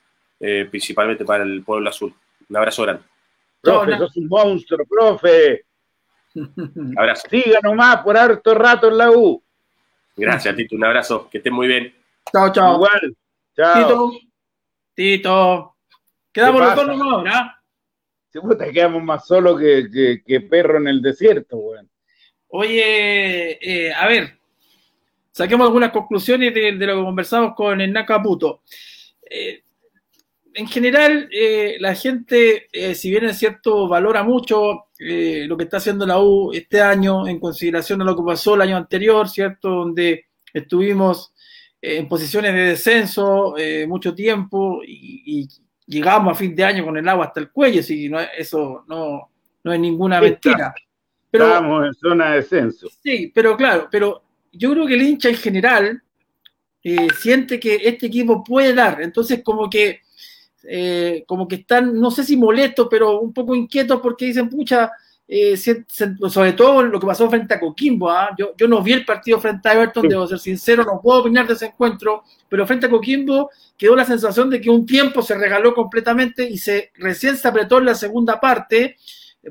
eh, 0.41 0.67
principalmente 0.71 1.25
para 1.25 1.45
el 1.45 1.63
pueblo 1.63 1.91
azul. 1.91 2.15
Un 2.49 2.57
abrazo 2.57 2.83
grande. 2.83 3.03
Profe, 3.61 3.99
sos 3.99 4.17
un 4.17 4.29
monstruo, 4.29 4.87
profe. 4.87 5.65
Abrazo. 6.97 7.29
Siga 7.29 7.59
nomás 7.63 8.03
por 8.03 8.17
harto 8.17 8.55
rato 8.55 8.89
en 8.89 8.99
la 8.99 9.11
U. 9.11 9.43
Gracias, 10.17 10.55
Tito. 10.55 10.77
Un 10.77 10.85
abrazo. 10.85 11.29
Que 11.31 11.39
esté 11.39 11.51
muy 11.51 11.67
bien. 11.67 11.95
Chao, 12.33 12.53
chao. 12.53 12.75
Igual. 12.75 13.17
Chao. 13.57 13.75
Tito. 13.75 14.11
Tito. 14.95 15.75
Quedamos 16.33 16.61
los 16.61 16.77
dos 16.77 17.01
ahora. 17.01 17.63
Se 18.31 18.41
puta, 18.41 18.71
quedamos 18.71 19.03
más 19.03 19.27
solos 19.27 19.59
que, 19.59 20.23
que, 20.25 20.41
perro 20.43 20.79
en 20.79 20.89
el 20.89 21.01
desierto, 21.01 21.57
weón. 21.57 21.89
Oye, 22.49 23.59
eh, 23.61 23.93
a 23.93 24.07
ver, 24.07 24.39
saquemos 25.39 25.67
algunas 25.67 25.91
conclusiones 25.91 26.53
de, 26.53 26.73
lo 26.73 26.97
que 26.97 27.05
conversamos 27.05 27.55
con 27.55 27.81
el 27.81 27.93
Caputo. 28.05 28.63
Eh, 29.31 29.63
en 30.55 30.67
general, 30.67 31.29
eh, 31.33 31.77
la 31.79 31.95
gente, 31.95 32.69
si 32.95 33.11
bien 33.11 33.27
es 33.27 33.39
cierto, 33.39 33.87
valora 33.87 34.25
mucho 34.25 34.89
eh, 35.01 35.45
lo 35.47 35.57
que 35.57 35.65
está 35.65 35.77
haciendo 35.77 36.05
la 36.05 36.21
U 36.21 36.51
este 36.53 36.81
año 36.81 37.29
en 37.29 37.39
consideración 37.39 38.03
a 38.03 38.05
lo 38.05 38.17
que 38.17 38.23
pasó 38.25 38.57
el 38.57 38.63
año 38.63 38.77
anterior, 38.77 39.29
¿cierto? 39.29 39.69
Donde 39.69 40.27
estuvimos 40.53 41.33
eh, 41.81 41.99
en 41.99 42.09
posiciones 42.09 42.53
de 42.53 42.61
descenso 42.63 43.57
eh, 43.57 43.87
mucho 43.87 44.15
tiempo 44.15 44.81
y, 44.85 45.49
llegamos 45.87 46.33
a 46.33 46.35
fin 46.35 46.55
de 46.55 46.65
año 46.65 46.85
con 46.85 46.99
el 46.99 47.09
agua 47.09 47.27
hasta 47.27 47.41
el 47.41 47.51
cuello, 47.51 47.81
así 47.81 48.11
que 48.11 48.29
eso 48.37 48.85
no, 48.89 49.31
no 49.65 49.73
es 49.73 49.81
ninguna 49.81 50.21
mentira. 50.21 50.75
Pero, 51.31 51.47
Estábamos 51.47 51.87
en 51.87 51.95
zona 51.95 52.31
de 52.31 52.37
descenso. 52.37 52.89
Sí, 53.03 53.33
pero 53.35 53.57
claro, 53.57 53.89
pero 53.91 54.25
yo 54.53 54.73
creo 54.73 54.87
que 54.87 54.95
el 54.95 55.03
hincha 55.03 55.29
en 55.29 55.37
general 55.37 56.03
eh, 56.83 57.09
siente 57.19 57.59
que 57.59 57.77
este 57.85 58.07
equipo 58.07 58.43
puede 58.43 58.75
dar. 58.75 59.03
Entonces, 59.03 59.43
como 59.43 59.69
que, 59.69 60.01
eh, 60.63 61.25
como 61.27 61.47
que 61.49 61.57
están, 61.57 61.99
no 61.99 62.11
sé 62.11 62.25
si 62.25 62.37
molestos, 62.37 62.89
pero 62.91 63.21
un 63.21 63.33
poco 63.33 63.55
inquietos 63.55 64.01
porque 64.01 64.27
dicen, 64.27 64.49
pucha, 64.49 64.91
eh, 65.31 65.59
sobre 65.59 66.55
todo 66.55 66.83
lo 66.83 66.99
que 66.99 67.07
pasó 67.07 67.29
frente 67.29 67.53
a 67.53 67.61
Coquimbo. 67.61 68.11
¿ah? 68.11 68.31
Yo, 68.39 68.55
yo 68.57 68.67
no 68.67 68.83
vi 68.83 68.95
el 68.95 69.05
partido 69.05 69.39
frente 69.39 69.69
a 69.69 69.75
Everton, 69.75 70.09
debo 70.09 70.27
ser 70.27 70.39
sincero, 70.39 70.85
no 70.85 71.01
puedo 71.03 71.21
opinar 71.21 71.47
de 71.47 71.53
ese 71.53 71.67
encuentro, 71.67 72.25
pero 72.49 72.67
frente 72.67 72.87
a 72.87 72.91
Coquimbo 72.91 73.51
quedó 73.77 73.95
la 73.95 74.07
sensación 74.07 74.49
de 74.49 74.61
que 74.61 74.71
un 74.71 74.87
tiempo 74.87 75.21
se 75.21 75.37
regaló 75.37 75.75
completamente 75.75 76.49
y 76.49 76.57
se 76.57 76.93
recién 76.95 77.37
se 77.37 77.47
apretó 77.47 77.79
en 77.79 77.85
la 77.85 77.95
segunda 77.95 78.41
parte. 78.41 78.97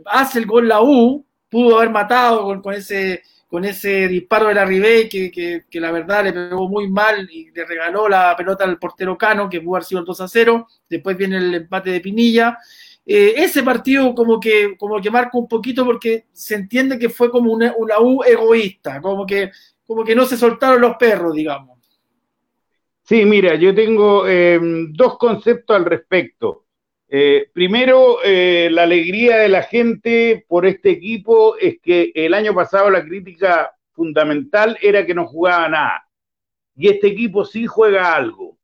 Hace 0.06 0.40
el 0.40 0.48
gol 0.48 0.68
la 0.68 0.82
U, 0.82 1.24
pudo 1.50 1.78
haber 1.78 1.92
matado 1.92 2.44
con, 2.44 2.62
con 2.62 2.74
ese 2.74 3.22
con 3.48 3.64
ese 3.64 4.08
disparo 4.08 4.48
de 4.48 4.56
la 4.56 4.66
Ribey 4.66 5.08
que, 5.08 5.32
que, 5.32 5.80
la 5.80 5.92
verdad 5.92 6.26
le 6.26 6.34
pegó 6.34 6.68
muy 6.68 6.90
mal 6.90 7.30
y 7.32 7.50
le 7.52 7.66
regaló 7.66 8.10
la 8.10 8.36
pelota 8.36 8.66
al 8.66 8.78
portero 8.78 9.18
Cano, 9.18 9.50
que 9.50 9.62
pudo 9.62 9.78
haber 9.78 9.86
sido 9.86 10.02
el 10.02 10.06
2 10.06 10.22
a 10.22 10.28
0. 10.28 10.68
Después 10.90 11.16
viene 11.16 11.38
el 11.38 11.54
empate 11.56 11.92
de 11.92 12.02
Pinilla. 12.02 12.58
Eh, 13.06 13.36
ese 13.38 13.64
partido 13.64 14.14
como 14.14 14.38
que, 14.38 14.76
como 14.78 15.00
que 15.00 15.10
marca 15.10 15.38
un 15.38 15.48
poquito 15.48 15.86
porque 15.86 16.26
se 16.34 16.56
entiende 16.56 17.00
que 17.00 17.08
fue 17.08 17.32
como 17.32 17.54
una, 17.54 17.74
una 17.78 18.00
U 18.02 18.22
egoísta, 18.22 19.00
como 19.00 19.26
que, 19.26 19.52
como 19.86 20.04
que 20.04 20.14
no 20.14 20.26
se 20.26 20.36
soltaron 20.36 20.82
los 20.82 20.98
perros, 20.98 21.34
digamos. 21.34 21.78
Sí, 23.04 23.24
mira, 23.24 23.56
yo 23.56 23.74
tengo 23.74 24.28
eh, 24.28 24.60
dos 24.90 25.18
conceptos 25.18 25.74
al 25.74 25.86
respecto. 25.86 26.66
Eh, 27.10 27.50
primero, 27.54 28.18
eh, 28.24 28.70
la 28.72 28.84
alegría 28.84 29.38
de 29.38 29.48
la 29.50 29.64
gente 29.64 30.46
por 30.48 30.66
este 30.66 30.90
equipo 30.92 31.58
es 31.58 31.80
que 31.82 32.12
el 32.14 32.34
año 32.34 32.54
pasado 32.54 32.90
la 32.90 33.04
crítica 33.04 33.72
fundamental 33.94 34.78
era 34.82 35.06
que 35.06 35.14
no 35.14 35.26
jugaba 35.26 35.70
nada. 35.70 36.08
Y 36.76 36.90
este 36.90 37.08
equipo 37.08 37.46
sí 37.46 37.66
juega 37.66 38.14
algo. 38.14 38.58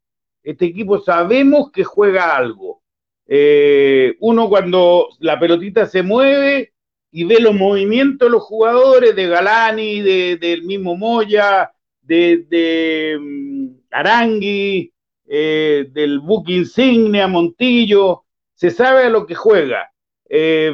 Este 0.44 0.66
equipo 0.66 1.00
sabemos 1.00 1.72
que 1.72 1.84
juega 1.86 2.36
algo. 2.36 2.82
Eh, 3.26 4.16
uno 4.20 4.50
cuando 4.50 5.08
la 5.20 5.40
pelotita 5.40 5.86
se 5.86 6.04
mueve 6.04 6.74
y 7.12 7.24
ve 7.24 7.40
los 7.40 7.56
movimientos 7.56 8.28
de 8.28 8.32
los 8.32 8.44
jugadores, 8.44 9.16
de 9.16 9.28
Galani, 9.28 10.02
del 10.02 10.64
mismo 10.64 10.98
Moya, 10.98 11.72
de, 12.02 13.18
mm, 13.20 13.68
Arangui, 13.92 14.92
del 15.26 16.20
Buque 16.20 16.54
Insignia, 16.54 17.28
Montillo, 17.28 18.24
se 18.56 18.72
sabe 18.72 19.04
a 19.04 19.10
lo 19.10 19.26
que 19.26 19.36
juega. 19.36 19.92
Eh, 20.30 20.74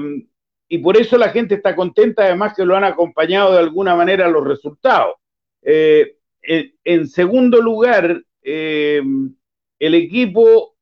y 0.67 0.77
por 0.77 0.97
eso 0.97 1.17
la 1.17 1.29
gente 1.29 1.55
está 1.55 1.75
contenta, 1.75 2.23
además 2.23 2.53
que 2.55 2.65
lo 2.65 2.75
han 2.75 2.83
acompañado 2.83 3.53
de 3.53 3.59
alguna 3.59 3.95
manera 3.95 4.27
los 4.27 4.45
resultados. 4.45 5.15
Eh, 5.61 6.15
en, 6.41 7.07
segundo 7.07 7.61
lugar, 7.61 8.23
eh, 8.41 9.01
el 9.79 9.95
equipo, 9.95 10.75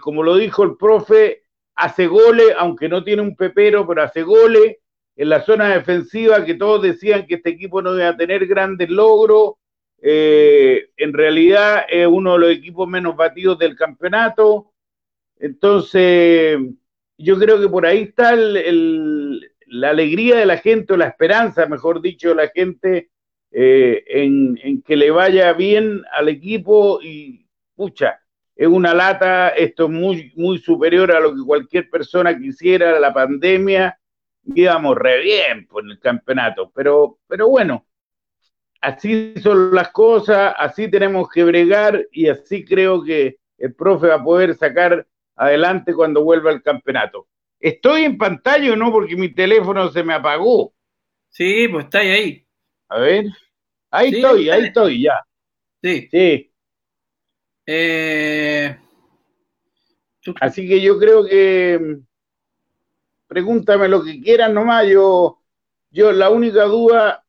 como 0.00 0.22
lo 0.22 0.36
dijo 0.36 0.62
el 0.62 0.76
profe, 0.76 1.42
hace 1.74 2.06
goles, 2.06 2.54
aunque 2.56 2.88
no 2.88 3.02
tiene 3.02 3.22
un 3.22 3.36
pepero, 3.36 3.86
pero 3.86 4.02
hace 4.02 4.22
goles 4.22 4.76
en 5.16 5.28
la 5.28 5.42
zona 5.42 5.68
defensiva 5.74 6.44
que 6.44 6.54
todos 6.54 6.82
decían 6.82 7.26
que 7.26 7.34
este 7.34 7.50
equipo 7.50 7.82
no 7.82 7.94
iba 7.96 8.08
a 8.08 8.16
tener 8.16 8.46
grandes 8.46 8.88
logros. 8.88 9.54
en 10.00 11.12
realidad 11.12 11.84
es 11.88 12.06
uno 12.06 12.34
de 12.34 12.38
los 12.38 12.50
equipos 12.50 12.88
menos 12.88 13.16
batidos 13.16 13.58
del 13.58 13.76
campeonato. 13.76 14.73
Entonces, 15.38 16.58
yo 17.18 17.38
creo 17.38 17.60
que 17.60 17.68
por 17.68 17.86
ahí 17.86 18.02
está 18.02 18.34
la 18.36 19.90
alegría 19.90 20.36
de 20.36 20.46
la 20.46 20.58
gente, 20.58 20.94
o 20.94 20.96
la 20.96 21.08
esperanza, 21.08 21.66
mejor 21.66 22.00
dicho, 22.00 22.30
de 22.30 22.34
la 22.34 22.48
gente 22.48 23.10
eh, 23.50 24.04
en, 24.08 24.82
que 24.82 24.96
le 24.96 25.10
vaya 25.10 25.52
bien 25.52 26.02
al 26.12 26.28
equipo 26.28 27.00
y, 27.02 27.46
pucha, 27.74 28.20
es 28.56 28.68
una 28.68 28.94
lata, 28.94 29.50
esto 29.50 29.84
es 29.84 29.90
muy, 29.90 30.32
muy 30.36 30.58
superior 30.58 31.12
a 31.12 31.20
lo 31.20 31.34
que 31.34 31.42
cualquier 31.44 31.88
persona 31.90 32.36
quisiera, 32.38 32.98
la 32.98 33.12
pandemia, 33.12 33.98
íbamos 34.54 34.96
re 34.96 35.20
bien 35.22 35.66
por 35.66 35.84
el 35.84 35.98
campeonato, 35.98 36.70
pero, 36.74 37.18
pero 37.26 37.48
bueno, 37.48 37.86
así 38.80 39.34
son 39.42 39.74
las 39.74 39.90
cosas, 39.90 40.54
así 40.58 40.90
tenemos 40.90 41.28
que 41.28 41.44
bregar 41.44 42.06
y 42.12 42.28
así 42.28 42.64
creo 42.64 43.02
que 43.02 43.38
el 43.58 43.74
profe 43.74 44.08
va 44.08 44.16
a 44.16 44.24
poder 44.24 44.54
sacar 44.54 45.06
adelante 45.36 45.94
cuando 45.94 46.24
vuelva 46.24 46.50
al 46.50 46.62
campeonato. 46.62 47.28
¿Estoy 47.60 48.04
en 48.04 48.18
pantalla 48.18 48.72
o 48.72 48.76
no? 48.76 48.92
Porque 48.92 49.16
mi 49.16 49.32
teléfono 49.32 49.90
se 49.90 50.04
me 50.04 50.14
apagó. 50.14 50.74
Sí, 51.30 51.68
pues 51.68 51.86
está 51.86 52.00
ahí. 52.00 52.46
A 52.88 52.98
ver. 52.98 53.26
Ahí 53.90 54.14
estoy, 54.14 54.50
ahí 54.50 54.64
estoy, 54.64 55.02
ya. 55.02 55.24
Sí. 55.82 56.08
Sí. 56.10 56.52
Eh, 57.66 58.76
Así 60.40 60.66
que 60.66 60.80
yo 60.80 60.98
creo 60.98 61.26
que 61.26 61.98
pregúntame 63.26 63.88
lo 63.88 64.02
que 64.02 64.20
quieras 64.20 64.52
nomás. 64.52 64.86
Yo, 64.86 65.40
yo 65.90 66.12
la 66.12 66.30
única 66.30 66.64
duda, 66.64 67.24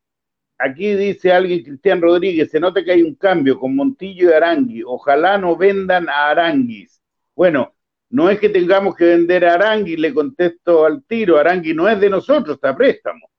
aquí 0.58 0.94
dice 0.96 1.32
alguien, 1.32 1.64
Cristian 1.64 2.02
Rodríguez, 2.02 2.52
se 2.52 2.60
nota 2.60 2.84
que 2.84 2.92
hay 2.92 3.04
un 3.04 3.16
cambio 3.16 3.60
con 3.60 3.76
Montillo 3.76 4.30
y 4.30 4.34
Arangui. 4.34 4.84
Ojalá 4.86 5.38
no 5.38 5.58
vendan 5.58 6.08
a 6.10 6.30
Aranguis. 6.30 7.02
Bueno, 7.36 7.74
no 8.10 8.30
es 8.30 8.40
que 8.40 8.50
tengamos 8.50 8.96
que 8.96 9.06
vender 9.06 9.46
a 9.46 9.56
Arangui, 9.56 9.98
le 9.98 10.14
contesto 10.14 10.86
al 10.86 11.04
tiro, 11.04 11.38
Arangui 11.38 11.74
no 11.74 11.90
es 11.90 12.00
de 12.00 12.10
nosotros, 12.10 12.56
está 12.56 12.76
préstamo. 12.76 13.30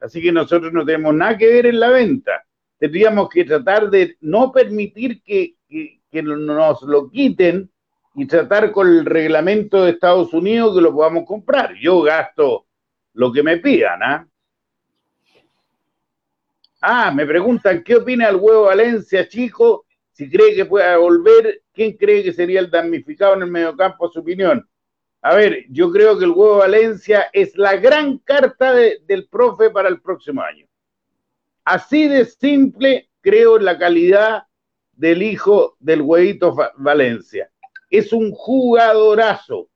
Así 0.00 0.20
que 0.20 0.32
nosotros 0.32 0.72
no 0.72 0.84
tenemos 0.84 1.14
nada 1.14 1.36
que 1.38 1.46
ver 1.46 1.66
en 1.66 1.80
la 1.80 1.90
venta. 1.90 2.44
Tendríamos 2.78 3.28
que 3.28 3.44
tratar 3.44 3.88
de 3.88 4.16
no 4.20 4.52
permitir 4.52 5.22
que, 5.22 5.54
nos 6.12 6.82
lo 6.82 7.10
quiten 7.10 7.70
y 8.14 8.26
tratar 8.26 8.72
con 8.72 8.88
el 8.88 9.04
reglamento 9.04 9.84
de 9.84 9.90
Estados 9.90 10.32
Unidos 10.32 10.74
que 10.74 10.80
lo 10.80 10.92
podamos 10.92 11.24
comprar. 11.26 11.74
Yo 11.74 12.02
gasto 12.02 12.66
lo 13.14 13.32
que 13.32 13.42
me 13.42 13.58
pidan, 13.58 14.02
¿ah? 14.02 14.28
Ah, 16.80 17.10
me 17.10 17.26
preguntan, 17.26 17.82
¿qué 17.82 17.96
opina 17.96 18.28
el 18.28 18.36
huevo 18.36 18.64
Valencia, 18.64 19.28
chico? 19.28 19.86
Si 20.12 20.30
cree 20.30 20.54
que 20.54 20.66
pueda 20.66 20.96
volver, 20.98 21.62
¿quién 21.76 21.92
cree 21.92 22.24
que 22.24 22.32
sería 22.32 22.58
el 22.58 22.70
damnificado 22.70 23.34
en 23.34 23.42
el 23.42 23.50
mediocampo? 23.50 24.08
Su 24.08 24.20
opinión. 24.20 24.68
A 25.20 25.34
ver, 25.34 25.66
yo 25.68 25.92
creo 25.92 26.18
que 26.18 26.24
el 26.24 26.30
huevo 26.30 26.56
Valencia 26.56 27.28
es 27.32 27.56
la 27.56 27.76
gran 27.76 28.18
carta 28.18 28.72
del 28.72 29.28
profe 29.28 29.70
para 29.70 29.88
el 29.88 30.00
próximo 30.00 30.40
año. 30.42 30.66
Así 31.64 32.08
de 32.08 32.24
simple 32.24 33.10
creo 33.20 33.58
la 33.58 33.78
calidad 33.78 34.44
del 34.92 35.22
hijo 35.22 35.76
del 35.80 36.00
huevito 36.00 36.56
Valencia. 36.76 37.50
Es 37.90 38.12
un 38.12 38.32
jugadorazo. 38.32 39.68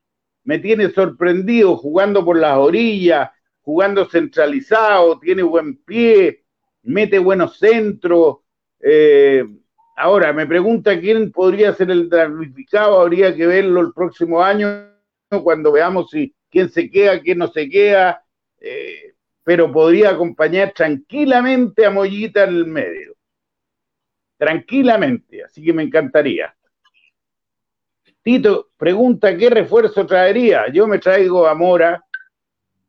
Me 0.45 0.59
tiene 0.59 0.89
sorprendido 0.91 1.77
jugando 1.77 2.25
por 2.25 2.39
las 2.39 2.57
orillas, 2.57 3.31
jugando 3.61 4.09
centralizado, 4.09 5.19
tiene 5.19 5.43
buen 5.43 5.77
pie, 5.77 6.45
mete 6.83 7.19
buenos 7.19 7.59
centros. 7.59 8.39
Eh, 8.81 9.45
Ahora, 10.03 10.33
me 10.33 10.47
pregunta 10.47 10.99
quién 10.99 11.31
podría 11.31 11.75
ser 11.75 11.91
el 11.91 12.09
damnificado, 12.09 13.03
habría 13.03 13.37
que 13.37 13.47
verlo 13.47 13.83
el 13.83 13.93
próximo 13.93 14.43
año 14.43 14.89
cuando 15.43 15.73
veamos 15.73 16.09
si 16.09 16.35
quién 16.49 16.71
se 16.71 16.91
queda, 16.91 17.21
quién 17.21 17.37
no 17.37 17.49
se 17.49 17.69
queda, 17.69 18.25
eh, 18.59 19.13
pero 19.45 19.71
podría 19.71 20.09
acompañar 20.09 20.73
tranquilamente 20.73 21.85
a 21.85 21.91
Mollita 21.91 22.45
en 22.45 22.49
el 22.49 22.65
medio. 22.65 23.15
Tranquilamente, 24.39 25.45
así 25.45 25.63
que 25.63 25.75
me 25.75 25.83
encantaría. 25.83 26.57
Tito 28.23 28.71
pregunta 28.79 29.37
qué 29.37 29.51
refuerzo 29.51 30.07
traería. 30.07 30.65
Yo 30.73 30.87
me 30.87 30.99
traigo 30.99 31.47
a 31.47 31.55
Mora, 31.55 32.03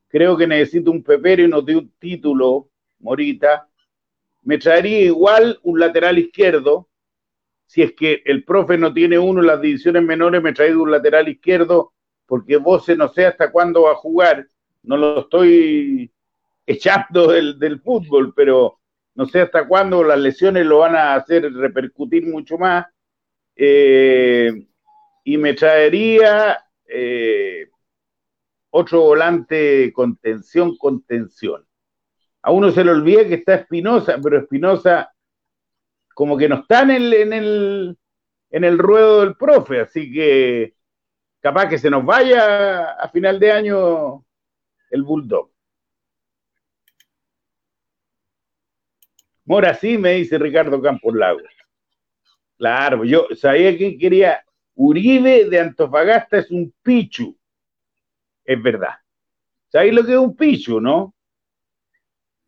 creo 0.08 0.38
que 0.38 0.48
necesito 0.48 0.90
un 0.90 1.04
pepero 1.04 1.44
y 1.44 1.50
no 1.50 1.62
de 1.62 1.76
un 1.76 1.92
título, 2.00 2.70
Morita. 3.00 3.68
Me 4.44 4.58
traería 4.58 5.02
igual 5.02 5.60
un 5.64 5.78
lateral 5.78 6.18
izquierdo, 6.18 6.88
si 7.72 7.82
es 7.82 7.94
que 7.94 8.22
el 8.26 8.44
profe 8.44 8.78
no 8.78 8.94
tiene 8.94 9.18
uno 9.18 9.40
en 9.40 9.48
las 9.48 9.62
divisiones 9.62 10.04
menores, 10.04 10.44
me 10.44 10.52
traigo 10.52 10.84
un 10.84 10.92
lateral 10.92 11.30
izquierdo, 11.30 11.94
porque 12.26 12.58
vos 12.58 12.86
no 12.98 13.08
sé 13.08 13.26
hasta 13.26 13.50
cuándo 13.50 13.84
va 13.84 13.94
a 13.94 13.96
jugar. 13.96 14.46
No 14.84 14.98
lo 14.98 15.22
estoy 15.22 16.12
echando 16.66 17.28
del, 17.32 17.80
fútbol, 17.80 18.34
pero 18.36 18.82
no 19.16 19.26
sé 19.26 19.40
hasta 19.40 19.66
cuándo 19.70 20.04
las 20.04 20.20
lesiones 20.20 20.66
lo 20.66 20.80
van 20.80 20.98
a 20.98 21.14
hacer 21.14 21.50
repercutir 21.54 22.28
mucho 22.28 22.58
más. 22.58 22.88
Eh, 23.56 24.52
y 25.24 25.38
me 25.38 25.54
traería 25.54 26.62
eh, 26.86 27.70
otro 28.70 29.00
volante 29.00 29.94
contención, 29.94 30.76
contención. 30.76 31.66
A 32.42 32.52
uno 32.52 32.70
se 32.72 32.84
le 32.84 32.92
olvida 32.92 33.26
que 33.30 33.36
está 33.36 33.56
Espinosa, 33.56 34.20
pero 34.22 34.40
Espinosa 34.40 35.11
como 36.14 36.38
que 36.38 36.50
no 36.50 36.56
está 36.56 36.82
en 36.82 36.92
el, 36.92 37.14
en 37.14 37.34
el, 37.34 37.98
en 38.50 38.64
el 38.64 38.78
ruedo 38.78 39.22
del 39.22 39.36
profe, 39.36 39.82
así 39.82 40.12
que 40.12 40.76
capaz 41.40 41.68
que 41.70 41.78
se 41.78 41.90
nos 41.90 42.06
vaya 42.06 42.92
a 42.94 43.10
final 43.10 43.40
de 43.40 43.52
año 43.52 44.26
el 44.90 45.04
Bulldog. 45.04 45.52
Mora 49.46 49.74
sí, 49.74 49.98
me 49.98 50.14
dice 50.14 50.38
Ricardo 50.38 50.82
Campos 50.82 51.14
Lagos. 51.16 51.52
Claro, 52.58 53.04
yo 53.04 53.28
sabía 53.36 53.76
que 53.78 53.98
quería 53.98 54.46
Uribe 54.76 55.46
de 55.50 55.60
Antofagasta 55.60 56.38
es 56.38 56.52
un 56.52 56.74
pichu. 56.82 57.38
Es 58.46 58.62
verdad. 58.62 58.96
¿Sabéis 59.70 59.94
lo 59.94 60.06
que 60.06 60.12
es 60.14 60.18
un 60.18 60.36
pichu, 60.36 60.80
no? 60.80 61.14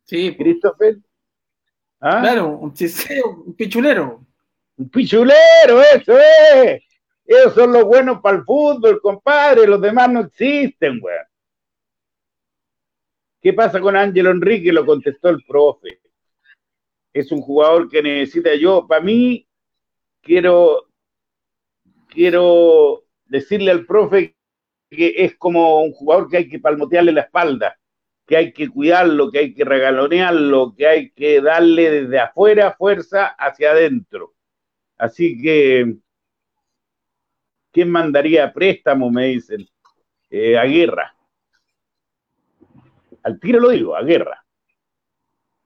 Sí. 0.04 0.36
Christopher. 0.36 0.98
¿Ah? 2.06 2.20
Claro, 2.20 2.48
un, 2.58 2.74
un 3.46 3.54
pichulero. 3.54 4.20
Un 4.76 4.90
pichulero, 4.90 5.80
eso 5.80 6.18
es. 6.18 6.82
Esos 7.24 7.54
son 7.54 7.72
los 7.72 7.84
buenos 7.84 8.20
para 8.20 8.36
el 8.36 8.44
fútbol, 8.44 9.00
compadre. 9.00 9.66
Los 9.66 9.80
demás 9.80 10.10
no 10.10 10.20
existen, 10.20 10.98
weón. 11.02 11.24
¿Qué 13.40 13.54
pasa 13.54 13.80
con 13.80 13.96
Ángelo 13.96 14.30
Enrique? 14.32 14.70
Lo 14.70 14.84
contestó 14.84 15.30
el 15.30 15.42
profe. 15.48 15.98
Es 17.10 17.32
un 17.32 17.40
jugador 17.40 17.88
que 17.88 18.02
necesita 18.02 18.54
yo. 18.54 18.86
Para 18.86 19.00
mí, 19.00 19.48
quiero, 20.20 20.88
quiero 22.08 23.04
decirle 23.24 23.70
al 23.70 23.86
profe 23.86 24.36
que 24.90 25.14
es 25.24 25.36
como 25.36 25.82
un 25.82 25.92
jugador 25.92 26.28
que 26.28 26.36
hay 26.36 26.48
que 26.50 26.58
palmotearle 26.58 27.12
la 27.12 27.22
espalda, 27.22 27.78
que 28.26 28.36
hay 28.36 28.52
que 28.52 28.68
cuidarlo, 28.68 29.30
que 29.30 29.38
hay 29.38 29.54
que 29.54 29.64
regalonearlo, 29.64 30.74
que 30.76 30.86
hay 30.86 31.10
que 31.10 31.40
darle 31.40 31.90
desde 31.90 32.18
afuera 32.18 32.74
fuerza 32.76 33.26
hacia 33.26 33.72
adentro. 33.72 34.34
Así 34.96 35.40
que 35.40 35.98
¿Quién 37.74 37.90
mandaría 37.90 38.52
préstamo? 38.52 39.10
Me 39.10 39.26
dicen. 39.26 39.68
Eh, 40.30 40.56
a 40.56 40.62
guerra. 40.64 41.12
Al 43.24 43.40
tiro 43.40 43.58
lo 43.58 43.70
digo, 43.70 43.96
a 43.96 44.02
guerra. 44.02 44.46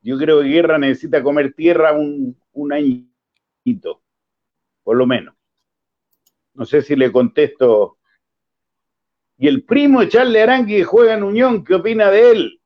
Yo 0.01 0.17
creo 0.17 0.41
que 0.41 0.49
guerra 0.49 0.79
necesita 0.79 1.23
comer 1.23 1.53
tierra 1.53 1.93
un, 1.93 2.41
un 2.53 2.73
añito, 2.73 4.03
por 4.83 4.97
lo 4.97 5.07
menos. 5.07 5.35
No 6.55 6.65
sé 6.65 6.81
si 6.81 6.97
le 6.97 7.13
contesto. 7.13 7.98
Y 9.39 9.47
el 9.47 9.62
primo 9.62 10.01
de 10.01 10.09
Charles 10.09 10.43
Arangui 10.43 10.82
juega 10.82 11.14
en 11.14 11.22
Unión, 11.22 11.64
¿qué 11.64 11.76
opina 11.76 12.11
de 12.11 12.32
él? 12.32 12.61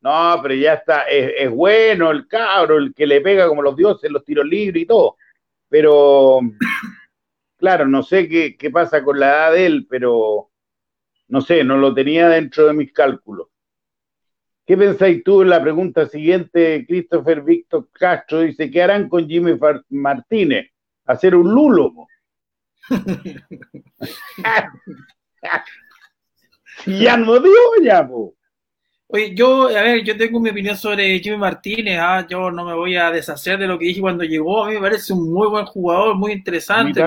No, 0.00 0.38
pero 0.42 0.54
ya 0.54 0.74
está, 0.74 1.02
es, 1.02 1.34
es, 1.38 1.50
bueno 1.50 2.10
el 2.10 2.26
cabro, 2.26 2.78
el 2.78 2.92
que 2.92 3.06
le 3.06 3.20
pega 3.20 3.48
como 3.48 3.62
los 3.62 3.76
dioses, 3.76 4.10
los 4.10 4.24
tiros 4.24 4.44
libres 4.44 4.82
y 4.82 4.86
todo. 4.86 5.16
Pero 5.68 6.40
claro, 7.56 7.86
no 7.86 8.02
sé 8.02 8.28
qué, 8.28 8.56
qué 8.56 8.70
pasa 8.70 9.04
con 9.04 9.20
la 9.20 9.28
edad 9.28 9.52
de 9.52 9.66
él, 9.66 9.86
pero 9.88 10.50
no 11.28 11.40
sé, 11.40 11.62
no 11.62 11.76
lo 11.76 11.94
tenía 11.94 12.28
dentro 12.28 12.66
de 12.66 12.72
mis 12.72 12.92
cálculos. 12.92 13.48
¿Qué 14.66 14.76
pensáis 14.76 15.22
tú 15.24 15.42
en 15.42 15.50
la 15.50 15.62
pregunta 15.62 16.06
siguiente? 16.06 16.84
Christopher 16.86 17.42
Víctor 17.42 17.88
Castro 17.92 18.40
dice, 18.40 18.70
¿qué 18.70 18.82
harán 18.82 19.08
con 19.08 19.28
Jimmy 19.28 19.58
Martínez? 19.90 20.70
¿Hacer 21.06 21.34
un 21.34 21.54
lulo? 21.54 21.92
ya 26.86 27.16
no 27.16 27.38
dio 27.40 27.52
ya, 27.82 28.06
po. 28.06 28.34
Oye, 29.10 29.34
yo, 29.34 29.68
a 29.68 29.82
ver, 29.82 30.04
yo 30.04 30.14
tengo 30.18 30.38
mi 30.38 30.50
opinión 30.50 30.76
sobre 30.76 31.18
Jimmy 31.20 31.38
Martínez, 31.38 31.98
¿ah? 31.98 32.26
yo 32.28 32.50
no 32.50 32.62
me 32.62 32.74
voy 32.74 32.94
a 32.94 33.10
deshacer 33.10 33.58
de 33.58 33.66
lo 33.66 33.78
que 33.78 33.86
dije 33.86 34.02
cuando 34.02 34.22
llegó, 34.22 34.64
a 34.64 34.68
mí 34.68 34.74
me 34.74 34.82
parece 34.82 35.14
un 35.14 35.32
muy 35.32 35.48
buen 35.48 35.64
jugador, 35.64 36.14
muy 36.14 36.32
interesante, 36.32 37.00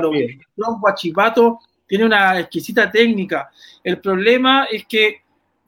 lo 0.55 0.79
Guachipato 0.79 1.59
tiene 1.85 2.05
una 2.05 2.39
exquisita 2.39 2.89
técnica, 2.89 3.51
el 3.83 3.99
problema 3.99 4.65
es 4.71 4.87
que, 4.87 5.21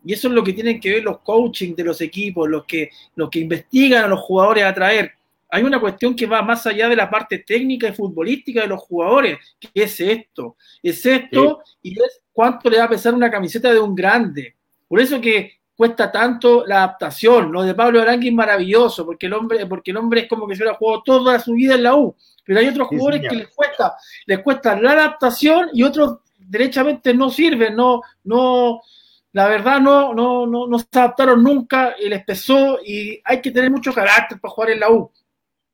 y 0.04 0.14
eso 0.14 0.28
es 0.28 0.34
lo 0.34 0.44
que 0.44 0.54
tienen 0.54 0.80
que 0.80 0.94
ver 0.94 1.04
los 1.04 1.20
coaching 1.20 1.76
de 1.76 1.84
los 1.84 2.02
equipos, 2.02 2.50
los 2.50 2.66
que, 2.66 2.90
los 3.16 3.30
que 3.30 3.40
investigan 3.40 4.06
a 4.06 4.08
los 4.08 4.22
jugadores 4.22 4.64
a 4.64 4.74
traer, 4.74 5.12
hay 5.54 5.62
una 5.62 5.80
cuestión 5.80 6.16
que 6.16 6.26
va 6.26 6.42
más 6.42 6.66
allá 6.66 6.90
de 6.90 6.96
la 6.96 7.12
parte 7.12 7.38
técnica 7.38 7.88
y 7.88 7.94
futbolística 7.94 8.62
de 8.62 8.68
los 8.68 8.82
jugadores, 8.82 9.38
que 9.60 9.70
es 9.84 10.00
esto, 10.00 10.58
es 10.82 11.06
esto 11.06 11.62
y 11.84 11.92
es 11.92 12.22
cuánto 12.32 12.72
le 12.72 12.80
va 12.80 12.86
a 12.86 12.90
pesar 12.90 13.14
una 13.14 13.30
camiseta 13.30 13.72
de 13.72 13.80
un 13.80 13.94
grande. 13.94 14.56
Por 14.88 15.00
eso 15.00 15.22
que 15.22 15.60
cuesta 15.76 16.12
tanto 16.12 16.66
la 16.66 16.78
adaptación. 16.78 17.52
Lo 17.52 17.62
de 17.62 17.76
Pablo 17.76 18.02
Arangui 18.02 18.30
es 18.30 18.34
maravilloso, 18.34 19.06
porque 19.06 19.28
el 19.28 19.34
hombre, 19.34 19.68
porque 19.68 19.92
el 19.92 19.98
hombre 19.98 20.22
es 20.22 20.28
como 20.28 20.48
que 20.48 20.56
se 20.56 20.64
hubiera 20.64 20.76
jugado 20.76 21.04
toda 21.04 21.40
su 21.40 21.54
vida 21.54 21.76
en 21.76 21.84
la 21.84 21.96
U. 21.96 22.16
Pero 22.44 22.60
hay 22.60 22.70
otros 22.70 22.88
jugadores 22.88 23.22
que 23.30 23.36
les 23.36 23.48
cuesta, 23.50 23.96
les 24.26 24.40
cuesta 24.40 24.76
la 24.82 24.94
adaptación 24.94 25.70
y 25.72 25.84
otros 25.84 26.18
derechamente 26.40 27.14
no 27.14 27.30
sirven, 27.30 27.76
no, 27.76 28.02
no, 28.24 28.82
la 29.34 29.48
verdad 29.48 29.80
no, 29.80 30.16
no, 30.16 30.48
no, 30.48 30.66
no 30.66 30.80
se 30.80 30.88
adaptaron 30.94 31.44
nunca 31.44 31.96
les 32.00 32.24
pesó 32.26 32.80
y 32.84 33.22
hay 33.24 33.40
que 33.40 33.52
tener 33.52 33.70
mucho 33.70 33.94
carácter 33.94 34.40
para 34.40 34.52
jugar 34.52 34.72
en 34.72 34.80
la 34.80 34.92
U. 34.92 35.12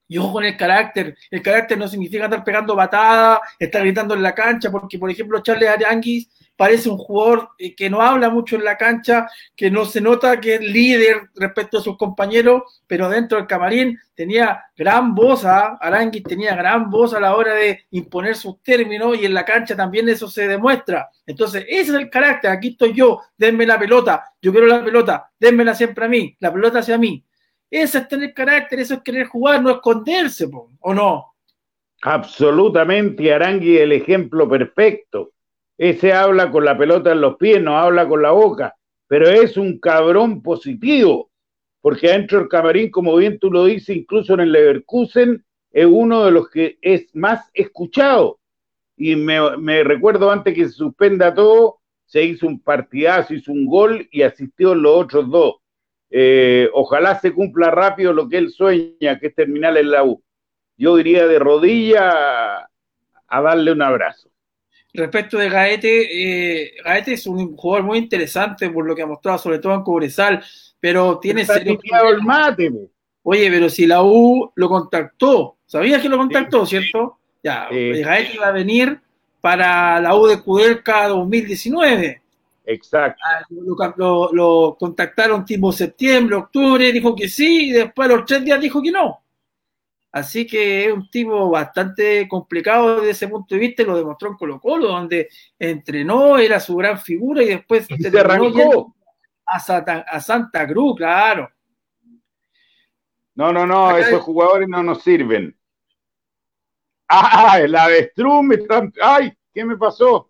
Y 0.09 0.17
ojo 0.17 0.33
con 0.33 0.43
el 0.43 0.57
carácter. 0.57 1.15
El 1.29 1.41
carácter 1.43 1.77
no 1.77 1.87
significa 1.87 2.25
estar 2.25 2.43
pegando 2.43 2.75
patadas, 2.75 3.39
estar 3.59 3.81
gritando 3.81 4.15
en 4.15 4.23
la 4.23 4.33
cancha, 4.33 4.71
porque, 4.71 4.97
por 4.97 5.09
ejemplo, 5.09 5.41
Charles 5.41 5.69
Aranguis 5.69 6.27
parece 6.59 6.89
un 6.89 6.97
jugador 6.97 7.51
eh, 7.57 7.73
que 7.73 7.89
no 7.89 8.01
habla 8.01 8.29
mucho 8.29 8.57
en 8.57 8.65
la 8.65 8.75
cancha, 8.75 9.29
que 9.55 9.71
no 9.71 9.85
se 9.85 10.01
nota 10.01 10.41
que 10.41 10.55
es 10.55 10.61
líder 10.61 11.29
respecto 11.35 11.77
a 11.77 11.81
sus 11.81 11.95
compañeros, 11.95 12.63
pero 12.87 13.07
dentro 13.07 13.37
del 13.37 13.47
camarín 13.47 13.97
tenía 14.15 14.65
gran 14.75 15.13
voz, 15.15 15.45
¿ah? 15.45 15.77
Aranguis 15.79 16.23
tenía 16.23 16.55
gran 16.55 16.89
voz 16.89 17.13
a 17.13 17.19
la 17.19 17.35
hora 17.35 17.53
de 17.53 17.85
imponer 17.91 18.35
sus 18.35 18.61
términos 18.63 19.15
y 19.17 19.25
en 19.25 19.35
la 19.35 19.45
cancha 19.45 19.73
también 19.75 20.09
eso 20.09 20.27
se 20.27 20.47
demuestra. 20.47 21.07
Entonces, 21.25 21.65
ese 21.69 21.91
es 21.91 21.97
el 21.97 22.09
carácter. 22.09 22.51
Aquí 22.51 22.69
estoy 22.69 22.93
yo, 22.93 23.21
denme 23.37 23.65
la 23.65 23.79
pelota, 23.79 24.25
yo 24.41 24.51
quiero 24.51 24.67
la 24.67 24.83
pelota, 24.83 25.31
denmela 25.39 25.75
siempre 25.75 26.05
a 26.05 26.09
mí, 26.09 26.35
la 26.39 26.51
pelota 26.51 26.79
hacia 26.79 26.97
mí 26.97 27.23
eso 27.69 27.97
es 27.97 28.07
tener 28.07 28.33
carácter, 28.33 28.79
eso 28.79 28.95
es 28.95 29.01
querer 29.01 29.27
jugar, 29.27 29.61
no 29.61 29.71
esconderse, 29.71 30.49
¿o 30.79 30.93
no? 30.93 31.33
Absolutamente, 32.01 33.33
Arangui 33.33 33.77
el 33.77 33.91
ejemplo 33.91 34.47
perfecto. 34.47 35.31
Ese 35.77 36.13
habla 36.13 36.51
con 36.51 36.65
la 36.65 36.77
pelota 36.77 37.11
en 37.11 37.21
los 37.21 37.37
pies, 37.37 37.61
no 37.61 37.77
habla 37.77 38.07
con 38.07 38.21
la 38.21 38.31
boca, 38.31 38.75
pero 39.07 39.29
es 39.29 39.57
un 39.57 39.79
cabrón 39.79 40.41
positivo, 40.41 41.29
porque 41.81 42.09
adentro 42.09 42.39
del 42.39 42.49
camarín, 42.49 42.91
como 42.91 43.15
bien 43.15 43.39
tú 43.39 43.51
lo 43.51 43.65
dices, 43.65 43.95
incluso 43.95 44.33
en 44.33 44.41
el 44.41 44.51
Leverkusen, 44.51 45.43
es 45.71 45.85
uno 45.85 46.25
de 46.25 46.31
los 46.31 46.49
que 46.49 46.77
es 46.81 47.07
más 47.13 47.49
escuchado. 47.53 48.39
Y 48.97 49.15
me, 49.15 49.83
recuerdo 49.83 50.29
antes 50.29 50.53
que 50.53 50.65
se 50.65 50.73
suspenda 50.73 51.33
todo, 51.33 51.79
se 52.05 52.23
hizo 52.23 52.47
un 52.47 52.59
partidazo, 52.59 53.33
hizo 53.33 53.51
un 53.51 53.65
gol 53.65 54.07
y 54.11 54.23
asistió 54.23 54.75
los 54.75 55.03
otros 55.03 55.29
dos. 55.29 55.55
Eh, 56.09 56.69
ojalá 56.73 57.19
se 57.19 57.33
cumpla 57.33 57.69
rápido 57.69 58.13
lo 58.13 58.27
que 58.27 58.37
él 58.37 58.49
sueña, 58.49 59.19
que 59.19 59.27
es 59.27 59.35
terminar 59.35 59.77
en 59.77 59.91
la 59.91 60.03
U. 60.03 60.21
Yo 60.77 60.97
iría 60.97 61.27
de 61.27 61.39
rodilla 61.39 62.69
a 63.27 63.41
darle 63.41 63.71
un 63.71 63.81
abrazo. 63.81 64.29
Respecto 64.91 65.37
de 65.37 65.49
Gaete, 65.49 66.63
eh, 66.63 66.71
Gaete 66.83 67.13
es 67.13 67.27
un 67.27 67.55
jugador 67.55 67.85
muy 67.85 67.99
interesante 67.99 68.69
por 68.71 68.87
lo 68.87 68.95
que 68.95 69.03
ha 69.03 69.07
mostrado, 69.07 69.37
sobre 69.37 69.59
todo 69.59 69.75
en 69.75 69.83
Cobresal, 69.83 70.43
pero 70.79 71.19
tiene 71.19 71.41
el 71.41 72.21
mate. 72.23 72.71
Oye, 73.21 73.51
pero 73.51 73.69
si 73.69 73.85
la 73.85 74.01
U 74.01 74.51
lo 74.55 74.69
contactó, 74.69 75.57
¿sabías 75.65 76.01
que 76.01 76.09
lo 76.09 76.17
contactó, 76.17 76.65
cierto? 76.65 77.19
Ya, 77.43 77.67
Gaete 77.69 78.33
iba 78.33 78.47
a 78.47 78.51
venir 78.51 78.99
para 79.41 80.01
la 80.01 80.15
U 80.15 80.25
de 80.25 80.41
Cudelca 80.41 81.07
2019. 81.07 82.21
Exacto. 82.71 83.19
Ah, 83.25 83.43
lo, 83.97 84.77
contactaron 84.79 85.43
tipo 85.43 85.71
septiembre, 85.71 86.35
octubre, 86.35 86.91
dijo 86.91 87.15
que 87.15 87.27
sí, 87.27 87.69
y 87.69 87.71
después 87.71 88.07
a 88.07 88.13
los 88.13 88.25
tres 88.25 88.45
días 88.45 88.61
dijo 88.61 88.79
que 88.79 88.91
no. 88.91 89.23
Así 90.11 90.45
que 90.45 90.85
es 90.85 90.93
un 90.93 91.09
tipo 91.09 91.49
bastante 91.49 92.27
complicado 92.27 92.97
desde 92.97 93.09
ese 93.09 93.27
punto 93.27 93.55
de 93.55 93.61
vista, 93.61 93.81
y 93.81 93.85
lo 93.85 93.97
demostró 93.97 94.29
en 94.29 94.37
Colo 94.37 94.59
Colo, 94.59 94.89
donde 94.89 95.29
entrenó, 95.57 96.37
era 96.37 96.59
su 96.59 96.75
gran 96.75 96.99
figura 96.99 97.41
y 97.41 97.47
después 97.47 97.87
se 97.87 98.19
arrancó 98.19 98.95
a 99.47 99.59
Santa, 99.59 100.01
a 100.01 100.21
Santa 100.21 100.67
Cruz, 100.67 100.97
claro. 100.97 101.49
No, 103.33 103.51
no, 103.51 103.65
no, 103.65 103.97
esos 103.97 104.21
jugadores 104.21 104.69
no 104.69 104.83
nos 104.83 105.01
sirven. 105.01 105.57
¡Ah! 107.07 107.57
El 107.59 107.75
avestruz 107.75 108.43
me. 108.43 108.59
¡Ay! 109.01 109.33
¿Qué 109.51 109.65
me 109.65 109.75
pasó? 109.75 110.29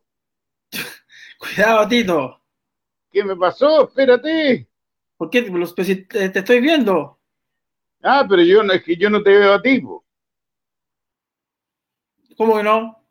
Cuidado, 1.39 1.87
Tito. 1.87 2.41
¿Qué 3.09 3.23
me 3.23 3.35
pasó? 3.35 3.87
Espérate. 3.87 4.67
¿Por 5.17 5.29
qué? 5.29 5.41
te, 5.43 6.39
estoy 6.39 6.59
viendo. 6.59 7.17
Ah, 8.03 8.25
pero 8.29 8.43
yo 8.43 8.61
no, 8.61 8.73
es 8.73 8.83
que 8.83 8.97
yo 8.97 9.09
no 9.09 9.23
te 9.23 9.31
veo 9.31 9.53
a 9.53 9.61
ti. 9.61 9.81
¿Cómo 12.37 12.57
que 12.57 12.63
no? 12.63 13.01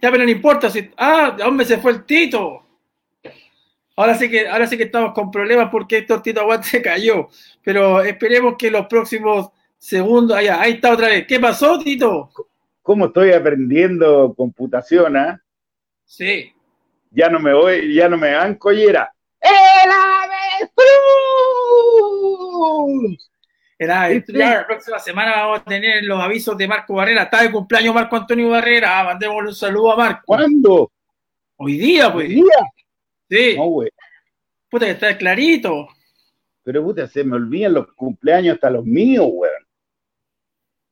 Ya, 0.00 0.10
pero 0.10 0.24
no 0.24 0.30
importa 0.30 0.70
si. 0.70 0.90
Ah, 0.96 1.36
hombre, 1.46 1.66
se 1.66 1.76
fue 1.78 1.92
el 1.92 2.04
Tito. 2.04 2.64
Ahora 3.94 4.14
sí 4.14 4.30
que, 4.30 4.48
ahora 4.48 4.66
sí 4.66 4.76
que 4.78 4.84
estamos 4.84 5.12
con 5.12 5.30
problemas 5.30 5.68
porque 5.70 5.98
esto 5.98 6.22
Tito 6.22 6.40
Aguante 6.40 6.68
se 6.68 6.82
cayó. 6.82 7.28
Pero 7.62 8.02
esperemos 8.02 8.54
que 8.58 8.70
los 8.70 8.86
próximos 8.86 9.50
segundos. 9.76 10.36
Ahí, 10.38 10.48
ahí 10.48 10.72
está 10.72 10.92
otra 10.92 11.08
vez. 11.08 11.26
¿Qué 11.26 11.38
pasó, 11.38 11.78
Tito? 11.78 12.30
¿Cómo 12.80 13.06
estoy 13.06 13.32
aprendiendo 13.32 14.32
computación, 14.34 15.18
ah? 15.18 15.42
Sí 16.06 16.54
ya 17.10 17.28
no 17.28 17.40
me 17.40 17.52
voy, 17.54 17.94
ya 17.94 18.08
no 18.08 18.16
me 18.16 18.30
dan 18.30 18.54
collera. 18.56 19.12
¡El 19.40 19.90
avestruz! 20.60 20.88
Era, 23.80 24.08
la 24.10 24.66
próxima 24.66 24.98
semana 24.98 25.36
vamos 25.36 25.60
a 25.60 25.64
tener 25.64 26.02
los 26.02 26.20
avisos 26.20 26.58
de 26.58 26.66
Marco 26.66 26.94
Barrera. 26.94 27.22
Está 27.22 27.42
de 27.42 27.52
cumpleaños 27.52 27.94
Marco 27.94 28.16
Antonio 28.16 28.48
Barrera. 28.50 29.04
Mandémosle 29.04 29.50
un 29.50 29.54
saludo 29.54 29.92
a 29.92 29.96
Marco. 29.96 30.22
¿Cuándo? 30.26 30.90
Hoy 31.56 31.78
día, 31.78 32.12
pues. 32.12 32.28
¿Hoy 32.28 32.34
día? 32.34 32.58
Sí. 33.30 33.56
No, 33.56 33.66
güey. 33.66 33.90
Puta, 34.68 34.86
que 34.86 34.92
está 34.92 35.16
clarito. 35.16 35.88
Pero 36.64 36.82
puta, 36.82 37.06
se 37.06 37.22
me 37.22 37.36
olvidan 37.36 37.74
los 37.74 37.92
cumpleaños 37.92 38.56
hasta 38.56 38.68
los 38.68 38.84
míos, 38.84 39.28
weón. 39.30 39.68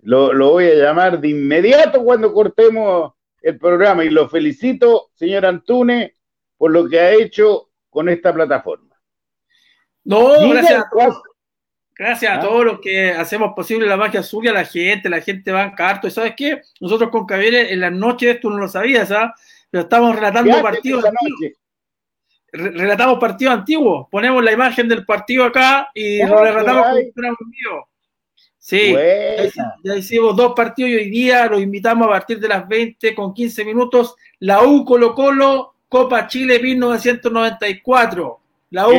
Lo, 0.03 0.33
lo 0.33 0.53
voy 0.53 0.67
a 0.67 0.75
llamar 0.75 1.21
de 1.21 1.29
inmediato 1.29 2.05
cuando 2.05 2.33
cortemos 2.33 3.15
el 3.47 3.59
programa 3.59 4.05
y 4.05 4.11
lo 4.11 4.29
felicito, 4.29 5.11
señor 5.15 5.47
Antune, 5.47 6.17
por 6.57 6.73
lo 6.73 6.89
que 6.89 6.99
ha 6.99 7.13
hecho 7.13 7.71
con 7.89 8.09
esta 8.09 8.35
plataforma. 8.35 8.97
No, 10.05 10.51
gracias 10.51 10.85
a 10.85 10.89
¿cuál- 10.91 11.11
todos. 11.11 11.23
Gracias 11.99 12.31
a 12.33 12.35
¿Ah? 12.37 12.41
todos 12.41 12.65
los 12.65 12.81
que 12.81 13.11
hacemos 13.13 13.55
posible 13.55 13.87
la 13.87 13.97
magia 13.97 14.23
suya, 14.23 14.53
la 14.53 14.65
gente, 14.65 15.09
la 15.09 15.21
gente 15.21 15.51
banca 15.51 15.89
harto. 15.89 16.09
¿Y 16.09 16.11
sabes 16.11 16.35
qué? 16.37 16.61
Nosotros 16.81 17.09
con 17.11 17.25
Javier 17.27 17.55
en 17.55 17.81
las 17.81 17.93
noches, 17.93 18.39
tú 18.41 18.51
no 18.51 18.59
lo 18.59 18.69
sabías, 18.69 19.11
¿ah? 19.13 19.33
Pero 19.71 19.85
estamos 19.85 20.11
¿Qué 20.11 20.17
relatando 20.21 20.61
partidos 20.61 21.05
relatamos 22.53 23.19
partidos 23.19 23.55
antiguos. 23.55 24.09
Ponemos 24.11 24.43
la 24.43 24.53
imagen 24.53 24.89
del 24.89 25.05
partido 25.05 25.45
acá 25.45 25.89
y 25.95 26.19
lo 26.25 26.43
relatamos 26.43 26.87
como 26.87 26.97
un 26.97 27.51
vivo. 27.51 27.89
Sí. 28.69 28.87
Ya 28.89 28.93
Buena. 28.93 29.45
hicimos- 29.47 29.73
Ya 29.85 29.97
hicimos 29.97 30.37
dos 30.37 30.53
partidos 30.57 30.91
y 30.91 30.95
hoy 30.97 31.09
día 31.11 31.47
los 31.47 31.61
invitamos 31.61 32.09
a 32.09 32.11
partir 32.11 32.41
de 32.41 32.49
las 32.49 32.67
20 32.67 33.15
con 33.15 33.33
15 33.33 33.65
minutos. 33.65 34.17
La 34.41 34.65
U 34.65 34.85
Colo 34.85 35.15
Colo, 35.15 35.75
Copa 35.89 36.27
Chile 36.27 36.59
1994. 36.59 38.41
La 38.71 38.89
U. 38.89 38.93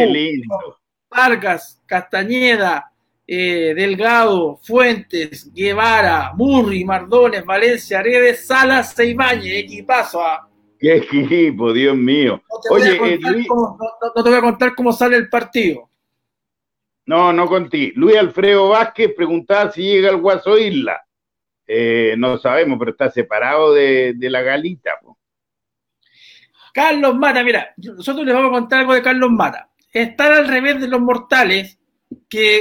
Vargas, 1.10 1.82
Castañeda, 1.86 2.92
eh, 3.28 3.74
Delgado, 3.76 4.58
Fuentes, 4.64 5.52
Guevara, 5.54 6.32
Murri, 6.34 6.86
Mardones, 6.86 7.44
Valencia, 7.46 8.02
Redes, 8.02 8.48
Salas, 8.48 8.98
Ibáñez, 8.98 9.54
equipazo. 9.66 10.22
ah. 10.22 10.48
Qué 10.80 10.96
equipo, 10.96 11.74
Dios 11.74 11.98
mío. 11.98 12.42
No 12.50 12.60
te, 12.62 12.70
voy 12.70 12.82
a 12.82 12.86
Oye, 12.86 12.94
eh, 12.96 12.98
contar 13.00 13.32
Luis- 13.34 13.48
cómo, 13.50 13.78
no- 13.78 13.86
no- 14.02 14.12
no 14.16 14.24
te 14.24 14.30
voy 14.30 14.38
a 14.40 14.42
contar 14.42 14.76
cómo 14.76 14.94
sale 14.94 15.18
el 15.18 15.28
partido. 15.28 15.90
No, 17.08 17.34
no 17.34 17.48
contigo. 17.48 17.94
Luis 17.96 18.18
Alfredo 18.18 18.70
Vázquez 18.70 19.14
preguntaba 19.16 19.72
si 19.72 19.82
llega 19.82 20.10
al 20.10 20.18
Guaso 20.18 20.58
Isla. 20.58 21.02
Eh, 21.66 22.16
no 22.18 22.38
sabemos, 22.38 22.78
pero 22.78 22.92
está 22.92 23.10
separado 23.10 23.74
de, 23.74 24.14
de 24.16 24.30
la 24.30 24.42
galita. 24.42 24.92
po. 25.02 25.18
Carlos 26.74 27.16
Mata, 27.16 27.44
mira, 27.44 27.74
nosotros 27.78 28.26
les 28.26 28.36
vamos 28.36 28.50
a 28.50 28.60
contar 28.60 28.82
algo 28.82 28.94
de 28.94 29.02
Carlos 29.02 29.32
Mata. 29.32 29.70
Estar 29.92 30.32
al 30.32 30.48
revés 30.48 30.80
de 30.82 30.88
los 30.88 31.00
mortales, 31.00 31.80
que 32.30 32.60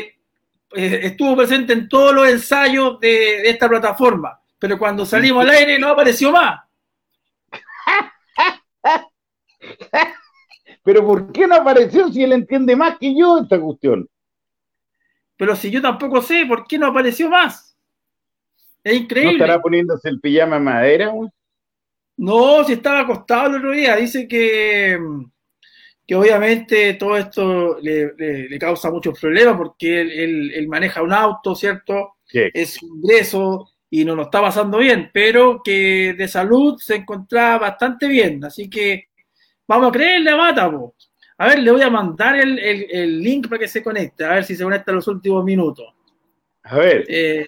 eh, 0.75 1.01
estuvo 1.03 1.37
presente 1.37 1.73
en 1.73 1.89
todos 1.89 2.15
los 2.15 2.29
ensayos 2.29 3.01
de, 3.01 3.09
de 3.09 3.51
esta 3.51 3.69
plataforma, 3.69 4.41
pero 4.59 4.79
cuando 4.79 5.05
salimos 5.05 5.45
al 5.45 5.51
aire 5.51 5.79
no 5.79 5.89
apareció 5.89 6.33
más. 6.33 6.61
Pero 10.85 11.05
¿por 11.05 11.33
qué 11.33 11.49
no 11.49 11.57
apareció 11.57 12.09
si 12.13 12.23
él 12.23 12.33
entiende 12.33 12.77
más 12.77 12.97
que 12.99 13.13
yo 13.19 13.41
esta 13.41 13.61
cuestión? 13.61 14.09
Pero 15.37 15.57
si 15.57 15.71
yo 15.71 15.83
tampoco 15.83 16.23
sé 16.23 16.47
por 16.47 16.67
qué 16.67 16.79
no 16.79 16.87
apareció 16.89 17.29
más. 17.31 17.77
Es 18.85 18.95
¿No 18.95 18.99
increíble. 19.03 19.33
estará 19.33 19.61
poniéndose 19.61 20.09
el 20.09 20.21
pijama 20.21 20.57
de 20.57 20.63
madera? 20.63 21.09
güey? 21.09 21.29
No, 22.19 22.65
si 22.65 22.75
estaba 22.75 23.01
acostado 23.01 23.49
el 23.49 23.57
otro 23.57 23.73
día. 23.73 23.97
Dice 23.97 24.27
que, 24.29 24.99
que 26.07 26.15
obviamente 26.15 26.95
todo 26.95 27.17
esto 27.17 27.79
le, 27.81 28.13
le- 28.17 28.49
le 28.49 28.59
causa 28.59 28.91
muchos 28.91 29.19
problemas 29.19 29.57
porque 29.57 30.01
él, 30.03 30.11
él- 30.13 30.53
él 30.55 30.69
maneja 30.69 31.03
un 31.03 31.13
auto, 31.13 31.55
¿cierto? 31.55 32.17
Sí. 32.25 32.43
Es 32.53 32.81
ingreso 32.83 33.71
y 33.91 34.05
no 34.05 34.15
lo 34.15 34.25
está 34.25 34.41
pasando 34.41 34.79
bien, 34.79 35.11
pero 35.13 35.63
que 35.65 36.15
de 36.17 36.29
salud 36.29 36.79
se 36.79 36.97
encontraba 36.97 37.59
bastante 37.59 38.09
bien. 38.09 38.45
Así 38.45 38.71
que 38.71 39.09
vamos 39.69 39.91
a 39.91 39.93
creerle 39.93 40.31
a 40.33 40.37
Mata, 40.39 40.71
po. 40.73 40.96
A 41.39 41.49
ver, 41.49 41.59
le 41.59 41.71
voy 41.71 41.83
a 41.83 41.91
mandar 41.91 42.37
el, 42.37 42.59
el- 42.59 42.87
el 42.91 43.21
link 43.21 43.49
para 43.49 43.59
que 43.61 43.69
se 43.69 43.83
conecte, 43.83 44.25
a 44.25 44.35
ver 44.35 44.45
si 44.45 44.57
se 44.57 44.65
conecta 44.65 44.91
en 44.91 44.97
los 44.97 45.09
últimos 45.09 45.45
minutos. 45.45 45.87
A 46.63 46.79
ver, 46.79 47.05
Eh, 47.09 47.47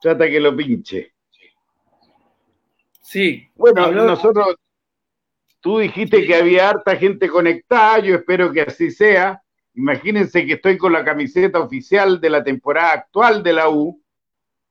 trata 0.00 0.28
que 0.28 0.40
lo 0.40 0.54
pinche. 0.56 1.12
sí. 3.02 3.46
Bueno, 3.54 3.82
Habló- 3.82 4.06
nosotros, 4.06 4.56
tú 5.60 5.78
dijiste 5.78 6.26
que 6.26 6.34
había 6.34 6.70
harta 6.70 6.96
gente 6.96 7.28
conectada, 7.28 7.98
yo 8.00 8.16
espero 8.16 8.52
que 8.52 8.62
así 8.62 8.90
sea. 8.90 9.42
Imagínense 9.74 10.44
que 10.46 10.54
estoy 10.54 10.76
con 10.76 10.92
la 10.92 11.04
camiseta 11.04 11.60
oficial 11.60 12.20
de 12.20 12.30
la 12.30 12.42
temporada 12.42 12.92
actual 12.92 13.42
de 13.42 13.52
la 13.52 13.68
U, 13.68 14.02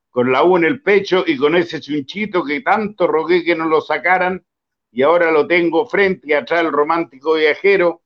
con 0.10 0.32
la 0.32 0.44
U 0.44 0.58
en 0.58 0.66
el 0.66 0.82
pecho 0.82 1.24
y 1.26 1.38
con 1.38 1.56
ese 1.56 1.80
chunchito 1.80 2.44
que 2.44 2.62
tanto 2.62 3.08
rogué 3.08 3.44
que 3.44 3.56
no 3.56 3.66
lo 3.66 3.80
sacaran, 3.82 4.44
y 4.92 5.02
ahora 5.04 5.32
lo 5.32 5.48
tengo 5.48 5.86
frente 5.86 6.28
y 6.30 6.34
atrás 6.34 6.62
el 6.62 6.72
romántico 6.72 7.36
viajero, 7.36 8.02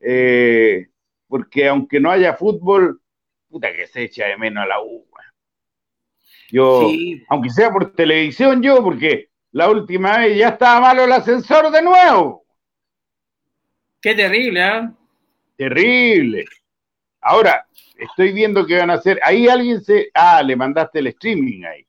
eh, 0.00 0.88
porque 1.26 1.68
aunque 1.68 2.00
no 2.00 2.10
haya 2.10 2.34
fútbol, 2.34 3.00
puta 3.48 3.72
que 3.72 3.86
se 3.86 4.02
echa 4.02 4.26
de 4.26 4.36
menos 4.36 4.64
a 4.64 4.66
la 4.66 4.82
U. 4.82 5.08
Yo, 6.50 6.88
Sí. 6.88 7.22
aunque 7.28 7.50
sea 7.50 7.70
por 7.70 7.92
televisión 7.92 8.62
yo, 8.62 8.82
porque 8.82 9.28
la 9.52 9.68
última 9.70 10.18
vez 10.18 10.38
ya 10.38 10.48
estaba 10.48 10.80
malo 10.80 11.04
el 11.04 11.12
ascensor 11.12 11.70
de 11.70 11.82
nuevo. 11.82 12.44
Qué 14.00 14.14
terrible, 14.14 14.62
¿ah? 14.62 14.92
Terrible. 15.56 16.44
Ahora, 17.20 17.66
estoy 17.98 18.32
viendo 18.32 18.64
que 18.64 18.78
van 18.78 18.90
a 18.90 18.94
hacer. 18.94 19.18
Ahí 19.22 19.48
alguien 19.48 19.82
se. 19.82 20.10
Ah, 20.14 20.42
le 20.42 20.56
mandaste 20.56 21.00
el 21.00 21.08
streaming 21.08 21.64
ahí. 21.64 21.86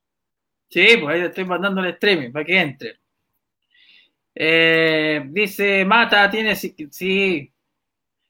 Sí, 0.70 0.97
pues 0.99 1.16
ahí 1.16 1.22
le 1.22 1.28
estoy 1.28 1.45
mandando 1.45 1.82
el 1.82 1.91
streaming 1.91 2.32
para 2.32 2.45
que 2.45 2.60
entre. 2.60 2.99
Eh, 4.36 5.22
dice 5.28 5.86
Mata, 5.86 6.30
tiene 6.30 6.55
sí, 6.55 7.53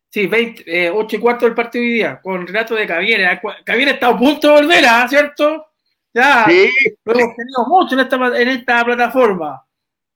sí, 0.10 0.22
sí 0.22 0.28
20, 0.28 0.64
eh, 0.66 0.92
8 0.92 1.16
y 1.16 1.20
cuarto 1.20 1.46
del 1.46 1.56
partido 1.56 1.84
hoy 1.84 1.94
día, 1.94 2.20
con 2.22 2.46
relato 2.46 2.76
de 2.76 2.88
Caviera. 2.88 3.42
Caviera 3.64 3.92
está 3.92 4.08
a 4.10 4.18
punto 4.18 4.48
de 4.48 4.54
volver, 4.62 4.84
¿ah? 4.88 5.08
¿cierto? 5.08 5.66
Ya, 6.14 6.46
Sí, 6.48 6.70
lo 7.06 7.14
hemos 7.20 7.36
tenido 7.36 7.66
mucho 7.68 7.94
en 7.96 8.02
esta, 8.02 8.42
en 8.42 8.48
esta 8.48 8.84
plataforma. 8.84 9.64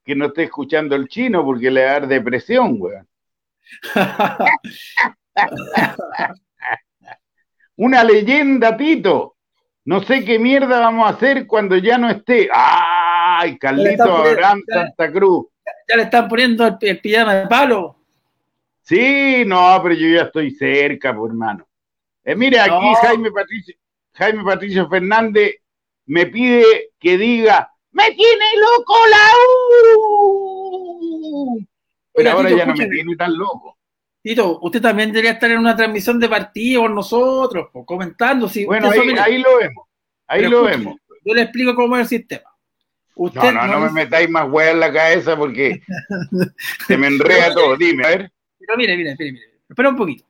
que 0.04 0.16
no 0.16 0.26
esté 0.26 0.44
escuchando 0.44 0.96
el 0.96 1.08
chino 1.08 1.46
porque 1.46 1.70
le 1.72 1.84
va 1.86 1.90
a 1.90 1.94
dar 1.94 2.08
depresión, 2.08 2.76
weón. 2.80 3.08
Una 7.78 8.04
leyenda, 8.04 8.76
Tito. 8.78 9.36
No 9.86 10.02
sé 10.04 10.24
qué 10.24 10.40
mierda 10.40 10.80
vamos 10.80 11.06
a 11.06 11.10
hacer 11.16 11.46
cuando 11.48 11.76
ya 11.78 11.98
no 11.98 12.10
esté. 12.10 12.48
¡Ay, 12.54 13.58
Carlito 13.58 14.16
Abraham 14.16 14.62
Santa 14.68 15.12
Cruz! 15.12 15.48
ya 15.88 15.96
le 15.98 16.04
están 16.04 16.28
poniendo 16.28 16.66
el, 16.68 16.78
el 16.82 17.00
pijama 17.00 17.36
de 17.36 17.48
palo. 17.48 18.03
Sí, 18.84 19.44
no, 19.46 19.80
pero 19.82 19.96
yo 19.96 20.08
ya 20.10 20.24
estoy 20.24 20.52
cerca, 20.52 21.16
pues, 21.16 21.32
hermano. 21.32 21.66
Eh, 22.24 22.36
mira, 22.36 22.66
aquí 22.66 22.74
No. 22.74 22.96
Jaime 22.96 23.32
Patricio, 23.32 23.76
Jaime 24.14 24.44
Patricio 24.44 24.90
Fernández 24.90 25.56
me 26.06 26.26
pide 26.26 26.92
que 27.00 27.18
diga, 27.18 27.72
¡me 27.92 28.12
tiene 28.12 28.46
loco 28.58 28.96
la 29.10 29.32
U! 29.98 31.66
Pero 32.14 32.30
Oiga, 32.30 32.32
ahora 32.34 32.50
Tito, 32.50 32.58
ya 32.58 32.66
no 32.66 32.76
me 32.76 32.88
tiene 32.88 33.16
tan 33.16 33.38
loco. 33.38 33.78
Tito, 34.22 34.60
usted 34.62 34.82
también 34.82 35.12
debería 35.12 35.32
estar 35.32 35.50
en 35.50 35.60
una 35.60 35.76
transmisión 35.76 36.20
de 36.20 36.28
partido 36.30 36.82
con 36.82 36.94
nosotros, 36.94 37.70
pues, 37.72 37.86
comentando. 37.86 38.50
Si 38.50 38.66
Bueno, 38.66 38.90
ahí, 38.90 39.38
lo 39.40 39.58
vemos. 39.58 39.88
Ahí 40.28 40.42
Pero 40.42 40.52
lo 40.52 40.64
vemos. 40.64 40.96
Yo 41.26 41.34
le 41.34 41.44
explico 41.44 41.74
cómo 41.74 41.96
es 41.96 42.02
el 42.02 42.08
sistema. 42.08 42.50
Usted 43.16 43.40
No, 43.40 43.52
no, 43.52 43.68
no 43.68 43.80
me 43.80 43.92
metáis 43.92 44.30
más 44.30 44.50
hueá 44.50 44.72
en 44.72 44.80
la 44.80 44.92
cabeza 44.92 45.38
porque 45.38 45.82
se 46.88 46.98
me 46.98 47.08
enreda 47.08 47.54
todo. 47.54 47.78
Dime, 47.78 48.06
a 48.06 48.10
ver. 48.10 48.32
Pero 48.66 48.78
mire, 48.78 48.98
mire, 48.98 49.16
mire, 49.18 49.32
mire. 49.32 49.46
Espera 49.70 49.90
un 49.90 49.96
poquito. 49.96 50.26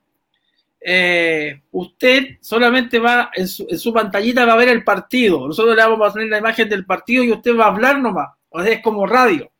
Eh, 0.86 1.62
usted 1.70 2.36
solamente 2.40 2.98
va 2.98 3.30
en 3.34 3.48
su, 3.48 3.66
en 3.68 3.78
su 3.78 3.92
pantallita 3.92 4.44
va 4.44 4.52
a 4.52 4.56
ver 4.56 4.68
el 4.68 4.84
partido. 4.84 5.46
Nosotros 5.46 5.74
le 5.74 5.82
vamos 5.82 6.08
a 6.08 6.12
poner 6.12 6.28
la 6.28 6.38
imagen 6.38 6.68
del 6.68 6.84
partido 6.84 7.24
y 7.24 7.32
usted 7.32 7.56
va 7.56 7.64
a 7.64 7.68
hablar 7.68 7.98
nomás. 8.00 8.28
O 8.50 8.62
sea, 8.62 8.72
es 8.72 8.82
como 8.82 9.06
radio. 9.06 9.50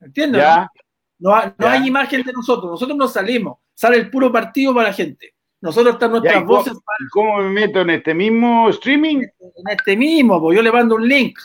¿Entiendes? 0.00 0.40
Ya, 0.42 0.70
No, 1.18 1.34
no 1.36 1.54
Ya. 1.58 1.72
hay 1.72 1.88
imagen 1.88 2.22
de 2.22 2.32
nosotros. 2.32 2.70
Nosotros 2.70 2.96
no 2.96 3.08
salimos. 3.08 3.58
Sale 3.74 3.96
el 3.96 4.08
puro 4.10 4.30
partido 4.30 4.72
para 4.74 4.88
la 4.88 4.94
gente. 4.94 5.34
Nosotros 5.60 5.94
están 5.94 6.10
ya, 6.10 6.12
nuestras 6.12 6.36
¿y 6.42 6.46
cómo, 6.46 6.58
voces 6.58 6.72
y 6.74 7.08
cómo 7.10 7.38
me 7.38 7.50
meto 7.50 7.80
en 7.80 7.90
este 7.90 8.14
mismo 8.14 8.68
streaming? 8.70 9.16
en 9.18 9.68
este 9.70 9.96
mismo. 9.96 10.40
Pues 10.40 10.56
yo 10.56 10.62
le 10.62 10.70
mando 10.70 10.94
un 10.94 11.08
link. 11.08 11.38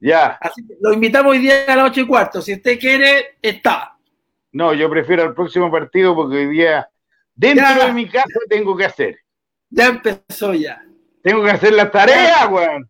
Ya. 0.00 0.36
Así 0.40 0.66
que 0.66 0.74
lo 0.80 0.92
invitamos 0.92 1.30
hoy 1.30 1.38
día 1.38 1.64
a 1.68 1.76
las 1.76 1.90
8 1.90 2.00
y 2.00 2.06
cuarto. 2.08 2.42
Si 2.42 2.54
usted 2.54 2.78
quiere, 2.80 3.36
está. 3.40 3.91
No, 4.52 4.74
yo 4.74 4.88
prefiero 4.90 5.24
el 5.24 5.34
próximo 5.34 5.70
partido 5.70 6.14
porque 6.14 6.36
hoy 6.36 6.46
día, 6.48 6.88
dentro 7.34 7.66
Ya. 7.66 7.86
de 7.86 7.92
mi 7.92 8.08
casa, 8.08 8.38
tengo 8.48 8.76
que 8.76 8.84
hacer. 8.84 9.18
Ya 9.70 9.86
empezó 9.86 10.52
ya. 10.54 10.84
Tengo 11.22 11.42
que 11.44 11.50
hacer 11.50 11.72
las 11.72 11.90
tareas, 11.90 12.48
weón. 12.50 12.88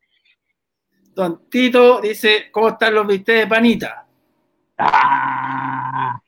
Don 1.14 1.48
Tito 1.48 2.00
dice, 2.00 2.50
¿cómo 2.50 2.70
están 2.70 2.94
los 2.94 3.06
bistecs 3.06 3.40
de 3.40 3.46
panita? 3.46 4.06
Ah, 4.78 6.20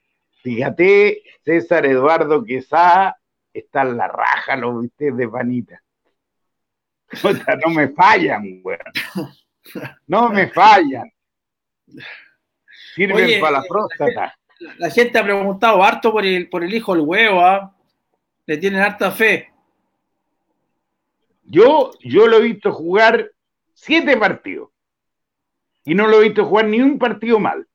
fíjate, 0.43 1.23
César 1.45 1.87
Eduardo 1.87 2.45
Quesada 2.45 3.17
está 3.53 3.83
en 3.83 3.97
la 3.97 4.07
raja, 4.09 4.55
los 4.57 4.83
viste 4.83 5.11
de 5.13 5.29
panita. 5.29 5.83
no 7.65 7.71
me 7.75 7.89
fallan, 7.89 8.61
weón. 8.63 8.79
No 10.07 10.29
me 10.29 10.49
fallan. 10.49 11.11
Sirven 12.95 13.41
para 13.41 13.59
la 13.61 13.65
próstata. 13.69 14.37
La, 14.59 14.91
gente 14.91 15.19
ha 15.19 15.25
preguntado 15.25 15.83
harto 15.83 16.13
por 16.13 16.25
el, 16.25 16.49
por 16.49 16.63
el 16.65 16.73
hijo 16.73 16.95
del 16.95 17.05
huevo, 17.05 17.41
¿ah? 17.41 17.75
Le 18.47 18.57
tienen 18.59 18.81
harta 18.81 19.11
fe. 19.11 19.53
Yo, 21.43 21.93
yo 22.01 22.27
lo 22.27 22.39
he 22.39 22.43
visto 22.43 22.73
jugar 22.73 23.31
siete 23.75 24.17
partidos. 24.17 24.71
Y 25.85 25.95
no 25.95 26.07
lo 26.07 26.21
he 26.21 26.25
visto 26.25 26.47
jugar 26.47 26.67
ni 26.67 26.81
un 26.81 26.99
partido 26.99 27.39
mal. 27.39 27.67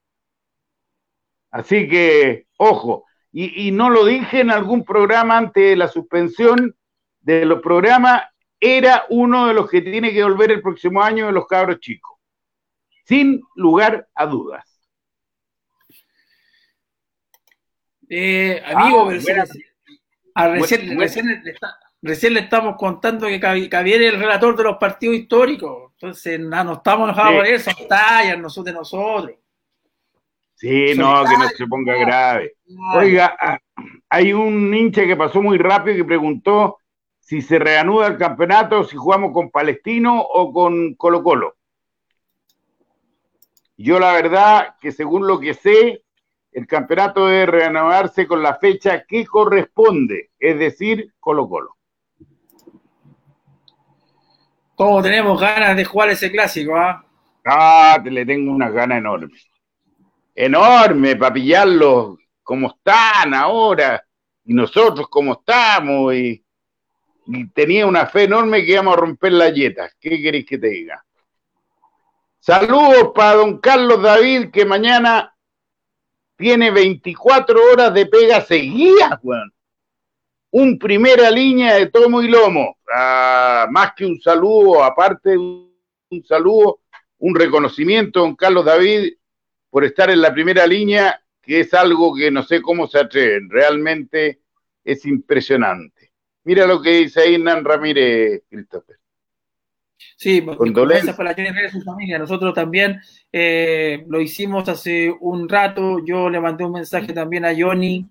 Así 1.51 1.87
que, 1.87 2.47
ojo, 2.57 3.05
y, 3.31 3.67
y, 3.67 3.71
no 3.71 3.89
lo 3.89 4.05
dije 4.05 4.41
en 4.41 4.49
algún 4.49 4.83
programa 4.83 5.37
antes 5.37 5.63
de 5.63 5.75
la 5.75 5.87
suspensión 5.87 6.75
de 7.21 7.45
los 7.45 7.61
programas, 7.61 8.23
era 8.59 9.05
uno 9.09 9.47
de 9.47 9.53
los 9.53 9.69
que 9.69 9.81
tiene 9.81 10.11
que 10.11 10.23
volver 10.23 10.51
el 10.51 10.61
próximo 10.61 11.01
año 11.01 11.27
de 11.27 11.31
los 11.31 11.47
cabros 11.47 11.79
chicos. 11.79 12.17
Sin 13.05 13.41
lugar 13.55 14.07
a 14.13 14.25
dudas. 14.25 14.68
Eh, 18.09 18.61
amigo, 18.65 19.07
ah, 20.33 20.47
recién, 20.47 20.99
recién, 22.01 22.33
le 22.33 22.39
estamos 22.39 22.75
contando 22.75 23.27
que 23.27 23.39
Javier 23.39 24.01
es 24.01 24.13
el 24.13 24.19
relator 24.19 24.57
de 24.57 24.63
los 24.63 24.77
partidos 24.77 25.15
históricos. 25.15 25.91
Entonces, 25.93 26.39
no, 26.39 26.73
estamos 26.73 27.09
enojados 27.09 27.35
por 27.35 27.45
eso, 27.45 27.71
tallas 27.87 28.39
nosotros 28.39 28.65
de 28.65 28.73
nosotros. 28.73 29.37
Sí, 30.55 30.93
no, 30.97 31.23
que 31.23 31.37
no 31.37 31.47
se 31.47 31.67
ponga 31.67 31.95
grave. 31.95 32.55
Oiga, 32.95 33.37
ah, 33.39 33.59
hay 34.09 34.33
un 34.33 34.73
hincha 34.73 35.05
que 35.05 35.15
pasó 35.15 35.41
muy 35.41 35.57
rápido 35.57 35.95
y 35.95 35.99
que 35.99 36.05
preguntó 36.05 36.79
si 37.19 37.41
se 37.41 37.59
reanuda 37.59 38.07
el 38.07 38.17
campeonato, 38.17 38.83
si 38.83 38.97
jugamos 38.97 39.31
con 39.31 39.51
Palestino 39.51 40.19
o 40.19 40.51
con 40.51 40.95
Colo 40.95 41.21
Colo. 41.21 41.55
Yo 43.77 43.99
la 43.99 44.13
verdad 44.13 44.75
que 44.81 44.91
según 44.91 45.27
lo 45.27 45.39
que 45.39 45.53
sé, 45.53 46.03
el 46.51 46.67
campeonato 46.67 47.27
debe 47.27 47.45
reanudarse 47.45 48.27
con 48.27 48.41
la 48.41 48.55
fecha 48.55 49.03
que 49.05 49.25
corresponde, 49.25 50.31
es 50.39 50.57
decir, 50.57 51.13
Colo 51.19 51.47
Colo. 51.47 51.75
¿Cómo 54.75 55.01
tenemos 55.01 55.39
ganas 55.39 55.75
de 55.75 55.85
jugar 55.85 56.09
ese 56.09 56.31
clásico? 56.31 56.75
Ah, 56.75 57.03
ah 57.45 58.01
le 58.03 58.25
tengo 58.25 58.51
unas 58.51 58.71
ganas 58.71 58.99
enormes. 58.99 59.45
Enorme 60.33 61.15
para 61.15 61.33
pillarlos 61.33 62.17
como 62.41 62.67
están 62.67 63.33
ahora 63.33 64.03
y 64.45 64.53
nosotros 64.53 65.07
como 65.09 65.33
estamos 65.33 66.13
y 66.15 66.43
y 67.31 67.47
tenía 67.49 67.85
una 67.85 68.07
fe 68.07 68.23
enorme 68.23 68.65
que 68.65 68.71
íbamos 68.71 68.97
a 68.97 68.99
romper 69.01 69.33
las 69.33 69.53
yetas. 69.53 69.95
¿Qué 69.99 70.19
queréis 70.21 70.47
que 70.47 70.57
te 70.57 70.67
diga? 70.67 71.05
Saludos 72.39 73.11
para 73.13 73.35
don 73.35 73.59
Carlos 73.59 74.01
David, 74.01 74.49
que 74.49 74.65
mañana 74.65 75.35
tiene 76.39 76.71
24 76.71 77.61
horas 77.61 77.93
de 77.93 78.05
pega 78.05 78.39
seguidas, 78.39 79.19
weón. 79.21 79.53
Un 80.51 80.79
primera 80.79 81.29
línea 81.29 81.75
de 81.75 81.87
tomo 81.87 82.21
y 82.21 82.29
lomo. 82.29 82.77
Ah, 82.95 83.67
más 83.69 83.93
que 83.93 84.05
un 84.05 84.19
saludo, 84.21 84.81
aparte 84.81 85.37
un 85.37 85.69
saludo, 86.25 86.79
un 87.17 87.35
reconocimiento, 87.35 88.21
don 88.21 88.37
Carlos 88.37 88.63
David, 88.63 89.15
por 89.69 89.83
estar 89.83 90.09
en 90.09 90.21
la 90.21 90.33
primera 90.33 90.65
línea, 90.65 91.21
que 91.41 91.59
es 91.59 91.73
algo 91.73 92.15
que 92.15 92.31
no 92.31 92.41
sé 92.41 92.61
cómo 92.61 92.87
se 92.87 92.99
atreven. 92.99 93.49
Realmente 93.49 94.39
es 94.85 95.05
impresionante. 95.05 96.13
Mira 96.45 96.65
lo 96.65 96.81
que 96.81 96.91
dice 96.91 97.33
Hernán 97.33 97.65
Ramírez, 97.65 98.43
Christopher. 98.49 98.98
Sí, 100.15 100.41
condolencias 100.41 101.15
para 101.15 101.31
y 101.31 101.69
su 101.69 101.81
familia. 101.81 102.19
Nosotros 102.19 102.53
también 102.53 102.99
eh, 103.31 104.03
lo 104.07 104.21
hicimos 104.21 104.67
hace 104.69 105.13
un 105.19 105.47
rato. 105.47 106.03
Yo 106.05 106.29
le 106.29 106.39
mandé 106.39 106.65
un 106.65 106.73
mensaje 106.73 107.13
también 107.13 107.45
a 107.45 107.53
Johnny, 107.57 108.05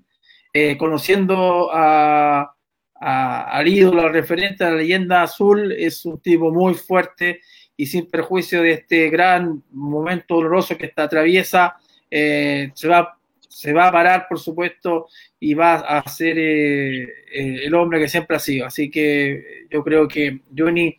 eh, 0.53 0.77
conociendo 0.77 1.71
a, 1.73 2.55
al 2.95 3.69
ídolo, 3.69 4.03
al 4.03 4.13
referente, 4.13 4.65
a 4.65 4.71
la 4.71 4.77
leyenda 4.77 5.23
azul. 5.23 5.73
Es 5.73 6.05
un 6.05 6.21
tipo 6.21 6.51
muy 6.51 6.75
fuerte 6.75 7.41
y 7.77 7.87
sin 7.87 8.11
perjuicio 8.11 8.61
de 8.61 8.73
este 8.73 9.09
gran 9.09 9.63
momento 9.71 10.35
doloroso 10.35 10.77
que 10.77 10.87
está 10.87 11.05
atraviesa, 11.05 11.77
eh, 12.11 12.73
se 12.75 12.89
va 12.89 13.18
se 13.49 13.73
va 13.73 13.89
a 13.89 13.93
parar, 13.93 14.27
por 14.29 14.39
supuesto, 14.39 15.09
y 15.41 15.55
va 15.55 15.77
a 15.77 16.09
ser 16.09 16.39
eh, 16.39 17.03
eh, 17.03 17.61
el 17.65 17.75
hombre 17.75 17.99
que 17.99 18.09
siempre 18.09 18.37
ha 18.37 18.41
sido. 18.41 18.67
Así 18.67 18.91
que 18.91 19.67
yo 19.71 19.83
creo 19.83 20.07
que 20.07 20.43
Johnny 20.57 20.97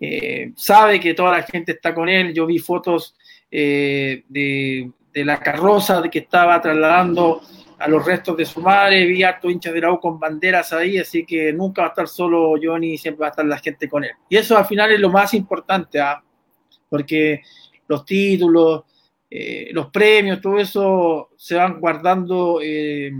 eh, 0.00 0.52
sabe 0.54 1.00
que 1.00 1.14
toda 1.14 1.38
la 1.38 1.42
gente 1.42 1.72
está 1.72 1.94
con 1.94 2.08
él. 2.08 2.34
Yo 2.34 2.46
vi 2.46 2.58
fotos 2.58 3.16
de, 3.50 4.92
la 5.14 5.40
carroza 5.40 6.00
de 6.00 6.10
que 6.10 6.20
estaba 6.20 6.60
trasladando 6.60 7.40
a 7.78 7.88
los 7.88 8.04
restos 8.04 8.36
de 8.36 8.44
su 8.44 8.60
madre, 8.60 9.06
vi 9.06 9.22
harto 9.22 9.48
hinchas 9.48 9.72
de 9.72 9.80
la 9.80 9.96
con 9.96 10.18
banderas 10.18 10.72
ahí, 10.72 10.98
así 10.98 11.24
que 11.24 11.52
nunca 11.52 11.82
va 11.82 11.88
a 11.88 11.90
estar 11.90 12.08
solo 12.08 12.54
Johnny, 12.62 12.98
siempre 12.98 13.22
va 13.22 13.26
a 13.28 13.30
estar 13.30 13.46
la 13.46 13.58
gente 13.58 13.88
con 13.88 14.04
él. 14.04 14.10
Y 14.28 14.36
eso 14.36 14.58
al 14.58 14.66
final 14.66 14.92
es 14.92 15.00
lo 15.00 15.10
más 15.10 15.32
importante, 15.34 16.00
¿ah? 16.00 16.22
porque 16.88 17.42
los 17.86 18.04
títulos, 18.04 18.84
eh, 19.30 19.68
los 19.72 19.90
premios, 19.90 20.40
todo 20.40 20.58
eso 20.58 21.30
se 21.36 21.54
van 21.54 21.80
guardando 21.80 22.60
eh, 22.62 23.12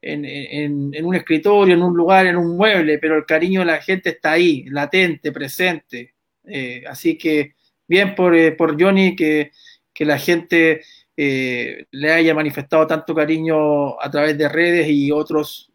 en, 0.00 1.04
un 1.04 1.14
escritorio, 1.14 1.74
en 1.74 1.82
un 1.82 1.94
lugar, 1.94 2.26
en 2.26 2.36
un 2.36 2.56
mueble, 2.56 2.98
pero 2.98 3.16
el 3.16 3.26
cariño 3.26 3.60
de 3.60 3.66
la 3.66 3.82
gente 3.82 4.10
está 4.10 4.32
ahí, 4.32 4.64
latente, 4.68 5.32
presente. 5.32 6.14
Eh, 6.46 6.82
así 6.88 7.18
que 7.18 7.54
bien 7.86 8.14
por, 8.14 8.34
Johnny 8.80 9.14
que, 9.14 9.50
la 9.98 10.18
gente 10.18 10.80
le 11.14 12.10
haya 12.10 12.34
manifestado 12.34 12.86
tanto 12.86 13.14
cariño 13.14 14.00
a 14.00 14.10
través 14.10 14.38
de 14.38 14.48
redes 14.48 14.88
y 14.88 15.12
otros. 15.12 15.70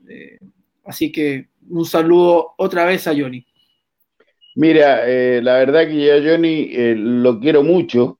así 0.83 1.11
que 1.11 1.49
un 1.69 1.85
saludo 1.85 2.55
otra 2.57 2.85
vez 2.85 3.05
a 3.05 3.13
Johnny. 3.13 3.45
Mira, 4.55 5.05
la 5.41 5.57
verdad 5.57 5.87
que 5.87 6.03
yo 6.03 6.15
a 6.15 6.23
Johnny 6.23 6.71
lo 6.95 7.39
quiero 7.39 7.61
mucho 7.61 8.19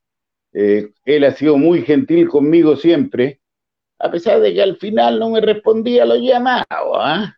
eh, 0.58 0.94
él 1.04 1.26
ha 1.26 1.32
sido 1.32 1.58
muy 1.58 1.82
gentil 1.82 2.30
conmigo 2.30 2.78
siempre, 2.78 3.42
a 4.00 4.10
pesar 4.10 4.40
de 4.40 4.54
que 4.54 4.62
al 4.62 4.78
final 4.78 5.20
no 5.20 5.30
me 5.30 5.42
respondía 5.42 6.04
a 6.04 6.06
los 6.06 6.22
llamados, 6.22 6.66
¿ah? 6.94 7.36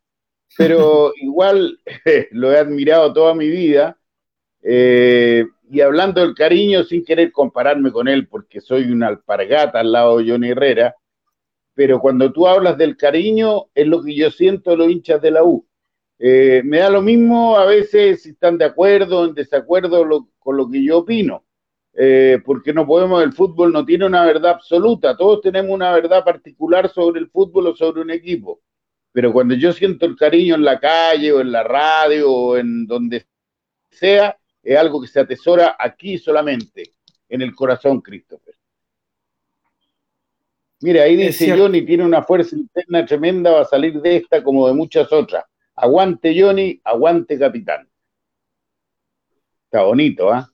pero 0.56 1.14
igual 1.22 1.80
lo 2.32 2.52
he 2.52 2.60
admirado 2.60 3.12
toda 3.12 3.34
mi 3.34 3.48
vida. 3.48 3.98
Eh, 4.62 5.46
y 5.70 5.82
hablando 5.82 6.22
del 6.22 6.36
cariño, 6.36 6.84
sin 6.84 7.04
querer 7.04 7.32
compararme 7.32 7.92
con 7.92 8.08
él, 8.08 8.28
porque 8.28 8.62
soy 8.62 8.92
una 8.92 9.08
alpargata 9.08 9.80
al 9.80 9.92
lado 9.92 10.20
de 10.20 10.30
Johnny 10.30 10.52
Herrera, 10.52 10.96
pero 11.74 12.00
cuando 12.00 12.32
tú 12.32 12.48
hablas 12.48 12.78
del 12.78 12.96
cariño, 12.98 13.66
es 13.74 13.88
lo 13.88 14.04
que 14.04 14.16
yo 14.16 14.30
siento 14.30 14.72
de 14.72 14.78
los 14.78 14.90
hinchas 14.92 15.22
de 15.24 15.32
la 15.32 15.44
U. 15.44 15.66
Eh, 16.20 16.62
me 16.64 16.80
da 16.80 16.90
lo 16.92 17.02
mismo 17.02 17.58
a 17.58 17.66
veces 17.66 18.22
si 18.24 18.30
están 18.30 18.60
de 18.60 18.66
acuerdo 18.66 19.22
o 19.22 19.26
en 19.26 19.34
desacuerdo 19.34 20.30
con 20.38 20.58
lo 20.58 20.70
que 20.70 20.84
yo 20.84 21.00
opino 21.00 21.47
eh, 22.00 22.40
porque 22.46 22.74
no 22.74 22.86
podemos, 22.86 23.24
el 23.24 23.34
fútbol 23.34 23.74
no 23.74 23.84
tiene 23.84 24.06
una 24.06 24.24
verdad 24.24 24.52
absoluta, 24.52 25.18
todos 25.18 25.42
tenemos 25.42 25.72
una 25.72 25.92
verdad 25.94 26.24
particular 26.24 26.90
sobre 26.90 27.20
el 27.20 27.28
fútbol 27.28 27.66
o 27.66 27.76
sobre 27.76 28.02
un 28.02 28.12
equipo, 28.12 28.62
pero 29.12 29.34
cuando 29.34 29.56
yo 29.56 29.74
siento 29.74 30.06
el 30.06 30.16
cariño 30.16 30.54
en 30.54 30.64
la 30.64 30.80
calle 30.80 31.32
o 31.32 31.42
en 31.42 31.52
la 31.52 31.64
radio 31.64 32.32
o 32.32 32.56
en 32.56 32.86
donde 32.86 33.26
sea, 33.90 34.38
es 34.62 34.78
algo 34.78 35.02
que 35.02 35.08
se 35.08 35.22
atesora 35.22 35.76
aquí 35.80 36.20
solamente, 36.20 36.92
en 37.30 37.42
el 37.42 37.56
corazón, 37.56 38.00
Christopher. 38.02 38.54
Mira, 40.82 41.02
ahí 41.02 41.16
dice 41.16 41.58
Johnny, 41.58 41.82
tiene 41.84 42.06
una 42.06 42.22
fuerza 42.22 42.56
interna 42.56 43.04
tremenda, 43.08 43.50
va 43.54 43.62
a 43.62 43.66
salir 43.66 44.00
de 44.02 44.18
esta 44.18 44.44
como 44.44 44.68
de 44.68 44.76
muchas 44.76 45.12
otras. 45.12 45.46
Aguante 45.74 46.40
Johnny, 46.40 46.80
aguante 46.84 47.40
capitán. 47.40 47.90
Está 49.66 49.82
bonito, 49.82 50.32
¿ah? 50.32 50.48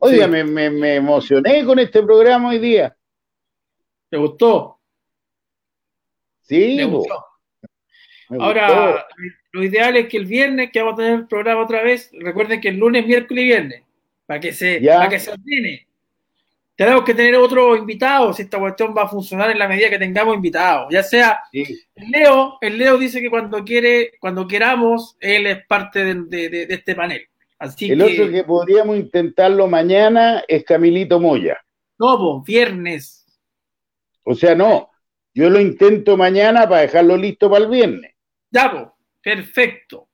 Oiga, 0.00 0.28
me, 0.28 0.44
me, 0.44 0.94
emocioné 0.94 1.64
con 1.64 1.78
este 1.78 2.02
programa 2.02 2.50
hoy 2.50 2.58
día. 2.58 2.96
¿Te 4.08 4.16
gustó? 4.16 4.80
Sí. 6.42 6.76
Me 6.76 6.84
gustó. 6.84 7.24
Ahora, 8.38 9.06
lo 9.52 9.64
ideal 9.64 9.96
es 9.96 10.08
que 10.08 10.18
el 10.18 10.26
viernes, 10.26 10.70
que 10.70 10.80
vamos 10.80 10.94
a 10.94 11.02
tener 11.02 11.18
el 11.20 11.26
programa 11.26 11.62
otra 11.62 11.82
vez, 11.82 12.10
recuerden 12.12 12.60
que 12.60 12.68
el 12.68 12.76
lunes, 12.76 13.06
miércoles 13.06 13.42
y 13.42 13.46
viernes, 13.46 13.82
para 14.24 14.38
que 14.38 14.52
se, 14.52 14.80
para 14.80 15.08
que 15.08 15.18
se 15.18 15.32
ordene. 15.32 15.86
Tenemos 16.76 17.02
que 17.02 17.14
tener 17.14 17.34
otro 17.34 17.74
invitado, 17.74 18.32
si 18.32 18.42
esta 18.42 18.58
cuestión 18.58 18.94
va 18.96 19.02
a 19.02 19.08
funcionar 19.08 19.50
en 19.50 19.58
la 19.58 19.66
medida 19.66 19.90
que 19.90 19.98
tengamos 19.98 20.36
invitados. 20.36 20.86
Ya 20.92 21.02
sea 21.02 21.40
el 21.52 22.10
Leo, 22.12 22.58
el 22.60 22.78
Leo 22.78 22.96
dice 22.98 23.20
que 23.20 23.30
cuando 23.30 23.64
quiere, 23.64 24.12
cuando 24.20 24.46
queramos, 24.46 25.16
él 25.18 25.48
es 25.48 25.66
parte 25.66 26.14
de 26.14 26.66
este 26.70 26.94
panel 26.94 27.28
el 27.60 28.02
otro 28.02 28.30
que 28.30 28.44
podríamos 28.44 28.96
intentarlo 28.96 29.66
mañana 29.66 30.44
es 30.46 30.64
Camilito 30.64 31.18
Moya. 31.18 31.58
No, 31.98 32.42
viernes. 32.42 33.26
O 34.24 34.34
sea, 34.34 34.54
no. 34.54 34.90
Yo 35.34 35.50
lo 35.50 35.60
intento 35.60 36.16
mañana 36.16 36.68
para 36.68 36.82
dejarlo 36.82 37.16
listo 37.16 37.50
para 37.50 37.64
el 37.64 37.70
viernes. 37.70 38.14
Ya, 38.50 38.92
perfecto. 39.22 40.08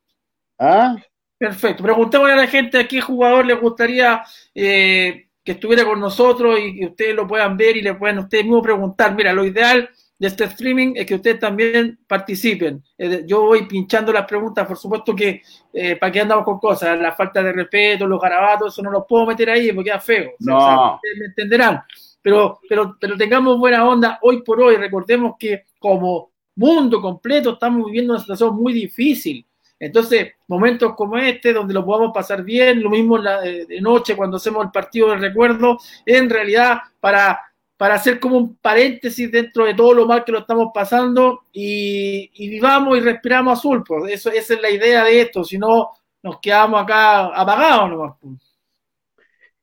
¿Ah? 0.58 0.96
Perfecto. 1.38 1.82
Preguntémosle 1.82 2.32
a 2.32 2.36
la 2.36 2.46
gente 2.46 2.78
a 2.78 2.88
qué 2.88 3.00
jugador 3.00 3.44
le 3.44 3.54
gustaría 3.54 4.22
eh, 4.54 5.28
que 5.42 5.52
estuviera 5.52 5.84
con 5.84 6.00
nosotros 6.00 6.58
y 6.58 6.78
que 6.78 6.86
ustedes 6.86 7.14
lo 7.14 7.26
puedan 7.26 7.56
ver 7.56 7.76
y 7.76 7.82
le 7.82 7.94
puedan 7.94 8.18
ustedes 8.18 8.44
mismos 8.44 8.62
preguntar. 8.62 9.14
Mira, 9.14 9.32
lo 9.32 9.44
ideal 9.44 9.90
de 10.24 10.28
este 10.28 10.44
streaming 10.44 10.94
es 10.96 11.04
que 11.04 11.16
ustedes 11.16 11.38
también 11.38 11.98
participen. 12.06 12.82
Eh, 12.96 13.24
yo 13.26 13.42
voy 13.42 13.66
pinchando 13.66 14.10
las 14.10 14.24
preguntas, 14.24 14.66
por 14.66 14.78
supuesto 14.78 15.14
que 15.14 15.42
eh, 15.70 15.96
para 15.96 16.10
qué 16.10 16.20
andamos 16.20 16.46
con 16.46 16.58
cosas, 16.58 16.98
la 16.98 17.12
falta 17.12 17.42
de 17.42 17.52
respeto, 17.52 18.06
los 18.06 18.18
garabatos, 18.18 18.72
eso 18.72 18.82
no 18.82 18.90
los 18.90 19.04
puedo 19.06 19.26
meter 19.26 19.50
ahí 19.50 19.70
porque 19.72 19.90
es 19.90 20.02
feo. 20.02 20.30
No. 20.38 20.94
ustedes 20.94 21.18
me 21.18 21.26
entenderán. 21.26 21.82
Pero, 22.22 22.58
pero, 22.66 22.96
pero 22.98 23.18
tengamos 23.18 23.58
buena 23.58 23.86
onda 23.86 24.18
hoy 24.22 24.42
por 24.42 24.62
hoy. 24.62 24.76
Recordemos 24.76 25.34
que 25.38 25.64
como 25.78 26.30
mundo 26.56 27.02
completo 27.02 27.52
estamos 27.52 27.84
viviendo 27.84 28.14
una 28.14 28.20
situación 28.20 28.56
muy 28.56 28.72
difícil. 28.72 29.46
Entonces, 29.78 30.32
momentos 30.48 30.94
como 30.94 31.18
este, 31.18 31.52
donde 31.52 31.74
lo 31.74 31.84
podamos 31.84 32.12
pasar 32.14 32.42
bien, 32.42 32.82
lo 32.82 32.88
mismo 32.88 33.18
la, 33.18 33.42
de 33.42 33.78
noche 33.82 34.16
cuando 34.16 34.38
hacemos 34.38 34.64
el 34.64 34.70
partido 34.70 35.10
del 35.10 35.20
recuerdo, 35.20 35.76
en 36.06 36.30
realidad 36.30 36.78
para, 36.98 37.38
para 37.76 37.96
hacer 37.96 38.20
como 38.20 38.36
un 38.36 38.56
paréntesis 38.56 39.30
dentro 39.30 39.64
de 39.64 39.74
todo 39.74 39.94
lo 39.94 40.06
mal 40.06 40.24
que 40.24 40.32
lo 40.32 40.40
estamos 40.40 40.70
pasando 40.72 41.42
y, 41.52 42.30
vivamos 42.48 42.96
y 42.96 43.00
respiramos 43.00 43.58
azul. 43.58 43.82
Pues 43.86 44.12
eso, 44.12 44.30
esa 44.30 44.54
es 44.54 44.62
la 44.62 44.70
idea 44.70 45.04
de 45.04 45.20
esto, 45.20 45.44
si 45.44 45.58
no 45.58 45.90
nos 46.22 46.40
quedamos 46.40 46.82
acá 46.82 47.26
apagados 47.26 47.90
nomás. 47.90 48.16
Pues. 48.20 48.34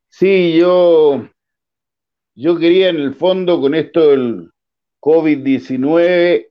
Sí, 0.10 0.58
yo, 0.58 1.28
yo 2.36 2.58
quería 2.58 2.90
en 2.90 2.98
el 2.98 3.16
fondo 3.16 3.62
con 3.62 3.74
esto 3.74 4.10
del 4.10 4.52
COVID-19 5.00 6.50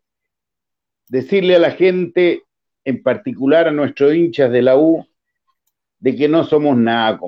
decirle 1.09 1.57
a 1.57 1.61
la 1.61 1.73
gente 1.73 2.45
en 2.85 3.03
particular 3.03 3.69
a 3.69 3.73
nuestros 3.73 4.15
hinchas 4.15 4.51
de 4.51 4.63
la 4.63 4.77
U, 4.77 5.07
de 5.99 6.17
que 6.17 6.29
no 6.29 6.45
somos 6.45 6.77
nada. 6.77 7.19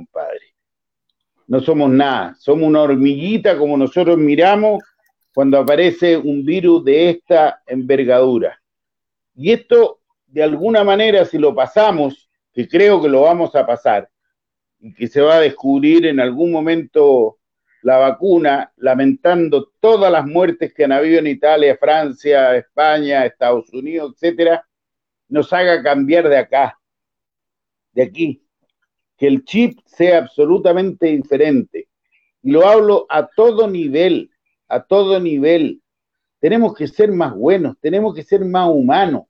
No 1.46 1.60
somos 1.60 1.90
nada. 1.90 2.34
Somos 2.38 2.68
una 2.68 2.82
hormiguita 2.82 3.56
como 3.56 3.76
nosotros 3.76 4.18
miramos 4.18 4.82
cuando 5.34 5.58
aparece 5.58 6.16
un 6.16 6.44
virus 6.44 6.84
de 6.84 7.10
esta 7.10 7.62
envergadura. 7.66 8.60
Y 9.34 9.52
esto, 9.52 10.00
de 10.26 10.42
alguna 10.42 10.84
manera, 10.84 11.24
si 11.24 11.38
lo 11.38 11.54
pasamos, 11.54 12.28
que 12.52 12.68
creo 12.68 13.00
que 13.00 13.08
lo 13.08 13.22
vamos 13.22 13.54
a 13.54 13.66
pasar, 13.66 14.08
y 14.78 14.92
que 14.92 15.06
se 15.06 15.20
va 15.20 15.36
a 15.36 15.40
descubrir 15.40 16.06
en 16.06 16.20
algún 16.20 16.52
momento 16.52 17.38
la 17.82 17.96
vacuna, 17.98 18.72
lamentando 18.76 19.72
todas 19.80 20.10
las 20.12 20.26
muertes 20.26 20.72
que 20.72 20.84
han 20.84 20.92
habido 20.92 21.18
en 21.18 21.26
Italia, 21.26 21.76
Francia, 21.78 22.54
España, 22.56 23.24
Estados 23.24 23.72
Unidos, 23.72 24.12
etcétera, 24.14 24.66
nos 25.28 25.52
haga 25.52 25.82
cambiar 25.82 26.28
de 26.28 26.36
acá, 26.36 26.78
de 27.92 28.02
aquí, 28.02 28.41
que 29.22 29.28
el 29.28 29.44
chip 29.44 29.78
sea 29.86 30.18
absolutamente 30.18 31.06
diferente. 31.06 31.86
Y 32.42 32.50
lo 32.50 32.66
hablo 32.66 33.06
a 33.08 33.28
todo 33.28 33.68
nivel, 33.68 34.32
a 34.66 34.82
todo 34.82 35.20
nivel. 35.20 35.80
Tenemos 36.40 36.74
que 36.74 36.88
ser 36.88 37.12
más 37.12 37.32
buenos, 37.32 37.76
tenemos 37.80 38.16
que 38.16 38.24
ser 38.24 38.44
más 38.44 38.68
humanos, 38.68 39.26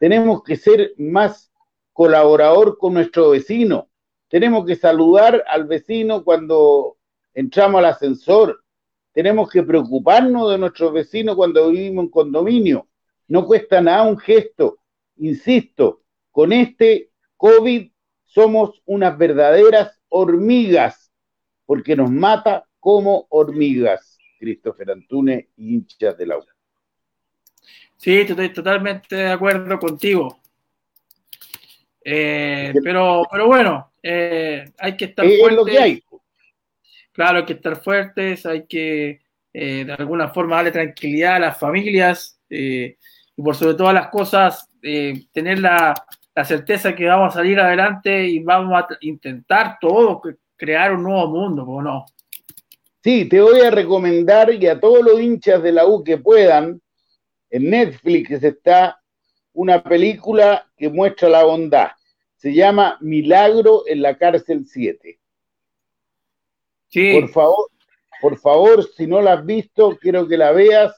tenemos 0.00 0.42
que 0.42 0.56
ser 0.56 0.94
más 0.98 1.52
colaborador 1.92 2.76
con 2.76 2.94
nuestro 2.94 3.30
vecino, 3.30 3.88
tenemos 4.26 4.66
que 4.66 4.74
saludar 4.74 5.44
al 5.46 5.64
vecino 5.68 6.24
cuando 6.24 6.96
entramos 7.32 7.78
al 7.78 7.84
ascensor, 7.84 8.64
tenemos 9.12 9.48
que 9.48 9.62
preocuparnos 9.62 10.50
de 10.50 10.58
nuestros 10.58 10.92
vecinos 10.92 11.36
cuando 11.36 11.70
vivimos 11.70 12.06
en 12.06 12.10
condominio. 12.10 12.88
No 13.28 13.46
cuesta 13.46 13.80
nada 13.80 14.02
un 14.02 14.18
gesto, 14.18 14.80
insisto, 15.18 16.02
con 16.32 16.52
este 16.52 17.12
COVID 17.36 17.92
somos 18.32 18.80
unas 18.86 19.18
verdaderas 19.18 20.00
hormigas, 20.08 21.12
porque 21.66 21.96
nos 21.96 22.10
mata 22.10 22.64
como 22.78 23.26
hormigas, 23.30 24.18
Christopher 24.38 24.92
Antunes, 24.92 25.46
hinchas 25.56 26.16
de 26.16 26.26
la 26.26 26.38
U. 26.38 26.44
Sí, 27.96 28.20
estoy 28.20 28.52
totalmente 28.52 29.14
de 29.16 29.30
acuerdo 29.30 29.78
contigo. 29.78 30.40
Eh, 32.02 32.72
pero, 32.82 33.22
pero 33.30 33.46
bueno, 33.46 33.92
eh, 34.02 34.64
hay 34.78 34.96
que 34.96 35.06
estar 35.06 35.26
fuertes. 35.26 35.56
lo 35.56 35.64
que 35.64 35.78
hay. 35.78 36.02
Claro, 37.12 37.38
hay 37.38 37.44
que 37.44 37.52
estar 37.54 37.82
fuertes, 37.82 38.46
hay 38.46 38.66
que 38.66 39.20
eh, 39.52 39.84
de 39.84 39.92
alguna 39.92 40.28
forma 40.28 40.56
darle 40.56 40.70
tranquilidad 40.70 41.36
a 41.36 41.40
las 41.40 41.58
familias 41.58 42.40
y 42.48 42.96
por 43.36 43.54
sobre 43.54 43.74
todas 43.74 43.94
las 43.94 44.08
cosas 44.08 44.68
tener 45.32 45.58
la, 45.58 45.94
la, 46.34 46.44
certeza 46.44 46.94
que 46.94 47.06
vamos 47.06 47.34
a 47.34 47.38
salir 47.38 47.58
adelante 47.60 48.26
y 48.26 48.40
vamos 48.40 48.72
a 48.74 48.86
intentar 49.00 49.78
todos 49.80 50.20
crear 50.56 50.92
un 50.92 51.02
nuevo 51.02 51.26
mundo, 51.28 51.64
¿o 51.64 51.82
no? 51.82 52.04
Sí, 53.02 53.26
te 53.26 53.40
voy 53.40 53.60
a 53.60 53.70
recomendar 53.70 54.52
y 54.52 54.66
a 54.66 54.78
todos 54.78 55.02
los 55.02 55.20
hinchas 55.20 55.62
de 55.62 55.72
la 55.72 55.86
U 55.86 56.04
que 56.04 56.18
puedan, 56.18 56.80
en 57.48 57.70
Netflix 57.70 58.42
está 58.42 59.00
una 59.54 59.82
película 59.82 60.70
que 60.76 60.88
muestra 60.88 61.28
la 61.28 61.44
bondad. 61.44 61.88
Se 62.36 62.52
llama 62.52 62.98
Milagro 63.00 63.84
en 63.86 64.02
la 64.02 64.16
cárcel 64.16 64.66
7. 64.66 65.18
Sí. 66.88 67.20
Por 67.20 67.28
favor, 67.30 67.70
por 68.20 68.38
favor, 68.38 68.84
si 68.84 69.06
no 69.06 69.20
la 69.20 69.34
has 69.34 69.46
visto, 69.46 69.96
quiero 70.00 70.28
que 70.28 70.36
la 70.36 70.52
veas 70.52 70.92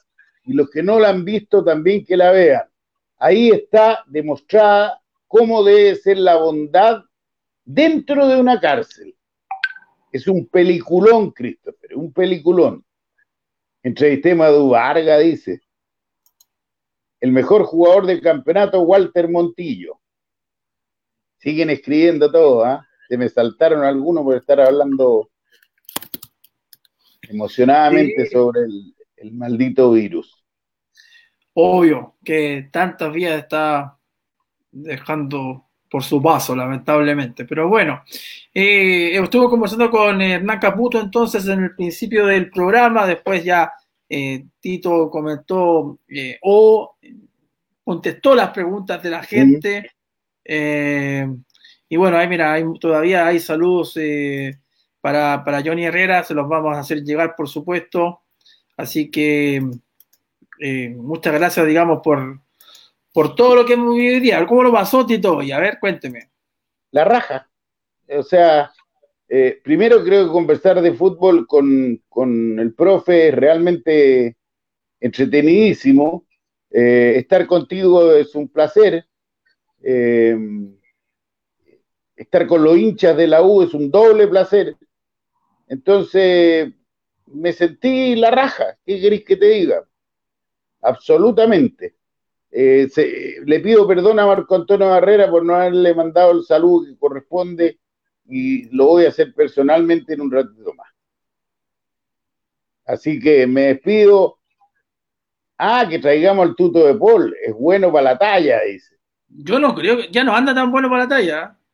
y 0.45 0.53
los 0.53 0.69
que 0.69 0.83
no 0.83 0.99
la 0.99 1.09
han 1.09 1.23
visto 1.23 1.63
también 1.63 2.05
que 2.05 2.17
la 2.17 2.31
vean. 2.31 2.63
Ahí 3.17 3.49
está 3.49 4.03
demostrada 4.07 5.01
cómo 5.33 5.63
debe 5.63 5.95
ser 5.95 6.19
la 6.19 6.35
bondad 6.35 7.01
dentro 7.65 8.27
de 8.27 8.39
una 8.39 8.59
cárcel. 8.59 9.15
Es 10.11 10.27
un 10.27 10.45
peliculón, 10.47 11.31
Christopher, 11.31 11.95
un 11.95 12.13
peliculón. 12.13 12.85
Entrevistemos 13.81 14.45
a 14.45 14.51
Duvarga, 14.51 15.17
dice. 15.17 15.63
El 17.19 17.31
mejor 17.31 17.63
jugador 17.63 18.05
del 18.05 18.21
campeonato, 18.21 18.81
Walter 18.81 19.27
Montillo. 19.27 19.99
Siguen 21.39 21.71
escribiendo 21.71 22.31
todo, 22.31 22.63
¿ah? 22.63 22.87
Se 23.09 23.17
me 23.17 23.27
saltaron 23.27 23.83
algunos 23.83 24.23
por 24.23 24.37
estar 24.37 24.61
hablando 24.61 25.31
emocionadamente 27.27 28.29
sobre 28.29 28.65
el, 28.65 28.95
el 29.17 29.31
maldito 29.33 29.93
virus 29.93 30.43
obvio 31.53 32.15
que 32.23 32.69
tantas 32.71 33.13
vías 33.13 33.43
está 33.43 33.97
dejando 34.73 35.65
por 35.89 36.03
su 36.03 36.21
paso, 36.21 36.55
lamentablemente. 36.55 37.45
Pero 37.45 37.69
bueno, 37.69 38.03
eh, 38.53 39.17
estuve 39.21 39.49
conversando 39.49 39.89
con 39.89 40.21
Hernán 40.21 40.59
Caputo 40.59 40.99
entonces 40.99 41.47
en 41.47 41.63
el 41.63 41.75
principio 41.75 42.25
del 42.25 42.49
programa, 42.49 43.05
después 43.05 43.43
ya 43.43 43.71
eh, 44.09 44.45
Tito 44.59 45.09
comentó 45.09 45.99
eh, 46.07 46.37
o 46.41 46.97
contestó 47.83 48.35
las 48.35 48.49
preguntas 48.49 49.01
de 49.03 49.09
la 49.09 49.23
gente. 49.23 49.91
y 51.89 51.95
bueno, 51.95 52.17
ahí 52.17 52.27
mira, 52.27 52.57
todavía 52.79 53.27
hay 53.27 53.39
saludos 53.39 53.97
para, 54.99 55.43
para 55.43 55.61
Johnny 55.61 55.85
Herrera, 55.85 56.23
se 56.23 56.33
los 56.33 56.47
vamos 56.47 56.75
a 56.75 56.79
hacer 56.79 57.03
llegar, 57.03 57.35
por 57.35 57.47
supuesto. 57.47 58.21
Así 58.77 59.11
que 59.11 59.61
eh, 60.59 60.89
muchas 60.89 61.33
gracias, 61.33 61.67
digamos, 61.67 62.01
por, 62.03 62.39
por 63.13 63.35
todo 63.35 63.55
lo 63.55 63.65
que 63.65 63.73
hemos 63.73 63.95
vivido 63.95 64.15
hoy 64.15 64.19
día. 64.19 64.45
¿Cómo 64.45 64.63
lo 64.63 64.71
pasó, 64.71 65.05
Tito? 65.05 65.41
Y 65.41 65.51
a 65.51 65.59
ver, 65.59 65.79
cuénteme. 65.79 66.31
La 66.91 67.05
raja. 67.05 67.49
O 68.09 68.23
sea, 68.23 68.71
eh, 69.29 69.61
primero 69.63 70.03
creo 70.03 70.25
que 70.25 70.31
conversar 70.31 70.81
de 70.81 70.93
fútbol 70.93 71.47
con, 71.47 72.01
con 72.09 72.59
el 72.59 72.73
profe 72.73 73.29
es 73.29 73.35
realmente 73.35 74.35
entretenidísimo. 74.99 76.25
Eh, 76.71 77.13
estar 77.17 77.45
contigo 77.47 78.11
es 78.13 78.35
un 78.35 78.49
placer. 78.49 79.05
estar 82.15 82.47
con 82.47 82.63
los 82.63 82.77
hinchas 82.77 83.15
de 83.15 83.27
la 83.27 83.41
U 83.41 83.61
es 83.63 83.73
un 83.73 83.91
doble 83.91 84.27
placer. 84.27 84.75
Entonces, 85.67 86.73
me 87.27 87.53
sentí 87.53 88.15
la 88.15 88.31
raja. 88.31 88.77
¿Qué 88.85 88.99
queréis 88.99 89.23
que 89.23 89.37
te 89.37 89.45
diga? 89.47 89.83
absolutamente. 90.83 91.95
Eh, 92.55 92.87
le 93.45 93.59
pido 93.61 93.87
perdón 93.87 94.19
a 94.19 94.27
Marco 94.27 94.53
Antonio 94.53 94.87
Barrera 94.87 95.27
por 95.29 95.43
no 95.43 95.55
haberle 95.55 95.95
mandado 95.95 96.33
el 96.33 96.43
saludo 96.43 96.85
que 96.85 96.95
corresponde 96.99 97.79
y 98.27 98.69
lo 98.75 98.89
voy 98.89 99.05
a 99.05 99.09
hacer 99.09 99.33
personalmente 99.33 100.13
en 100.13 100.21
un 100.21 100.31
ratito 100.31 100.71
más. 100.75 100.87
Así 102.85 103.19
que 103.19 103.47
me 103.47 103.61
despido. 103.61 104.39
Ah, 105.57 105.87
que 105.89 105.97
traigamos 105.97 106.47
el 106.47 106.55
tuto 106.55 106.85
de 106.85 106.93
Paul. 106.93 107.35
Es 107.41 107.53
bueno 107.53 107.91
para 107.91 108.11
la 108.11 108.17
talla, 108.19 108.61
dice. 108.61 108.97
Yo 109.29 109.57
no 109.57 109.73
creo 109.73 109.97
que 109.97 110.09
ya 110.11 110.23
no 110.23 110.35
anda 110.35 110.53
tan 110.53 110.71
bueno 110.71 110.89
para 110.89 111.03
la 111.03 111.09
talla. 111.09 111.59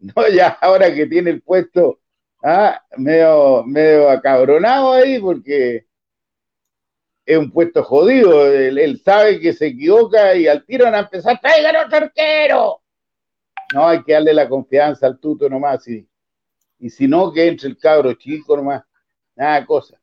No, 0.00 0.28
ya 0.28 0.50
ahora 0.60 0.94
que 0.94 1.06
tiene 1.06 1.30
el 1.30 1.42
puesto, 1.42 1.98
ah, 2.44 2.80
medio, 2.96 3.64
medio 3.64 4.08
acabronado 4.08 4.92
ahí 4.92 5.18
porque 5.18 5.87
es 7.28 7.36
un 7.36 7.50
puesto 7.50 7.84
jodido. 7.84 8.50
Él, 8.50 9.02
sabe 9.04 9.38
que 9.38 9.52
se 9.52 9.66
equivoca 9.66 10.34
y 10.34 10.48
al 10.48 10.64
tiro 10.64 10.86
van 10.86 10.94
a 10.94 11.00
empezar, 11.00 11.38
¡traigan 11.38 11.76
otro 11.76 11.98
arquero! 11.98 12.80
No, 13.74 13.86
hay 13.86 14.02
que 14.02 14.14
darle 14.14 14.32
la 14.32 14.48
confianza 14.48 15.06
al 15.06 15.18
tuto 15.20 15.46
nomás. 15.46 15.86
Y, 15.88 16.08
y 16.78 16.88
si 16.88 17.06
no, 17.06 17.30
que 17.30 17.46
entre 17.46 17.68
el 17.68 17.76
cabro 17.76 18.14
chico 18.14 18.56
nomás. 18.56 18.82
Nada 19.36 19.66
cosa. 19.66 20.00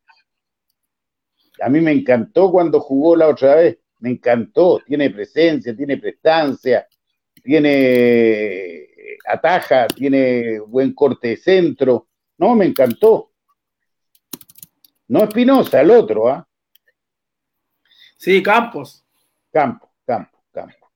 A 1.60 1.68
mí 1.68 1.82
me 1.82 1.94
encantó 1.94 2.52
cuando 2.52 2.80
jugó 2.80 3.16
la 3.16 3.28
otra 3.28 3.56
vez. 3.56 3.80
Me 4.02 4.12
encantó. 4.12 4.80
Tiene 4.86 5.10
presencia, 5.10 5.76
tiene 5.76 5.98
prestancia, 5.98 6.88
tiene 7.44 8.88
ataja, 9.28 9.88
tiene 9.88 10.60
buen 10.60 10.94
corte 10.94 11.30
de 11.30 11.38
centro. 11.38 12.08
No, 12.38 12.54
me 12.54 12.66
encantó. 12.66 13.32
No 15.08 15.24
Espinosa, 15.24 15.82
el 15.82 15.90
otro, 15.90 16.30
¿ah? 16.30 16.48
Sí, 18.18 18.42
Campos. 18.42 19.04
Campos, 19.52 19.90
Campos, 20.06 20.42
Campos. 20.52 20.90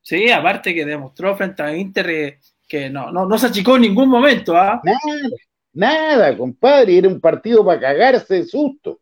Sí, 0.00 0.30
aparte 0.30 0.74
que 0.74 0.84
demostró 0.84 1.36
frente 1.36 1.62
a 1.62 1.76
Inter 1.76 2.38
que 2.66 2.88
no, 2.88 3.10
no, 3.10 3.26
no 3.26 3.38
se 3.38 3.46
achicó 3.46 3.76
en 3.76 3.82
ningún 3.82 4.08
momento, 4.08 4.56
¿ah? 4.56 4.80
Nada, 4.84 5.28
nada, 5.72 6.36
compadre, 6.36 6.98
era 6.98 7.08
un 7.08 7.20
partido 7.20 7.64
para 7.64 7.80
cagarse 7.80 8.34
de 8.34 8.44
susto. 8.44 9.00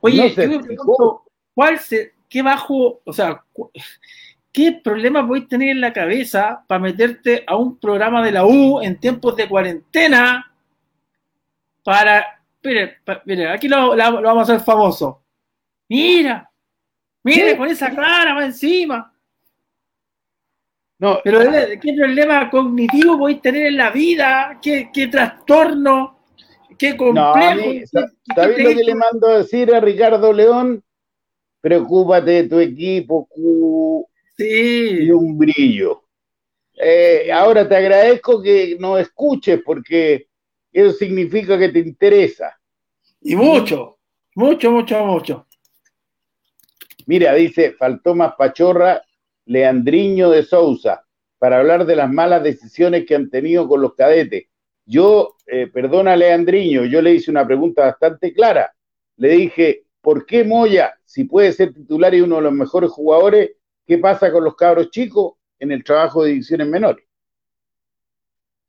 Oye, 0.00 0.16
yo 0.30 0.48
me 0.48 0.60
pregunto, 0.60 1.24
¿cuál 1.54 1.78
se, 1.78 2.14
qué 2.28 2.42
bajo, 2.42 3.00
o 3.04 3.12
sea, 3.12 3.42
qué 4.52 4.72
problema 4.72 5.20
a 5.20 5.48
tener 5.48 5.70
en 5.70 5.80
la 5.80 5.92
cabeza 5.92 6.64
para 6.66 6.80
meterte 6.80 7.44
a 7.46 7.56
un 7.56 7.78
programa 7.78 8.24
de 8.24 8.32
la 8.32 8.44
U 8.46 8.80
en 8.80 8.98
tiempos 8.98 9.36
de 9.36 9.48
cuarentena 9.48 10.52
para, 11.82 12.42
mire, 12.62 12.98
mire 13.24 13.48
aquí 13.48 13.68
lo, 13.68 13.96
vamos 13.96 14.48
a 14.48 14.54
hacer 14.54 14.64
famoso. 14.64 15.22
Mira, 15.88 16.49
mire 17.22 17.56
con 17.56 17.68
esa 17.68 17.94
cara 17.94 18.34
más 18.34 18.46
encima. 18.46 19.12
No, 20.98 21.18
pero 21.24 21.40
¿qué 21.80 21.94
problema 21.96 22.50
cognitivo 22.50 23.18
podéis 23.18 23.40
tener 23.40 23.66
en 23.66 23.76
la 23.78 23.90
vida? 23.90 24.58
¿Qué, 24.60 24.90
qué 24.92 25.06
trastorno? 25.06 26.20
¿Qué 26.76 26.96
complejo? 26.96 27.86
¿Sabes 28.34 28.62
lo 28.62 28.68
que 28.70 28.84
le 28.84 28.94
mando 28.94 29.28
a 29.28 29.38
decir 29.38 29.74
a 29.74 29.80
Ricardo 29.80 30.32
León? 30.32 30.82
Preocúpate 31.60 32.30
de 32.30 32.48
tu 32.48 32.58
equipo, 32.58 33.28
sí. 34.36 35.04
y 35.04 35.10
un 35.10 35.36
brillo. 35.36 36.04
Eh, 36.74 37.30
ahora 37.32 37.68
te 37.68 37.76
agradezco 37.76 38.40
que 38.42 38.76
no 38.80 38.96
escuches 38.96 39.60
porque 39.64 40.28
eso 40.72 40.92
significa 40.92 41.58
que 41.58 41.68
te 41.68 41.80
interesa. 41.80 42.58
Y 43.20 43.36
mucho, 43.36 43.98
mucho, 44.34 44.70
mucho, 44.70 45.04
mucho. 45.04 45.46
Mira, 47.06 47.34
dice, 47.34 47.72
faltó 47.72 48.14
más 48.14 48.34
pachorra 48.36 49.02
Leandriño 49.46 50.30
de 50.30 50.42
Sousa 50.42 51.04
para 51.38 51.58
hablar 51.58 51.86
de 51.86 51.96
las 51.96 52.10
malas 52.10 52.42
decisiones 52.42 53.06
que 53.06 53.14
han 53.14 53.30
tenido 53.30 53.66
con 53.66 53.80
los 53.80 53.94
cadetes. 53.94 54.44
Yo, 54.84 55.36
eh, 55.46 55.68
perdona 55.68 56.16
Leandriño, 56.16 56.84
yo 56.84 57.00
le 57.00 57.14
hice 57.14 57.30
una 57.30 57.46
pregunta 57.46 57.86
bastante 57.86 58.32
clara. 58.32 58.74
Le 59.16 59.30
dije, 59.30 59.84
¿por 60.00 60.26
qué 60.26 60.44
Moya, 60.44 60.94
si 61.04 61.24
puede 61.24 61.52
ser 61.52 61.72
titular 61.72 62.14
y 62.14 62.20
uno 62.20 62.36
de 62.36 62.42
los 62.42 62.52
mejores 62.52 62.90
jugadores, 62.90 63.52
qué 63.86 63.98
pasa 63.98 64.30
con 64.30 64.44
los 64.44 64.56
cabros 64.56 64.90
chicos 64.90 65.34
en 65.58 65.72
el 65.72 65.84
trabajo 65.84 66.24
de 66.24 66.30
divisiones 66.30 66.66
menores? 66.68 67.06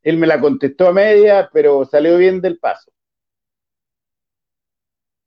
Él 0.03 0.17
me 0.17 0.27
la 0.27 0.39
contestó 0.39 0.87
a 0.87 0.93
media, 0.93 1.49
pero 1.51 1.85
salió 1.85 2.17
bien 2.17 2.41
del 2.41 2.57
paso. 2.57 2.91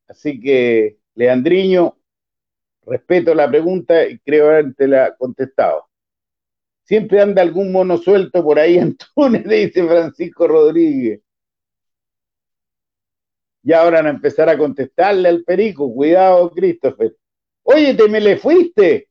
Así 0.08 0.40
que, 0.40 0.98
Leandriño, 1.14 1.96
respeto 2.86 3.34
la 3.34 3.48
pregunta 3.48 4.06
y 4.06 4.18
creo 4.18 4.46
haberte 4.46 4.88
la 4.88 5.14
contestado. 5.16 5.86
Siempre 6.84 7.20
anda 7.20 7.40
algún 7.42 7.72
mono 7.72 7.96
suelto 7.96 8.42
por 8.44 8.58
ahí 8.58 8.78
en 8.78 8.96
Túnez, 8.96 9.44
dice 9.48 9.86
Francisco 9.86 10.46
Rodríguez. 10.46 11.20
Y 13.62 13.72
ahora 13.72 13.98
van 13.98 14.06
a 14.08 14.10
empezar 14.10 14.48
a 14.50 14.58
contestarle 14.58 15.28
al 15.28 15.42
perico. 15.42 15.92
Cuidado, 15.92 16.50
Christopher. 16.50 17.16
Oye, 17.62 17.94
¿te 17.94 18.08
me 18.08 18.20
le 18.20 18.36
fuiste? 18.36 19.08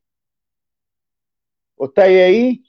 ¿O 1.74 1.86
estáis 1.86 2.20
ahí? 2.20 2.64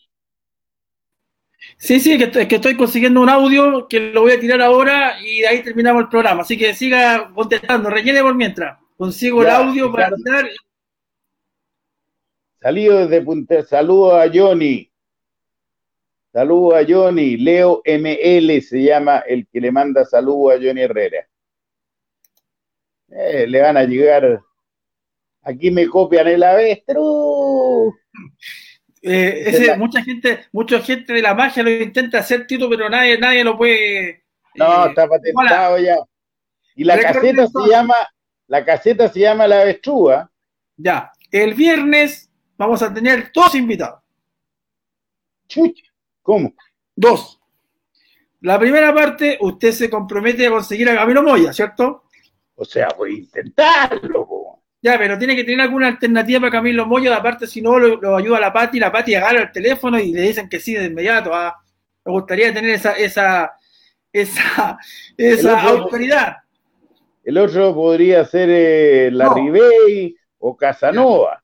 Sí, 1.77 1.99
sí, 1.99 2.17
que, 2.17 2.47
que 2.47 2.55
estoy 2.55 2.75
consiguiendo 2.75 3.21
un 3.21 3.29
audio 3.29 3.87
que 3.87 3.99
lo 3.99 4.21
voy 4.21 4.31
a 4.31 4.39
tirar 4.39 4.61
ahora 4.61 5.19
y 5.21 5.41
de 5.41 5.47
ahí 5.47 5.63
terminamos 5.63 6.03
el 6.03 6.09
programa. 6.09 6.41
Así 6.41 6.57
que 6.57 6.73
siga 6.73 7.31
contestando, 7.35 7.89
rellene 7.91 8.21
por 8.21 8.33
mientras. 8.33 8.79
Consigo 8.97 9.43
el 9.43 9.49
audio 9.49 9.91
para 9.91 10.15
tirar. 10.15 10.49
Salido 12.65 13.05
desde 13.05 13.21
Punta, 13.23 13.63
saludo 13.63 14.19
a 14.19 14.27
Johnny. 14.27 14.91
Saludo 16.33 16.75
a 16.75 16.83
Johnny. 16.83 17.37
Leo 17.37 17.83
ML 17.85 18.59
se 18.59 18.81
llama 18.81 19.19
el 19.19 19.45
que 19.45 19.61
le 19.61 19.71
manda 19.71 20.03
saludo 20.03 20.49
a 20.49 20.55
Johnny 20.55 20.81
Herrera. 20.81 21.27
Eh, 23.09 23.45
le 23.47 23.61
van 23.61 23.77
a 23.77 23.83
llegar. 23.83 24.41
Aquí 25.43 25.69
me 25.69 25.87
copian 25.87 26.27
el 26.27 26.41
avestruz. 26.41 27.93
Eh, 29.03 29.75
mucha 29.77 30.01
gente, 30.01 30.47
mucha 30.51 30.81
gente 30.81 31.13
de 31.13 31.21
la 31.21 31.35
magia 31.35 31.61
lo 31.61 31.69
intenta 31.69 32.17
hacer, 32.17 32.47
Tito, 32.47 32.67
pero 32.67 32.89
nadie, 32.89 33.19
nadie 33.19 33.43
lo 33.43 33.55
puede. 33.55 34.23
No, 34.55 34.87
eh, 34.87 34.89
está 34.89 35.07
patentado 35.07 35.77
ya. 35.77 35.97
Y 36.75 36.83
la 36.83 36.99
caseta 36.99 37.45
se 37.45 37.69
llama, 37.69 37.95
la 38.47 38.65
caseta 38.65 39.07
se 39.07 39.19
llama 39.19 39.45
la 39.45 39.61
avestruz. 39.61 40.13
¿ah? 40.13 40.31
Ya. 40.77 41.11
El 41.29 41.53
viernes 41.53 42.31
vamos 42.57 42.81
a 42.81 42.93
tener 42.93 43.31
dos 43.33 43.55
invitados. 43.55 44.01
¿Cómo? 46.21 46.53
Dos. 46.95 47.39
La 48.41 48.59
primera 48.59 48.93
parte, 48.93 49.37
usted 49.41 49.71
se 49.71 49.89
compromete 49.89 50.45
a 50.45 50.51
conseguir 50.51 50.89
a 50.89 50.95
Camilo 50.95 51.23
Moya, 51.23 51.51
¿cierto? 51.51 52.03
O 52.55 52.65
sea, 52.65 52.89
voy 52.97 53.15
a 53.15 53.17
intentarlo. 53.19 54.59
Ya, 54.81 54.99
pero 54.99 55.17
tiene 55.17 55.35
que 55.35 55.43
tener 55.43 55.61
alguna 55.61 55.87
alternativa 55.87 56.39
para 56.41 56.51
Camilo 56.51 56.85
Moya, 56.85 57.15
aparte 57.15 57.47
si 57.47 57.61
no 57.61 57.79
lo, 57.79 58.15
ayuda 58.15 58.37
a 58.37 58.41
la 58.41 58.53
Pati, 58.53 58.79
la 58.79 58.91
Pati 58.91 59.15
agarra 59.15 59.41
el 59.41 59.51
teléfono 59.51 59.99
y 59.99 60.13
le 60.13 60.21
dicen 60.21 60.47
que 60.47 60.59
sí 60.59 60.73
de 60.75 60.85
inmediato. 60.85 61.33
¿ah? 61.33 61.55
Me 62.03 62.11
gustaría 62.11 62.53
tener 62.53 62.69
esa, 62.69 62.91
esa, 62.93 63.53
esa, 64.13 64.77
esa 65.17 65.61
autoridad. 65.63 66.37
El 67.23 67.39
otro 67.39 67.73
podría 67.73 68.23
ser 68.25 68.49
eh, 68.51 69.09
la 69.11 69.33
Ribey 69.33 70.15
o 70.37 70.55
Casanova. 70.55 71.43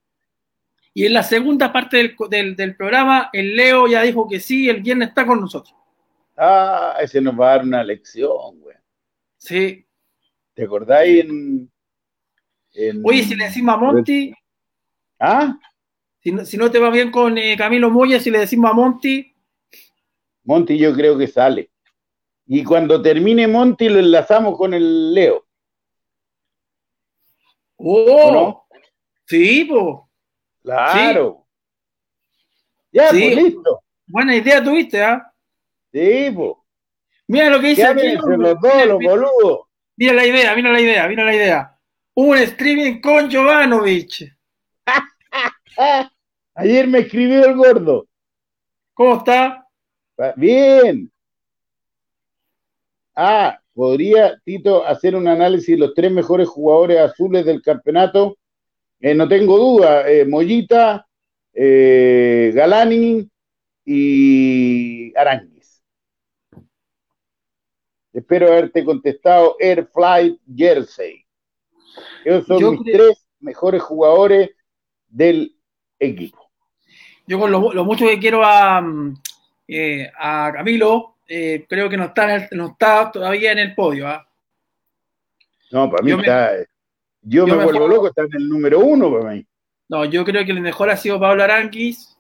Y 0.94 1.06
en 1.06 1.14
la 1.14 1.24
segunda 1.24 1.72
parte 1.72 2.16
del, 2.30 2.76
programa, 2.76 3.30
el 3.32 3.56
Leo 3.56 3.88
ya 3.88 4.02
dijo 4.02 4.28
que 4.28 4.40
sí, 4.40 4.70
el 4.70 4.82
viernes 4.82 5.10
está 5.10 5.26
con 5.26 5.40
nosotros. 5.40 5.74
Ah, 6.36 6.98
ese 7.00 7.22
nos 7.22 7.40
va 7.40 7.48
a 7.48 7.58
dar 7.58 7.66
una 7.66 7.84
lección, 7.84 8.60
güey. 8.60 8.76
Sí. 9.38 9.86
¿Te 10.54 10.64
acordáis 10.64 11.24
en, 11.24 11.72
Oye, 13.04 13.24
si 13.24 13.36
le 13.36 13.46
decimos 13.46 13.76
a 13.76 13.78
Monty. 13.78 14.34
¿Ah? 15.20 15.58
Si 16.22 16.32
no, 16.32 16.46
si 16.46 16.58
no 16.58 16.70
te 16.70 16.80
va 16.80 16.90
bien 16.90 17.12
con 17.12 17.38
eh, 17.38 17.56
Camilo 17.58 17.90
Moya, 17.90 18.20
si 18.20 18.30
le 18.30 18.40
decimos 18.40 18.72
a 18.72 18.74
Monty. 18.74 19.34
Monty, 20.44 20.78
yo 20.78 20.94
creo 20.94 21.18
que 21.18 21.28
sale. 21.28 21.70
Y 22.48 22.64
cuando 22.64 23.02
termine 23.02 23.48
Monty, 23.48 23.90
lo 23.90 24.00
enlazamos 24.00 24.58
con 24.58 24.74
el 24.74 25.14
Leo. 25.14 25.46
¡Oh! 27.78 28.66
Sí, 29.26 29.66
pues. 29.66 30.11
Claro. 30.64 31.46
Ya, 32.92 33.10
pues 33.10 33.36
listo. 33.36 33.84
Buena 34.06 34.36
idea 34.36 34.64
tuviste, 34.64 35.02
¿ah? 35.04 35.34
Sí, 35.92 36.32
pues. 36.36 36.54
Mira 37.28 37.50
lo 37.50 37.60
que 37.60 37.68
dice 37.68 37.86
aquí. 37.86 38.16
los 38.16 38.60
dos, 38.60 38.86
los 38.86 39.00
boludos. 39.00 39.68
Mira 39.96 40.14
la 40.14 40.26
idea, 40.26 40.56
mira 40.56 40.72
la 40.72 40.82
idea, 40.82 41.08
mira 41.08 41.24
la 41.24 41.36
idea 41.36 41.72
un 42.14 42.38
streaming 42.38 43.02
con 43.02 43.32
Jovanovic. 43.32 44.36
Ayer 46.56 46.88
me 46.88 47.00
escribió 47.00 47.46
el 47.46 47.56
gordo. 47.56 48.08
¿Cómo 48.94 49.18
está? 49.18 49.66
Bien. 50.36 51.12
Ah, 53.16 53.60
¿podría 53.74 54.38
Tito 54.44 54.86
hacer 54.86 55.16
un 55.16 55.28
análisis 55.28 55.68
de 55.68 55.78
los 55.78 55.94
tres 55.94 56.12
mejores 56.12 56.48
jugadores 56.48 57.00
azules 57.00 57.46
del 57.46 57.62
campeonato? 57.62 58.38
Eh, 59.02 59.16
no 59.16 59.28
tengo 59.28 59.58
duda, 59.58 60.08
eh, 60.08 60.26
Mollita, 60.26 61.08
eh, 61.54 62.52
Galani 62.54 63.28
y 63.84 65.18
Aranguis. 65.18 65.84
Espero 68.14 68.48
haberte 68.48 68.86
contestado 68.86 69.56
Air 69.60 69.88
Flight 69.92 70.40
Jersey. 70.56 71.26
Esos 72.24 72.46
son 72.46 72.74
mis 72.74 72.94
tres 72.94 73.26
mejores 73.40 73.82
jugadores 73.82 74.52
del 75.08 75.56
equipo. 75.98 76.52
Yo 77.26 77.40
con 77.40 77.52
lo, 77.52 77.84
mucho 77.84 78.06
que 78.06 78.20
quiero 78.20 78.44
a, 78.46 78.84
a 80.20 80.52
Camilo, 80.54 81.16
creo 81.26 81.90
que 81.90 81.98
no 81.98 82.06
está, 82.06 82.48
no 82.52 82.68
está 82.68 83.12
todavía 83.12 83.54
en 83.54 83.60
el 83.60 83.74
podio. 83.74 84.08
¿ah? 84.08 84.28
No, 85.72 85.90
para 85.90 86.04
mí 86.04 86.12
está. 86.12 86.54
Yo, 87.22 87.46
me, 87.46 87.64
vuelvo 87.64 87.88
loco, 87.88 88.08
está 88.08 88.24
en 88.24 88.36
el 88.36 88.50
número 88.50 88.80
uno 88.80 89.12
para 89.12 89.34
mí. 89.34 89.46
No, 89.90 90.06
yo 90.06 90.24
creo 90.24 90.46
que 90.46 90.52
el 90.52 90.62
mejor 90.62 90.90
ha 90.90 90.98
sido 90.98 91.20
Pablo 91.20 91.44
Aranquis. 91.44 92.18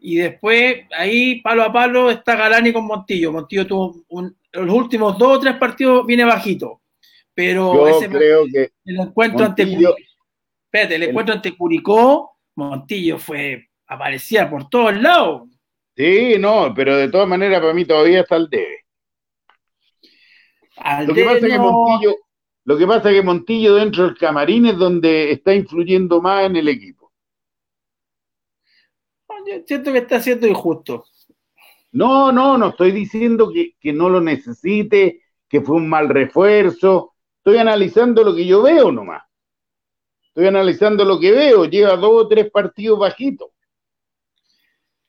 Y 0.00 0.16
después, 0.16 0.84
ahí, 0.96 1.40
palo 1.40 1.64
a 1.64 1.72
palo, 1.72 2.10
está 2.10 2.36
Galani 2.36 2.72
con 2.72 2.86
Montillo. 2.86 3.32
Montillo 3.32 3.66
tuvo 3.66 4.04
los 4.52 4.74
últimos 4.74 5.18
dos 5.18 5.38
o 5.38 5.40
tres 5.40 5.56
partidos 5.56 6.06
viene 6.06 6.24
bajito. 6.24 6.80
Pero 7.34 7.86
ese 7.88 8.08
creo 8.08 8.46
que 8.52 8.70
el 8.84 9.00
encuentro 9.00 9.44
ante 9.44 9.62
espérate, 9.62 10.96
el, 10.96 11.02
encuentro 11.04 11.34
ante 11.34 11.56
Curicó, 11.56 12.36
Montillo 12.56 13.18
fue, 13.18 13.68
aparecía 13.86 14.50
por 14.50 14.68
todos 14.68 14.96
lados. 15.00 15.48
Sí, 15.96 16.36
no, 16.38 16.72
pero 16.74 16.96
de 16.96 17.08
todas 17.08 17.28
maneras 17.28 17.60
para 17.60 17.74
mí 17.74 17.84
todavía 17.84 18.20
está 18.20 18.36
el 18.36 18.48
debe. 18.48 18.84
lo, 21.06 21.14
que 21.14 21.24
pasa 21.24 21.46
que 21.46 21.58
Montillo, 21.58 22.16
lo 22.68 22.76
que 22.76 22.86
pasa 22.86 23.10
es 23.10 23.16
que 23.16 23.22
Montillo 23.22 23.74
dentro 23.76 24.04
del 24.04 24.18
camarín 24.18 24.66
es 24.66 24.76
donde 24.76 25.32
está 25.32 25.54
influyendo 25.54 26.20
más 26.20 26.44
en 26.44 26.56
el 26.56 26.68
equipo 26.68 26.98
siento 29.66 29.92
que 29.92 29.98
está 29.98 30.20
siendo 30.20 30.46
injusto. 30.46 31.04
No, 31.92 32.32
no, 32.32 32.58
no 32.58 32.68
estoy 32.68 32.92
diciendo 32.92 33.50
que, 33.50 33.92
no 33.92 34.08
lo 34.08 34.20
necesite, 34.20 35.22
que 35.48 35.60
fue 35.60 35.76
un 35.76 35.88
mal 35.88 36.08
refuerzo. 36.08 37.14
Estoy 37.38 37.58
analizando 37.58 38.22
lo 38.22 38.34
que 38.34 38.46
yo 38.46 38.62
veo 38.62 38.92
nomás. 38.92 39.22
Estoy 40.28 40.46
analizando 40.46 41.04
lo 41.04 41.18
que 41.18 41.32
veo. 41.32 41.64
Lleva 41.64 41.96
dos 41.96 42.24
o 42.24 42.28
tres 42.28 42.50
partidos 42.50 42.98
bajitos. 42.98 43.48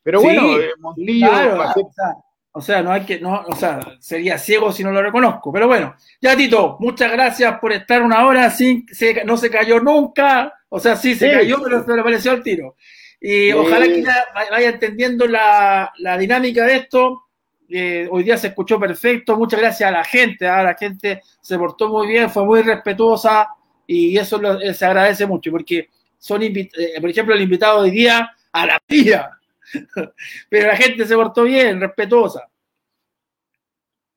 Pero 0.02 0.22
bueno, 0.22 0.58
eh, 0.58 0.72
o, 0.82 0.96
sea, 0.96 2.16
no 2.54 2.92
hay 2.92 3.06
que, 3.06 3.20
no, 3.20 3.44
o 3.48 3.56
sea, 3.56 3.80
sería 4.00 4.38
ciego 4.38 4.72
si 4.72 4.84
no 4.84 4.92
lo 4.92 5.02
reconozco. 5.02 5.52
Pero 5.52 5.68
bueno, 5.68 5.96
ya 6.22 6.36
Tito, 6.36 6.78
muchas 6.80 7.12
gracias 7.12 7.60
por 7.60 7.72
estar 7.72 8.02
una 8.02 8.26
hora 8.26 8.50
sin, 8.50 8.86
no 9.26 9.38
se 9.38 9.50
cayó 9.50 9.80
nunca. 9.80 10.54
O 10.70 10.80
sea, 10.80 10.96
sí 10.96 11.16
se 11.16 11.32
cayó, 11.32 11.62
pero 11.64 11.84
se 11.84 11.94
le 11.94 12.02
apareció 12.02 12.32
el 12.34 12.44
tiro. 12.44 12.76
Y 13.22 13.52
ojalá 13.52 13.86
que 13.86 14.04
vaya 14.52 14.70
entendiendo 14.70 15.28
la, 15.28 15.92
dinámica 16.20 16.66
de 16.66 16.76
esto. 16.76 17.24
Eh, 17.72 18.08
hoy 18.10 18.24
día 18.24 18.38
se 18.38 18.48
escuchó 18.48 18.80
perfecto. 18.80 19.38
Muchas 19.38 19.60
gracias 19.60 19.88
a 19.88 19.92
la 19.92 20.04
gente. 20.04 20.48
¿ah? 20.48 20.64
La 20.64 20.76
gente 20.76 21.22
se 21.42 21.58
portó 21.58 21.90
muy 21.90 22.08
bien, 22.08 22.30
fue 22.30 22.46
muy 22.46 22.62
respetuosa 22.62 23.50
y 23.86 24.18
eso 24.18 24.40
eh, 24.60 24.74
se 24.74 24.86
agradece 24.86 25.26
mucho 25.26 25.52
porque 25.52 25.90
son, 26.18 26.44
eh, 26.44 26.70
por 27.00 27.10
ejemplo, 27.10 27.36
el 27.36 27.42
invitado 27.42 27.80
hoy 27.80 27.92
día 27.92 28.32
a 28.52 28.66
la 28.66 28.80
tía. 28.86 29.30
Pero 30.50 30.68
la 30.68 30.76
gente 30.76 31.06
se 31.06 31.16
portó 31.16 31.44
bien, 31.44 31.80
respetuosa. 31.80 32.50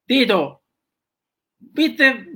Tito, 0.06 0.62
¿viste? 1.58 2.32